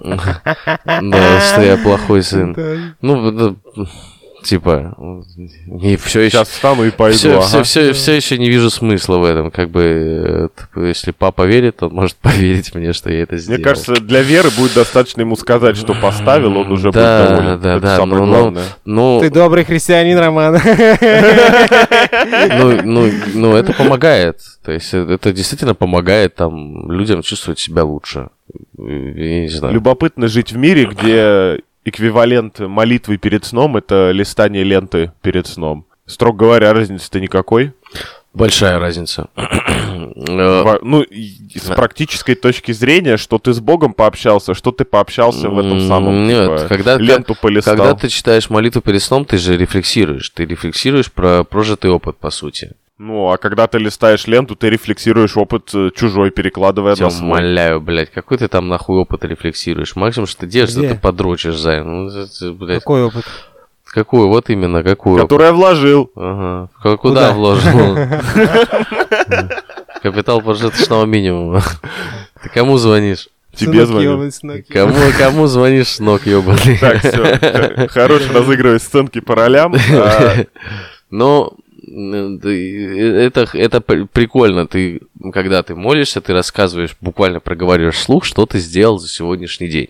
да, 0.86 1.40
что 1.42 1.62
я 1.62 1.78
плохой 1.78 2.24
сын. 2.24 2.96
Ну, 3.02 3.32
да, 3.32 3.86
типа, 4.44 4.96
и 5.82 5.96
все 5.98 6.22
еще... 6.22 6.38
Сейчас 6.38 6.50
встану 6.50 6.84
и 6.86 6.92
пойду. 6.92 7.18
Все, 7.18 7.40
ага. 7.40 7.64
все, 7.64 7.94
все, 7.94 8.14
еще 8.14 8.38
не 8.38 8.50
вижу 8.50 8.70
смысла 8.70 9.18
в 9.18 9.24
этом. 9.26 9.52
Как 9.52 9.70
бы, 9.70 9.82
э, 9.84 10.48
т- 10.76 10.88
если 10.88 11.12
папа 11.12 11.44
верит, 11.46 11.82
он 11.84 11.94
может 11.94 12.16
поверить 12.22 12.74
мне, 12.76 12.94
что 12.94 13.12
я 13.12 13.24
это 13.24 13.38
сделал. 13.38 13.58
Мне 13.58 13.64
кажется, 13.64 13.94
для 13.96 14.22
веры 14.22 14.50
будет 14.58 14.74
достаточно 14.74 15.22
ему 15.22 15.36
сказать, 15.36 15.78
что 15.78 15.94
поставил, 15.96 16.58
он 16.58 16.72
уже 16.72 16.92
Да, 16.92 17.20
будет 17.26 17.30
доволен. 17.38 17.60
да, 17.62 17.72
Это 17.78 17.82
да, 17.82 17.98
самое 17.98 18.22
ну, 18.22 18.26
ну, 18.28 18.32
главное. 18.40 18.64
Ну, 18.86 19.20
Ты 19.22 19.30
добрый 19.30 19.64
христианин, 19.66 20.18
Роман. 20.18 20.60
ну, 22.60 22.82
ну, 22.84 23.12
ну, 23.34 23.56
это 23.56 23.74
помогает. 23.74 24.40
То 24.64 24.72
есть 24.72 24.94
э, 24.94 25.00
это 25.10 25.32
действительно 25.34 25.76
помогает 25.76 26.36
там 26.36 26.92
людям 26.92 27.22
чувствовать 27.22 27.60
себя 27.60 27.84
лучше. 27.84 28.30
Я 28.78 29.42
не 29.42 29.50
знаю. 29.50 29.74
Любопытно 29.74 30.28
жить 30.28 30.52
в 30.52 30.58
мире, 30.58 30.86
где 30.86 31.60
эквивалент 31.86 32.60
молитвы 32.60 33.18
перед 33.18 33.46
сном— 33.46 33.78
это 33.78 34.12
листание 34.12 34.64
ленты 34.64 35.12
перед 35.22 35.48
сном. 35.48 35.86
Строго 36.06 36.46
говоря, 36.46 36.74
разницы-то 36.74 37.20
никакой. 37.20 37.74
Большая 38.34 38.80
разница. 38.80 39.28
Ну, 40.16 41.06
с 41.56 41.68
практической 41.76 42.36
точки 42.36 42.72
зрения, 42.72 43.18
что 43.18 43.38
ты 43.40 43.54
с 43.54 43.60
Богом 43.60 43.94
пообщался, 43.94 44.54
что 44.54 44.72
ты 44.72 44.86
пообщался 44.86 45.50
в 45.50 45.60
этом 45.60 45.80
самом, 45.82 46.28
Нет, 46.28 46.50
типа, 46.58 46.68
когда- 46.68 46.98
ленту 46.98 47.36
полистал. 47.40 47.76
Когда 47.76 47.94
ты 47.96 48.10
читаешь 48.10 48.50
молитву 48.50 48.82
перед 48.82 49.02
сном, 49.02 49.26
ты 49.26 49.38
же 49.38 49.58
рефлексируешь. 49.58 50.30
Ты 50.30 50.46
рефлексируешь 50.46 51.12
про 51.12 51.44
прожитый 51.44 51.92
опыт, 51.92 52.18
по 52.18 52.30
сути. 52.32 52.74
Ну, 53.00 53.32
а 53.32 53.38
когда 53.38 53.66
ты 53.68 53.80
листаешь 53.80 54.28
ленту, 54.28 54.56
ты 54.56 54.70
рефлексируешь 54.70 55.36
опыт 55.36 55.72
э, 55.74 55.90
чужой, 55.96 56.30
перекладывая 56.30 56.96
Тебя 56.96 57.08
на 57.08 57.12
свой. 57.12 57.28
умоляю, 57.28 57.82
блядь, 57.82 58.12
какой 58.12 58.38
ты 58.38 58.48
там 58.48 58.68
нахуй 58.68 59.00
опыт 59.00 59.26
рефлексируешь? 59.26 59.96
Максимум, 59.96 60.28
что 60.28 60.42
ты 60.42 60.48
делаешь, 60.48 60.70
что 60.72 60.80
Где? 60.82 60.90
ты 60.90 60.96
подрочишь, 61.00 61.58
Зай. 61.58 61.84
Ну, 61.84 62.10
блядь, 62.54 62.80
Какой 62.80 63.04
опыт? 63.04 63.26
какую? 63.86 64.28
Вот 64.30 64.50
именно, 64.52 64.84
какую? 64.84 65.20
Который 65.22 65.48
я 65.48 65.54
вложил. 65.54 66.12
Ага. 66.16 66.70
Куда, 66.82 66.98
Куда? 66.98 67.34
вложил? 67.34 67.96
Капитал 70.02 70.42
прожиточного 70.42 71.06
минимума. 71.06 71.62
Ты 72.42 72.50
кому 72.50 72.78
звонишь? 72.78 73.30
Тебе 73.56 73.86
звоню. 73.86 74.32
Кому, 74.70 74.96
кому 75.18 75.48
звонишь, 75.48 76.00
ног 76.00 76.26
ебаный? 76.26 76.78
Так, 76.80 77.00
все. 77.00 77.88
Хорош 77.90 78.24
разыгрывать 78.34 78.82
сценки 78.82 79.20
по 79.20 79.36
ролям. 79.36 79.76
А, 79.92 80.36
ты- 80.36 80.48
это, 81.88 83.48
это 83.54 83.82
при- 83.82 84.04
прикольно. 84.06 84.68
Ты, 84.68 85.02
когда 85.32 85.64
ты 85.64 85.76
молишься, 85.76 86.22
ты 86.22 86.34
рассказываешь, 86.34 86.96
буквально 87.02 87.40
проговариваешь 87.40 87.96
вслух, 87.96 88.26
что 88.26 88.46
ты 88.46 88.60
сделал 88.60 89.00
за 89.00 89.08
сегодняшний 89.08 89.68
день. 89.68 89.90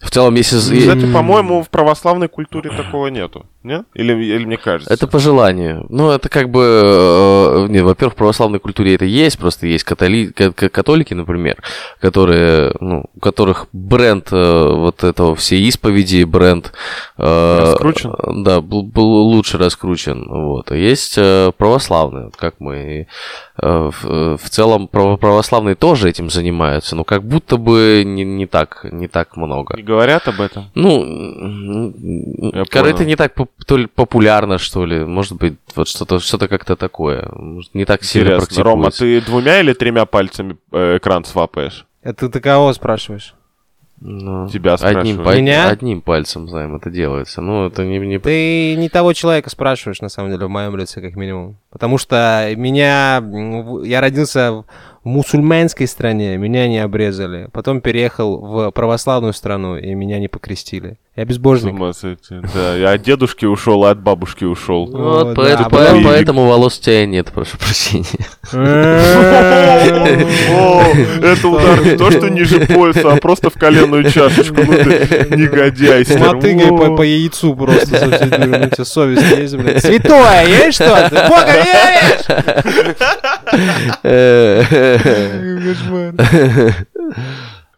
В 0.00 0.10
целом, 0.10 0.34
если... 0.34 0.56
з- 0.56 0.78
Кстати, 0.80 1.10
по-моему, 1.12 1.62
в 1.62 1.68
православной 1.70 2.28
культуре 2.28 2.70
такого 2.70 3.08
нету. 3.08 3.46
Нет? 3.64 3.86
Или, 3.94 4.12
или 4.12 4.44
мне 4.44 4.58
кажется? 4.58 4.92
Это 4.92 5.06
по 5.06 5.18
желанию. 5.18 5.86
Ну, 5.88 6.10
это 6.10 6.28
как 6.28 6.50
бы... 6.50 6.60
э, 6.62 7.66
не, 7.70 7.80
во-первых, 7.80 8.12
в 8.12 8.16
православной 8.18 8.58
культуре 8.58 8.94
это 8.94 9.06
есть, 9.06 9.38
просто 9.38 9.66
есть 9.66 9.84
католи... 9.84 10.26
ка- 10.26 10.52
ка- 10.52 10.68
католики, 10.68 11.14
например, 11.14 11.56
которые, 11.98 12.74
ну, 12.80 13.06
у 13.14 13.20
которых 13.20 13.66
бренд 13.72 14.28
э, 14.32 14.68
вот 14.70 15.02
этого 15.02 15.34
всей 15.34 15.62
исповеди, 15.62 16.24
бренд... 16.24 16.72
э, 17.16 17.58
Раскручен? 17.60 18.44
Да, 18.44 18.60
был, 18.60 18.82
был 18.82 19.06
лучше 19.28 19.56
раскручен. 19.56 20.26
Вот. 20.28 20.70
А 20.70 20.76
есть 20.76 21.14
э, 21.16 21.50
православные, 21.56 22.26
вот 22.26 22.36
как 22.36 22.56
мы... 22.60 22.76
и, 22.76 23.06
э, 23.62 23.90
в, 23.90 24.04
э, 24.04 24.36
в 24.40 24.50
целом 24.50 24.88
право- 24.88 25.16
православные 25.16 25.74
тоже 25.74 26.10
этим 26.10 26.28
занимаются, 26.28 26.96
но 26.96 27.04
как 27.04 27.24
будто 27.24 27.56
бы 27.56 28.02
не, 28.04 28.24
не 28.24 28.44
так, 28.46 28.84
не 28.92 29.08
так 29.08 29.38
много. 29.38 29.74
Не 29.74 29.82
говорят 29.82 30.28
об 30.28 30.42
этом? 30.42 30.66
Ну, 30.74 32.52
Я 32.52 32.64
кор- 32.66 32.84
это 32.86 32.96
понял. 32.98 33.08
не 33.08 33.16
так 33.16 33.32
то 33.66 33.76
ли 33.76 33.86
популярно, 33.86 34.58
что 34.58 34.84
ли. 34.84 35.04
Может 35.04 35.34
быть, 35.34 35.54
вот 35.74 35.88
что-то 35.88 36.18
что 36.20 36.38
как-то 36.48 36.76
такое. 36.76 37.28
Может, 37.32 37.74
Не 37.74 37.84
так 37.84 38.04
сильно 38.04 38.34
Интересно. 38.34 38.64
Рома, 38.64 38.82
практикуется. 38.84 39.20
ты 39.24 39.30
двумя 39.30 39.60
или 39.60 39.72
тремя 39.72 40.04
пальцами 40.06 40.56
э, 40.72 40.98
экран 40.98 41.24
свапаешь? 41.24 41.86
Это 42.02 42.28
ты 42.28 42.40
кого 42.40 42.72
спрашиваешь? 42.72 43.34
Ну, 44.00 44.48
Тебя 44.48 44.74
одним, 44.74 44.90
спрашиваю. 44.90 45.24
па- 45.24 45.36
Меня? 45.36 45.68
одним 45.68 46.02
пальцем, 46.02 46.48
знаем, 46.48 46.76
это 46.76 46.90
делается. 46.90 47.40
Ну, 47.40 47.66
это 47.68 47.84
не... 47.84 47.98
не... 48.00 48.18
Ты 48.18 48.74
не 48.76 48.88
того 48.90 49.12
человека 49.14 49.48
спрашиваешь, 49.48 50.00
на 50.02 50.08
самом 50.10 50.30
деле, 50.30 50.44
в 50.44 50.50
моем 50.50 50.76
лице, 50.76 51.00
как 51.00 51.16
минимум. 51.16 51.56
Потому 51.70 51.96
что 51.96 52.52
меня... 52.56 53.22
Я 53.84 54.00
родился 54.02 54.52
в 54.52 54.64
мусульманской 55.04 55.86
стране, 55.86 56.36
меня 56.36 56.68
не 56.68 56.78
обрезали. 56.80 57.48
Потом 57.52 57.80
переехал 57.80 58.38
в 58.40 58.70
православную 58.72 59.32
страну, 59.32 59.76
и 59.78 59.94
меня 59.94 60.18
не 60.18 60.28
покрестили. 60.28 60.98
Я 61.16 61.22
С 61.24 61.28
безбожник. 61.28 61.74
ума 61.74 61.92
сойти. 61.92 62.40
Да, 62.52 62.74
я 62.74 62.90
от 62.90 63.02
дедушки 63.02 63.44
ушел, 63.46 63.84
и 63.86 63.88
от 63.88 64.00
бабушки 64.00 64.42
ушел. 64.44 64.86
Вот, 64.86 65.28
О, 65.28 65.34
поэт- 65.34 65.58
да, 65.58 65.64
по- 65.64 65.70
потом- 65.70 66.02
поэтому 66.02 66.48
волос 66.48 66.78
у 66.78 66.82
тебя 66.82 67.06
нет, 67.06 67.30
прошу 67.32 67.56
прощения. 67.56 68.04
Это 71.22 71.48
удар 71.48 71.84
не 71.84 71.96
то, 71.96 72.10
что 72.10 72.28
ниже 72.28 72.58
пояса, 72.66 73.12
а 73.12 73.16
просто 73.18 73.48
в 73.50 73.54
коленную 73.54 74.10
чашечку. 74.10 74.56
Ну 74.66 74.72
ты 74.74 75.26
негодяй. 75.36 76.04
С 76.04 76.16
мотыгой 76.18 76.66
по, 76.76 76.96
по 76.96 77.02
яйцу 77.02 77.54
просто 77.54 77.96
со 77.96 78.10
всей 78.10 78.30
дури. 78.30 78.70
Совесть 78.82 79.38
есть, 79.38 79.54
блядь. 79.56 79.82
Святое, 79.84 80.46
есть 80.48 80.74
что? 80.82 81.08
Ты 81.10 81.16
Бога 81.28 81.52
веришь? 81.62 82.24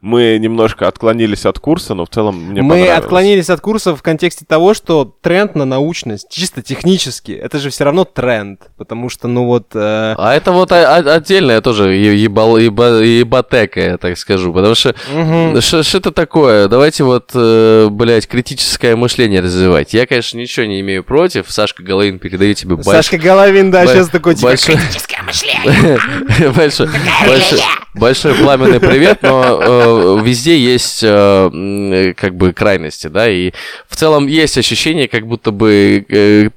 Мы 0.01 0.39
немножко 0.39 0.87
отклонились 0.89 1.47
от 1.47 1.59
курса, 1.59 1.95
но 1.95 2.05
в 2.05 2.09
целом 2.11 2.37
мне 2.51 2.63
Мы 2.63 2.87
отклонились 2.89 3.51
от 3.51 3.61
курса 3.61 3.97
в 3.97 4.03
контексте 4.03 4.45
того, 4.47 4.75
что 4.75 5.05
тренд 5.23 5.55
на 5.55 5.65
научность, 5.65 6.29
чисто 6.31 6.63
технически, 6.63 7.33
это 7.33 7.59
же 7.59 7.71
все 7.71 7.85
равно 7.85 8.05
тренд. 8.05 8.61
Потому 8.77 9.09
что, 9.09 9.27
ну 9.29 9.45
вот... 9.47 9.69
э, 9.75 10.15
А 10.19 10.35
это 10.37 10.53
вот 10.53 10.71
о- 10.73 10.97
о- 10.97 11.15
отдельная 11.15 11.61
тоже 11.61 11.95
ебал- 11.97 12.59
еба- 12.61 13.03
еботека, 13.05 13.81
я 13.81 13.97
так 13.99 14.17
скажу. 14.19 14.53
Потому 14.53 14.75
что 14.75 14.95
мгм. 15.13 15.61
Что 15.61 15.81
это 15.81 16.11
такое? 16.13 16.69
Давайте 16.69 17.03
вот, 17.05 17.31
э, 17.35 17.89
блядь, 17.91 18.27
критическое 18.29 18.97
мышление 18.97 19.41
развивать. 19.41 19.95
Я, 19.95 20.07
конечно, 20.07 20.39
ничего 20.39 20.67
не 20.67 20.81
имею 20.81 21.05
против. 21.05 21.51
Сашка 21.51 21.83
Головин 21.83 22.19
передаю 22.19 22.55
тебе 22.55 22.75
больш- 22.77 22.85
Сашка 22.85 23.19
Головин, 23.19 23.71
да, 23.71 23.85
бо- 23.85 23.93
сейчас 23.93 24.09
такой, 24.09 24.35
типа, 24.35 24.49
большой... 24.49 24.77
большой, 26.55 26.89
большой, 27.27 27.61
большой 27.95 28.35
пламенный 28.35 28.81
привет, 28.81 29.23
но 29.23 29.61
э, 29.63 29.86
везде 30.23 30.59
есть 30.59 31.01
э, 31.03 32.15
как 32.17 32.37
бы 32.37 32.53
крайности, 32.53 33.09
да, 33.09 33.29
и 33.29 33.53
в 33.89 33.97
целом 33.97 34.27
есть 34.27 34.59
ощущение, 34.59 35.09
как 35.09 35.27
будто 35.27 35.51
бы 35.51 36.05
э, 36.09 36.51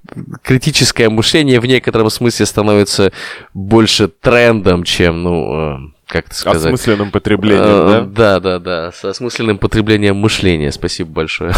критическое 0.43 1.09
мышление 1.09 1.59
в 1.59 1.65
некотором 1.65 2.09
смысле 2.09 2.45
становится 2.45 3.11
больше 3.53 4.07
трендом, 4.07 4.83
чем, 4.83 5.23
ну, 5.23 5.75
э, 5.75 5.77
как 6.07 6.27
это 6.27 6.35
сказать? 6.35 6.73
Осмысленным 6.73 7.11
потреблением, 7.11 7.63
Э, 7.63 7.85
да? 7.87 8.01
Да, 8.01 8.39
да, 8.39 8.59
да. 8.59 8.91
С 8.91 9.05
осмысленным 9.05 9.57
потреблением 9.57 10.15
мышления. 10.17 10.71
Спасибо 10.71 11.11
большое. 11.11 11.53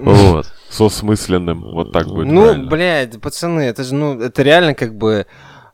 Вот. 0.00 0.46
С 0.68 0.80
осмысленным. 0.80 1.62
Вот 1.62 1.92
так 1.92 2.06
будет 2.08 2.26
Ну, 2.26 2.42
правильно. 2.44 2.66
блядь, 2.68 3.20
пацаны, 3.20 3.60
это 3.62 3.82
же, 3.84 3.94
ну, 3.94 4.20
это 4.20 4.42
реально 4.42 4.74
как 4.74 4.94
бы... 4.96 5.26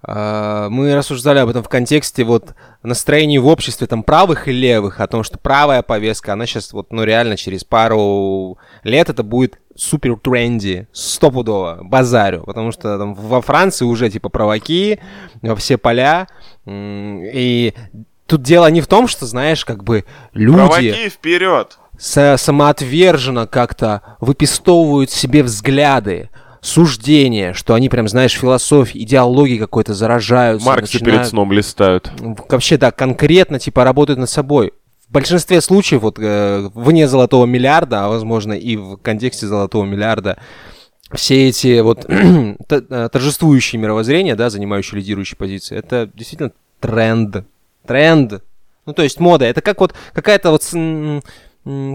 а, 0.04 0.68
мы 0.68 0.94
рассуждали 0.94 1.38
об 1.38 1.48
этом 1.48 1.62
в 1.62 1.68
контексте 1.68 2.24
вот 2.24 2.54
настроений 2.82 3.38
в 3.38 3.46
обществе 3.46 3.86
там 3.86 4.02
правых 4.02 4.48
и 4.48 4.52
левых, 4.52 5.00
о 5.00 5.06
том, 5.06 5.22
что 5.22 5.38
правая 5.38 5.82
повестка, 5.82 6.32
она 6.32 6.46
сейчас 6.46 6.72
вот, 6.72 6.92
ну, 6.92 7.04
реально 7.04 7.36
через 7.36 7.64
пару 7.64 8.58
лет 8.82 9.08
это 9.08 9.22
будет 9.22 9.58
супер 9.76 10.16
тренди, 10.16 10.88
стопудово, 10.92 11.80
базарю, 11.82 12.42
потому 12.44 12.72
что 12.72 12.98
там 12.98 13.14
во 13.14 13.40
Франции 13.40 13.84
уже 13.84 14.10
типа 14.10 14.28
праваки, 14.28 14.98
во 15.40 15.56
все 15.56 15.78
поля, 15.78 16.26
и 16.66 17.72
тут 18.26 18.42
дело 18.42 18.70
не 18.70 18.80
в 18.80 18.86
том, 18.86 19.08
что, 19.08 19.26
знаешь, 19.26 19.64
как 19.64 19.84
бы 19.84 20.04
люди 20.32 20.56
Провоки 20.56 21.08
вперед! 21.08 21.78
са- 21.98 22.36
самоотверженно 22.36 23.46
как-то 23.46 24.02
выпистовывают 24.20 25.10
себе 25.10 25.42
взгляды, 25.42 26.30
суждения, 26.62 27.52
что 27.52 27.74
они 27.74 27.88
прям, 27.88 28.08
знаешь, 28.08 28.32
философией, 28.32 29.04
идеологией 29.04 29.58
какой-то 29.58 29.94
заражаются. 29.94 30.66
Марксы 30.66 30.92
перед 30.92 31.06
начинают- 31.06 31.28
сном 31.28 31.52
листают. 31.52 32.10
Вообще, 32.48 32.78
да, 32.78 32.92
конкретно, 32.92 33.58
типа, 33.58 33.84
работают 33.84 34.18
над 34.20 34.30
собой. 34.30 34.72
В 35.08 35.12
большинстве 35.12 35.60
случаев, 35.60 36.02
вот, 36.02 36.18
э, 36.18 36.70
вне 36.72 37.08
золотого 37.08 37.44
миллиарда, 37.44 38.06
а, 38.06 38.08
возможно, 38.08 38.52
и 38.52 38.76
в 38.76 38.96
контексте 38.98 39.46
золотого 39.46 39.84
миллиарда, 39.84 40.38
все 41.12 41.48
эти 41.48 41.80
вот 41.80 42.06
э, 42.08 43.08
торжествующие 43.12 43.82
мировоззрения, 43.82 44.36
да, 44.36 44.48
занимающие 44.48 44.98
лидирующие 45.00 45.36
позиции, 45.36 45.76
это 45.76 46.08
действительно 46.14 46.52
тренд. 46.80 47.44
Тренд. 47.86 48.42
Ну, 48.86 48.92
то 48.92 49.02
есть 49.02 49.18
мода. 49.18 49.44
Это 49.44 49.60
как 49.60 49.80
вот 49.80 49.94
какая-то 50.12 50.52
вот, 50.52 50.62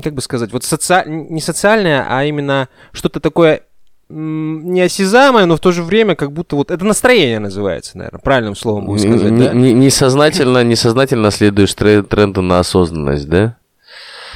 как 0.03 0.13
бы 0.13 0.21
сказать, 0.21 0.51
вот 0.51 0.65
соци... 0.65 1.03
не 1.07 1.41
социальная, 1.41 2.05
а 2.07 2.25
именно 2.25 2.67
что-то 2.91 3.19
такое 3.19 3.63
неосязаемое, 4.09 5.45
но 5.45 5.55
в 5.57 5.59
то 5.59 5.71
же 5.71 5.83
время 5.83 6.15
как 6.15 6.31
будто 6.31 6.55
вот... 6.55 6.71
Это 6.71 6.85
настроение 6.85 7.39
называется, 7.39 7.97
наверное, 7.97 8.19
правильным 8.19 8.55
словом 8.55 8.85
будет 8.85 9.01
сказать, 9.01 9.31
Н- 9.31 9.37
да? 9.39 9.51
н- 9.51 9.79
Несознательно, 9.79 10.63
несознательно 10.63 11.31
следуешь 11.31 11.73
тре- 11.73 12.03
тренду 12.03 12.41
на 12.41 12.59
осознанность, 12.59 13.27
да? 13.27 13.57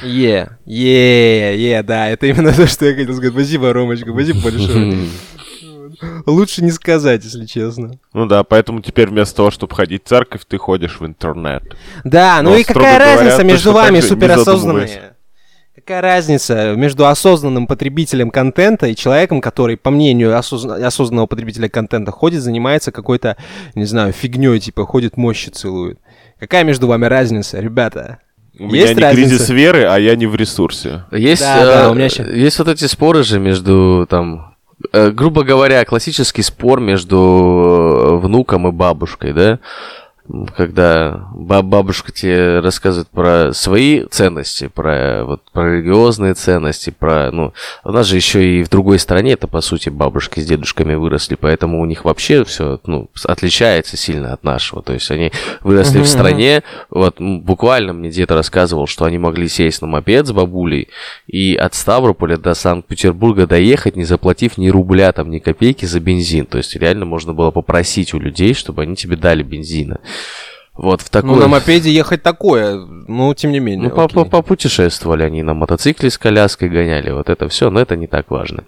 Е, 0.02 0.48
е, 0.66 1.56
е, 1.56 1.82
да, 1.82 2.08
это 2.08 2.26
именно 2.26 2.52
то, 2.52 2.66
что 2.66 2.86
я 2.86 2.94
хотел 2.94 3.14
сказать. 3.14 3.32
Спасибо, 3.32 3.72
Ромочка, 3.72 4.10
спасибо 4.12 4.40
большое. 4.42 4.96
Лучше 6.26 6.62
не 6.64 6.70
сказать, 6.72 7.22
если 7.24 7.46
честно. 7.46 7.92
Ну 8.12 8.26
да, 8.26 8.42
поэтому 8.42 8.80
теперь 8.80 9.08
вместо 9.08 9.36
того, 9.36 9.50
чтобы 9.52 9.74
ходить 9.76 10.04
в 10.04 10.08
церковь, 10.08 10.42
ты 10.48 10.58
ходишь 10.58 10.98
в 11.00 11.06
интернет. 11.06 11.62
Да, 12.04 12.40
ну 12.42 12.50
Но, 12.50 12.56
и 12.56 12.64
строго 12.64 12.80
какая 12.80 12.98
говоря, 12.98 13.14
разница 13.20 13.44
между 13.44 13.64
точно 13.70 13.72
так 13.72 13.82
вами, 13.84 13.96
не 13.96 14.02
суперосознанные? 14.02 15.11
Какая 15.74 16.02
разница 16.02 16.74
между 16.76 17.06
осознанным 17.06 17.66
потребителем 17.66 18.30
контента 18.30 18.86
и 18.88 18.94
человеком, 18.94 19.40
который, 19.40 19.78
по 19.78 19.90
мнению 19.90 20.32
осозна- 20.36 20.84
осознанного 20.84 21.26
потребителя 21.26 21.68
контента, 21.70 22.12
ходит, 22.12 22.42
занимается 22.42 22.92
какой-то, 22.92 23.38
не 23.74 23.86
знаю, 23.86 24.12
фигней, 24.12 24.60
типа 24.60 24.84
ходит, 24.84 25.16
мощи 25.16 25.48
целует? 25.48 25.98
Какая 26.38 26.64
между 26.64 26.86
вами 26.88 27.06
разница, 27.06 27.58
ребята? 27.58 28.18
У 28.58 28.64
Есть 28.70 28.94
меня 28.96 29.08
не 29.08 29.14
кризис 29.14 29.32
разница? 29.40 29.54
веры, 29.54 29.84
а 29.84 29.98
я 29.98 30.14
не 30.14 30.26
в 30.26 30.34
ресурсе. 30.36 31.04
Есть, 31.10 31.40
Да, 31.40 31.64
да, 31.64 31.84
э, 31.86 31.90
у 31.90 31.94
меня 31.94 32.10
ща- 32.10 32.24
есть 32.24 32.58
вот 32.58 32.68
эти 32.68 32.84
споры 32.84 33.22
же 33.22 33.40
между, 33.40 34.06
там, 34.10 34.54
э, 34.92 35.10
грубо 35.10 35.42
говоря, 35.42 35.82
классический 35.86 36.42
спор 36.42 36.80
между 36.80 37.16
э, 37.16 38.16
внуком 38.18 38.68
и 38.68 38.72
бабушкой, 38.72 39.32
да? 39.32 39.58
Когда 40.56 41.28
ба- 41.34 41.62
бабушка 41.62 42.12
тебе 42.12 42.60
рассказывает 42.60 43.08
про 43.08 43.52
свои 43.52 44.04
ценности, 44.06 44.68
про 44.68 45.24
вот 45.24 45.42
про 45.52 45.74
религиозные 45.74 46.34
ценности, 46.34 46.90
про 46.90 47.30
ну 47.32 47.52
у 47.84 47.90
нас 47.90 48.06
же 48.06 48.16
еще 48.16 48.60
и 48.60 48.62
в 48.62 48.68
другой 48.68 48.98
стране 48.98 49.32
это 49.32 49.48
по 49.48 49.60
сути 49.60 49.88
бабушки 49.88 50.40
с 50.40 50.46
дедушками 50.46 50.94
выросли, 50.94 51.34
поэтому 51.34 51.80
у 51.80 51.86
них 51.86 52.04
вообще 52.04 52.44
все 52.44 52.80
ну 52.86 53.10
отличается 53.24 53.96
сильно 53.96 54.32
от 54.32 54.44
нашего, 54.44 54.82
то 54.82 54.92
есть 54.92 55.10
они 55.10 55.32
выросли 55.60 56.00
в 56.00 56.06
стране, 56.06 56.62
вот 56.88 57.20
буквально 57.20 57.92
мне 57.92 58.10
дед 58.10 58.30
рассказывал, 58.30 58.86
что 58.86 59.04
они 59.04 59.18
могли 59.18 59.48
сесть 59.48 59.82
на 59.82 59.88
мопед 59.88 60.26
с 60.26 60.32
бабулей 60.32 60.88
и 61.26 61.56
от 61.56 61.74
Ставрополя 61.74 62.36
до 62.36 62.54
Санкт-Петербурга 62.54 63.46
доехать, 63.46 63.96
не 63.96 64.04
заплатив 64.04 64.56
ни 64.56 64.68
рубля 64.68 65.12
там 65.12 65.30
ни 65.30 65.40
копейки 65.40 65.84
за 65.84 65.98
бензин, 65.98 66.46
то 66.46 66.58
есть 66.58 66.76
реально 66.76 67.06
можно 67.06 67.32
было 67.32 67.50
попросить 67.50 68.14
у 68.14 68.20
людей, 68.20 68.54
чтобы 68.54 68.82
они 68.82 68.94
тебе 68.94 69.16
дали 69.16 69.42
бензина. 69.42 70.00
Вот 70.74 71.02
в 71.02 71.10
такой... 71.10 71.28
Ну, 71.30 71.36
на 71.36 71.48
мопеде 71.48 71.90
ехать 71.92 72.22
такое, 72.22 72.76
ну, 73.06 73.34
тем 73.34 73.52
не 73.52 73.60
менее. 73.60 73.90
Ну, 73.90 74.08
по- 74.08 74.24
попутешествовали 74.24 75.22
они 75.22 75.42
на 75.42 75.52
мотоцикле 75.52 76.08
с 76.08 76.16
коляской 76.16 76.70
гоняли, 76.70 77.10
вот 77.10 77.28
это 77.28 77.46
все, 77.50 77.68
но 77.68 77.78
это 77.78 77.94
не 77.94 78.06
так 78.06 78.30
важно. 78.30 78.64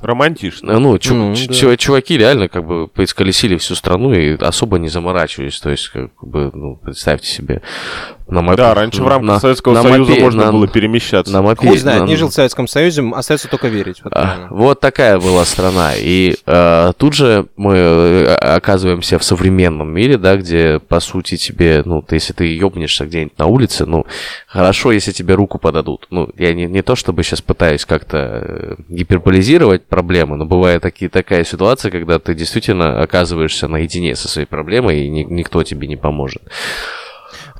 Романтично. 0.00 0.76
Ну, 0.80 0.98
чу- 0.98 1.14
Ну, 1.14 1.34
ч- 1.36 1.46
да. 1.46 1.54
чу- 1.54 1.76
чуваки 1.76 2.18
реально 2.18 2.48
как 2.48 2.66
бы 2.66 2.88
поисколесили 2.88 3.56
всю 3.58 3.76
страну 3.76 4.12
и 4.12 4.36
особо 4.36 4.80
не 4.80 4.88
заморачивались, 4.88 5.60
то 5.60 5.70
есть 5.70 5.88
как 5.90 6.10
бы, 6.20 6.50
ну, 6.52 6.76
представьте 6.76 7.28
себе. 7.28 7.62
На 8.28 8.42
мо- 8.42 8.56
Да, 8.56 8.74
раньше 8.74 9.02
в 9.04 9.06
рамках 9.08 9.28
на- 9.28 9.40
Советского 9.40 9.74
на 9.74 9.82
Союза 9.82 10.12
мопе- 10.12 10.20
можно 10.20 10.46
на- 10.46 10.52
было 10.52 10.66
перемещаться. 10.66 11.32
На 11.32 11.42
мопе- 11.42 11.68
Хуй 11.68 11.78
знает, 11.78 12.02
на- 12.02 12.06
не 12.06 12.16
жил 12.16 12.28
в 12.28 12.34
Советском 12.34 12.66
Союзе, 12.66 13.08
остается 13.14 13.46
только 13.48 13.68
верить. 13.68 14.00
Вот 14.02 14.12
А. 14.16 14.48
Вот 14.50 14.80
такая 14.80 15.18
была 15.20 15.44
страна. 15.44 15.92
И 15.96 16.34
э, 16.44 16.92
тут 16.96 17.14
же 17.14 17.46
мы 17.56 17.74
э, 17.76 18.34
оказываемся 18.34 19.20
в 19.20 19.24
современном 19.24 19.92
мире, 19.92 20.18
да, 20.18 20.36
где, 20.36 20.80
по 20.80 20.98
сути, 20.98 21.36
тебе, 21.36 21.82
ну, 21.84 22.02
ты, 22.02 22.16
если 22.16 22.32
ты 22.32 22.52
ёбнешься 22.56 23.06
где-нибудь 23.06 23.38
на 23.38 23.46
улице, 23.46 23.86
ну, 23.86 24.06
хорошо, 24.48 24.90
если 24.90 25.12
тебе 25.12 25.34
руку 25.34 25.58
подадут. 25.58 26.08
Ну, 26.10 26.28
я 26.36 26.52
не, 26.52 26.66
не 26.66 26.82
то 26.82 26.96
чтобы 26.96 27.22
сейчас 27.22 27.40
пытаюсь 27.42 27.84
как-то 27.84 28.16
э, 28.18 28.74
гиперболизировать 28.88 29.86
проблемы, 29.86 30.36
но 30.36 30.46
бывает 30.46 30.82
такие, 30.82 31.08
такая 31.08 31.44
ситуация, 31.44 31.92
когда 31.92 32.18
ты 32.18 32.34
действительно 32.34 33.00
оказываешься 33.00 33.68
наедине 33.68 34.16
со 34.16 34.26
своей 34.28 34.48
проблемой, 34.48 35.04
и 35.04 35.08
ни- 35.08 35.22
никто 35.22 35.62
тебе 35.62 35.86
не 35.86 35.96
поможет. 35.96 36.42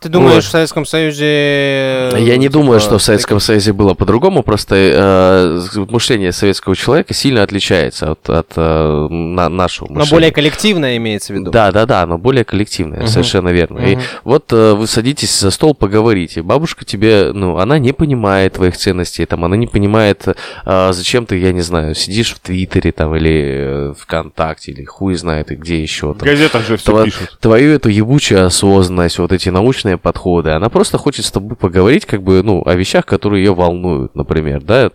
Ты 0.07 0.13
думаешь, 0.13 0.35
вот. 0.37 0.45
в 0.45 0.49
Советском 0.51 0.87
Союзе... 0.87 2.11
Я 2.17 2.37
не 2.37 2.43
типа, 2.45 2.53
думаю, 2.53 2.81
что 2.81 2.99
в 2.99 3.03
Советском 3.03 3.41
Союзе 3.41 3.73
было 3.73 3.95
по-другому, 3.95 4.43
просто 4.43 4.77
э, 4.77 5.61
мышление 5.91 6.33
советского 6.33 6.77
человека 6.77 7.13
сильно 7.15 7.43
отличается 7.43 8.13
от, 8.13 8.29
от 8.31 8.53
э, 8.57 9.07
на- 9.11 9.49
нашего 9.49 9.89
Но 9.89 9.95
мышления. 9.95 10.11
более 10.13 10.31
коллективное 10.33 10.97
имеется 10.97 11.33
в 11.33 11.37
виду. 11.37 11.51
Да, 11.51 11.73
да, 11.73 11.87
да, 11.87 12.03
оно 12.03 12.19
более 12.19 12.45
коллективное, 12.45 13.01
Мгм. 13.01 13.09
совершенно 13.09 13.49
верно. 13.51 13.79
И 13.81 13.97
Мгм. 13.97 14.03
вот 14.25 14.53
э, 14.53 14.73
вы 14.75 14.87
садитесь 14.87 15.39
за 15.39 15.51
стол, 15.51 15.75
поговорите. 15.75 16.43
Бабушка 16.43 16.85
тебе, 16.85 17.33
ну, 17.33 17.59
она 17.59 17.79
не 17.79 17.93
понимает 17.93 18.55
твоих 18.55 18.77
ценностей, 18.77 19.27
там, 19.27 19.45
она 19.45 19.57
не 19.57 19.67
понимает, 19.67 20.25
э, 20.65 20.91
зачем 20.93 21.27
ты, 21.27 21.39
я 21.39 21.53
не 21.53 21.63
знаю, 21.63 21.95
сидишь 21.95 22.33
в 22.35 22.39
Твиттере 22.39 22.93
там 22.93 23.15
или 23.17 23.91
э, 23.91 23.95
ВКонтакте, 23.99 24.73
или 24.73 24.85
хуй 24.85 25.15
знает, 25.17 25.51
и 25.51 25.57
где 25.57 25.81
еще 25.83 26.13
В 26.13 26.19
там. 26.19 26.29
газетах 26.29 26.67
же 26.67 26.77
все 26.77 26.93
Тво- 26.93 27.05
пишут. 27.05 27.39
Твою 27.41 27.73
эту 27.73 27.89
ебучую 27.89 28.47
осознанность, 28.47 29.19
вот 29.19 29.33
эти 29.33 29.49
научные 29.49 29.96
подходы, 29.99 30.51
она 30.51 30.69
просто 30.69 30.99
хочет 30.99 31.25
с 31.25 31.31
тобой 31.31 31.57
поговорить, 31.57 32.07
как 32.07 32.23
бы, 32.23 32.43
ну, 32.43 32.63
о 32.65 32.75
вещах, 32.75 33.07
которые 33.07 33.45
ее 33.45 33.55
волнуют, 33.55 34.15
например, 34.15 34.63
да, 34.63 34.91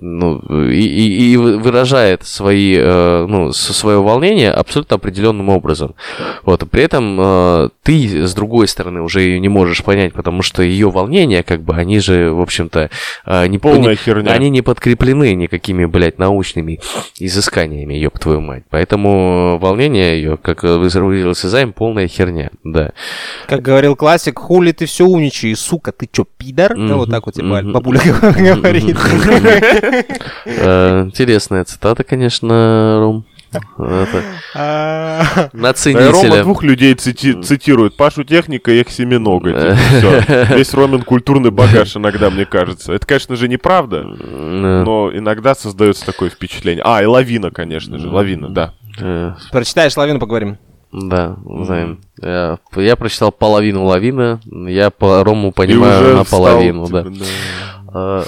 ну, 0.00 0.38
и, 0.70 0.78
и- 0.80 1.32
и 1.32 1.36
вы- 1.36 1.58
выражает 1.58 2.24
свои, 2.26 2.76
э, 2.78 3.26
ну, 3.28 3.52
свое 3.52 4.02
волнение 4.02 4.50
абсолютно 4.50 4.96
определенным 4.96 5.48
образом. 5.48 5.94
Вот, 6.44 6.68
при 6.70 6.82
этом 6.82 7.18
э, 7.20 7.68
ты, 7.82 8.26
с 8.26 8.34
другой 8.34 8.68
стороны, 8.68 9.00
уже 9.02 9.20
ее 9.22 9.40
не 9.40 9.48
можешь 9.48 9.82
понять, 9.82 10.12
потому 10.12 10.42
что 10.42 10.62
ее 10.62 10.90
волнения, 10.90 11.42
как 11.42 11.62
бы, 11.62 11.74
они 11.74 11.98
же, 12.00 12.30
в 12.32 12.40
общем-то, 12.40 12.90
э, 13.26 13.46
не 13.46 13.58
Полная 13.58 13.90
не- 13.90 13.96
херня. 13.96 14.32
Они 14.32 14.50
не 14.50 14.62
подкреплены 14.62 15.34
никакими, 15.34 15.84
блядь, 15.86 16.18
научными 16.18 16.80
изысканиями, 17.18 17.94
ёб 17.94 18.18
твою 18.18 18.40
мать. 18.40 18.64
Поэтому 18.70 19.58
волнение 19.58 20.16
ее, 20.20 20.36
как 20.36 20.62
выразился 20.62 21.48
займ, 21.48 21.72
полная 21.72 22.08
херня, 22.08 22.50
да. 22.64 22.92
Как 23.46 23.62
говорил 23.62 23.96
классик, 23.96 24.38
хули 24.38 24.72
ты 24.72 24.86
все 24.86 25.04
умничаешь, 25.06 25.58
сука, 25.58 25.92
ты 25.92 26.08
чё, 26.10 26.24
пидор? 26.36 26.76
Ну, 26.76 26.84
Мгм, 26.86 26.96
вот 26.98 27.10
так 27.10 27.26
вот 27.26 27.34
типа 27.34 27.62
мгм. 27.62 27.72
бабуля 27.72 28.00
говорит. 28.20 28.96
Э, 30.44 31.02
Интересная 31.06 31.64
цитата, 31.64 32.04
конечно, 32.04 32.98
Ром. 33.00 33.24
Это, 33.78 34.22
на 34.54 35.72
Да 35.72 35.90
и 35.90 35.94
Рома 35.94 36.12
ценителя. 36.12 36.42
двух 36.42 36.62
людей 36.62 36.94
цити- 36.94 37.42
цитирует. 37.42 37.96
Пашу 37.96 38.24
Техника 38.24 38.70
и 38.70 38.80
их 38.80 38.90
семинога. 38.90 39.52
типа, 39.52 39.74
всё. 39.74 40.54
Весь 40.56 40.74
Ромин 40.74 41.02
культурный 41.02 41.50
багаж 41.50 41.96
иногда, 41.96 42.28
мне 42.28 42.44
кажется. 42.44 42.92
Это, 42.92 43.06
конечно 43.06 43.36
же, 43.36 43.48
неправда, 43.48 44.04
Э, 44.20 44.82
но 44.84 45.10
иногда 45.14 45.54
создается 45.54 46.04
такое 46.04 46.28
впечатление. 46.28 46.82
А, 46.84 47.02
и 47.02 47.06
Лавина, 47.06 47.50
конечно 47.50 47.98
же. 47.98 48.08
Лавина, 48.08 48.48
да. 48.50 48.74
э, 49.00 49.32
Прочитаешь 49.52 49.96
лавину, 49.96 50.18
поговорим. 50.18 50.58
Да, 50.92 51.36
знаем. 51.64 52.00
Я, 52.22 52.58
я 52.76 52.96
прочитал 52.96 53.30
половину 53.32 53.84
лавины, 53.84 54.38
я 54.68 54.90
по 54.90 55.22
Рому 55.24 55.52
понимаю 55.52 56.24
встал, 56.24 56.44
да. 56.44 57.02
типа, 57.04 57.24
А, 57.75 57.75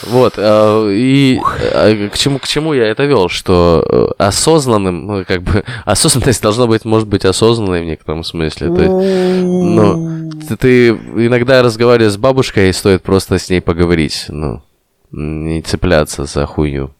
Вот, 0.06 0.34
а, 0.38 0.88
и 0.88 1.38
а, 1.74 2.08
к 2.08 2.16
чему, 2.16 2.38
к 2.38 2.48
чему 2.48 2.72
я 2.72 2.86
это 2.86 3.04
вел, 3.04 3.28
что 3.28 3.84
э, 3.86 4.22
осознанным, 4.22 5.06
ну, 5.06 5.24
как 5.26 5.42
бы, 5.42 5.62
осознанность 5.84 6.42
должна 6.42 6.66
быть, 6.66 6.86
может 6.86 7.06
быть, 7.06 7.26
осознанной 7.26 7.82
в 7.82 7.84
некотором 7.84 8.24
смысле. 8.24 8.68
Есть, 8.68 8.88
ну, 8.88 10.30
ты, 10.48 10.56
ты 10.56 10.88
иногда 10.88 11.62
разговариваешь 11.62 12.14
с 12.14 12.16
бабушкой, 12.16 12.70
и 12.70 12.72
стоит 12.72 13.02
просто 13.02 13.38
с 13.38 13.50
ней 13.50 13.60
поговорить, 13.60 14.26
ну, 14.28 14.62
не 15.10 15.60
цепляться 15.60 16.24
за 16.24 16.46
хуйню. 16.46 16.94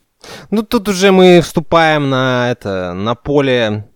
Ну, 0.51 0.63
тут 0.63 0.89
уже 0.89 1.11
мы 1.11 1.41
вступаем 1.41 2.11
на 2.11 2.51
это, 2.51 2.93
на 2.93 3.15
поле 3.15 3.89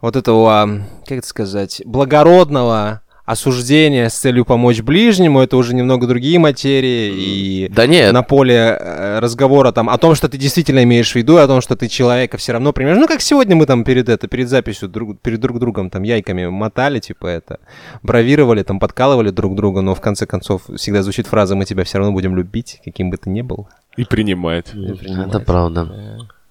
вот 0.00 0.14
этого, 0.14 0.82
как 1.06 1.18
это 1.18 1.26
сказать, 1.26 1.82
благородного 1.84 3.00
осуждения 3.26 4.08
с 4.08 4.14
целью 4.14 4.44
помочь 4.44 4.80
ближнему. 4.80 5.40
Это 5.40 5.56
уже 5.56 5.74
немного 5.74 6.06
другие 6.06 6.38
материи. 6.38 7.12
И 7.12 7.68
Да 7.68 7.86
нет, 7.86 8.12
на 8.12 8.22
поле 8.22 8.78
э, 8.80 9.18
разговора 9.18 9.72
там 9.72 9.90
о 9.90 9.98
том, 9.98 10.14
что 10.14 10.28
ты 10.28 10.38
действительно 10.38 10.84
имеешь 10.84 11.12
в 11.12 11.16
виду, 11.16 11.36
о 11.36 11.46
том, 11.46 11.60
что 11.60 11.76
ты 11.76 11.88
человека 11.88 12.38
все 12.38 12.52
равно 12.52 12.72
примешь. 12.72 12.96
Ну, 12.96 13.08
как 13.08 13.20
сегодня 13.20 13.56
мы 13.56 13.66
там 13.66 13.84
перед 13.84 14.08
это, 14.08 14.28
перед 14.28 14.48
записью 14.48 14.88
друг, 14.88 15.18
перед 15.20 15.40
друг 15.40 15.58
другом 15.58 15.90
там 15.90 16.04
яйками 16.04 16.46
мотали, 16.46 17.00
типа 17.00 17.26
это, 17.26 17.58
бравировали, 18.02 18.62
там 18.62 18.78
подкалывали 18.78 19.30
друг 19.30 19.56
друга, 19.56 19.80
но 19.80 19.94
в 19.94 20.00
конце 20.00 20.24
концов 20.26 20.62
всегда 20.76 21.02
звучит 21.02 21.26
фраза 21.26 21.56
«мы 21.56 21.64
тебя 21.64 21.82
все 21.82 21.98
равно 21.98 22.12
будем 22.12 22.36
любить, 22.36 22.80
каким 22.84 23.10
бы 23.10 23.16
ты 23.16 23.28
ни 23.28 23.42
был». 23.42 23.68
И 23.96 24.04
принимать. 24.04 24.66
это 24.72 25.40
правда. 25.40 25.88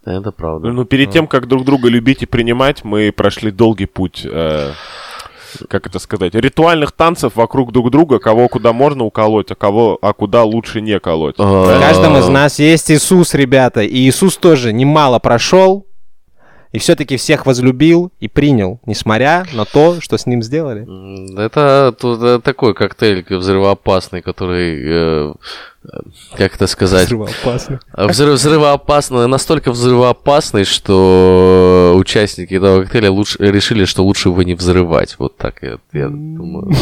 Это 0.04 0.32
правда. 0.32 0.72
Ну, 0.72 0.86
перед 0.86 1.10
тем, 1.10 1.26
как 1.26 1.48
друг 1.48 1.66
друга 1.66 1.90
любить 1.90 2.22
и 2.22 2.26
принимать, 2.28 2.84
мы 2.84 3.12
прошли 3.12 3.50
долгий 3.50 3.88
путь, 3.88 4.22
э, 4.24 4.72
как 5.70 5.88
это 5.88 6.00
сказать, 6.00 6.36
ритуальных 6.36 6.92
танцев 6.92 7.36
вокруг 7.36 7.72
друг 7.72 7.92
друга, 7.92 8.20
кого 8.20 8.48
куда 8.48 8.74
можно 8.74 9.04
уколоть, 9.04 9.52
а 9.52 9.56
кого, 9.56 9.98
а 10.02 10.14
куда 10.14 10.44
лучше 10.44 10.82
не 10.82 11.00
колоть. 11.00 11.36
А, 11.38 11.44
В 11.78 11.80
каждом 11.80 12.18
из 12.18 12.28
нас 12.28 12.60
есть 12.60 12.92
Иисус, 12.92 13.34
ребята, 13.34 13.82
и 13.82 13.98
Иисус 14.08 14.38
тоже 14.38 14.74
немало 14.74 15.20
прошел, 15.20 15.88
и 16.76 16.78
все-таки 16.78 17.16
всех 17.16 17.46
возлюбил 17.46 18.12
и 18.20 18.28
принял, 18.28 18.82
несмотря 18.86 19.46
на 19.54 19.64
то, 19.64 20.02
что 20.02 20.18
с 20.18 20.26
ним 20.26 20.44
сделали. 20.44 20.86
Это, 21.40 21.96
тут, 21.98 22.22
э, 22.22 22.40
такой 22.44 22.74
коктейль 22.74 23.26
взрывоопасный, 23.30 24.22
который, 24.22 24.82
э, 24.84 25.34
э, 25.86 25.88
как 26.38 26.56
это 26.56 26.68
сказать, 26.68 27.06
Взрывоопасно. 27.06 27.80
э, 27.96 28.08
взрыв, 28.08 28.34
взрывоопасный, 28.34 29.26
настолько 29.30 29.72
взрывоопасный, 29.72 30.66
что 30.66 31.94
участники 31.96 32.56
этого 32.56 32.82
коктейля 32.82 33.10
лучше, 33.10 33.38
решили, 33.40 33.86
что 33.86 34.04
лучше 34.04 34.28
его 34.28 34.44
не 34.44 34.54
взрывать. 34.56 35.16
Вот 35.18 35.38
так 35.38 35.64
я, 35.64 35.78
я 35.94 36.10
думаю. 36.10 36.74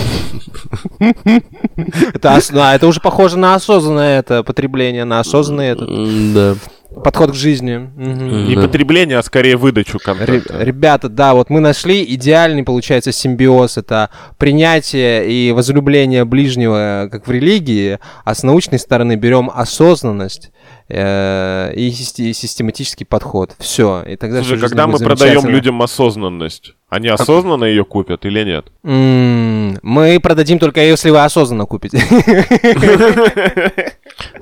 Это, 2.15 2.39
это 2.73 2.87
уже 2.87 2.99
похоже 2.99 3.37
на 3.37 3.53
осознанное 3.53 4.17
это 4.19 4.41
потребление, 4.43 5.05
на 5.05 5.19
осознанный 5.19 5.67
этот 5.67 5.87
М, 5.87 6.33
Да. 6.33 6.55
Подход 7.03 7.31
к 7.31 7.33
жизни. 7.35 7.77
Мгм. 7.95 8.45
Не 8.47 8.55
Да. 8.55 8.61
потребление, 8.63 9.17
а 9.17 9.23
скорее 9.23 9.57
выдачу 9.57 9.97
Ре- 9.97 10.03
контента. 10.03 10.63
Ребята, 10.63 11.09
да, 11.09 11.33
вот 11.33 11.49
мы 11.49 11.59
нашли 11.59 12.03
идеальный, 12.15 12.63
получается, 12.63 13.11
симбиоз. 13.11 13.77
Это 13.77 14.09
принятие 14.37 15.29
и 15.31 15.51
возлюбление 15.51 16.25
ближнего, 16.25 17.07
как 17.11 17.27
в 17.27 17.31
религии, 17.31 17.99
а 18.25 18.35
с 18.35 18.43
научной 18.43 18.79
стороны 18.79 19.15
берем 19.15 19.49
осознанность 19.53 20.51
э, 20.89 21.73
и 21.75 21.91
систематический 21.91 23.05
подход. 23.05 23.55
Все. 23.59 24.03
И 24.03 24.15
тогда 24.15 24.43
Слушай, 24.43 24.59
когда 24.61 24.87
мы 24.87 24.99
продаем 24.99 25.47
людям 25.47 25.81
осознанность, 25.81 26.73
они 26.89 27.07
осознанно 27.09 27.65
ее 27.65 27.83
купят 27.85 28.25
или 28.25 28.43
нет? 28.43 28.67
Мы 28.83 30.19
продадим 30.21 30.59
только 30.59 30.81
если 30.81 31.09
вы 31.09 31.23
осознанно 31.23 31.65
купите. 31.65 31.99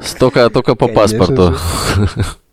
Только, 0.19 0.49
только 0.49 0.75
по 0.75 0.87
Конечно 0.87 1.19
паспорту. 1.19 1.55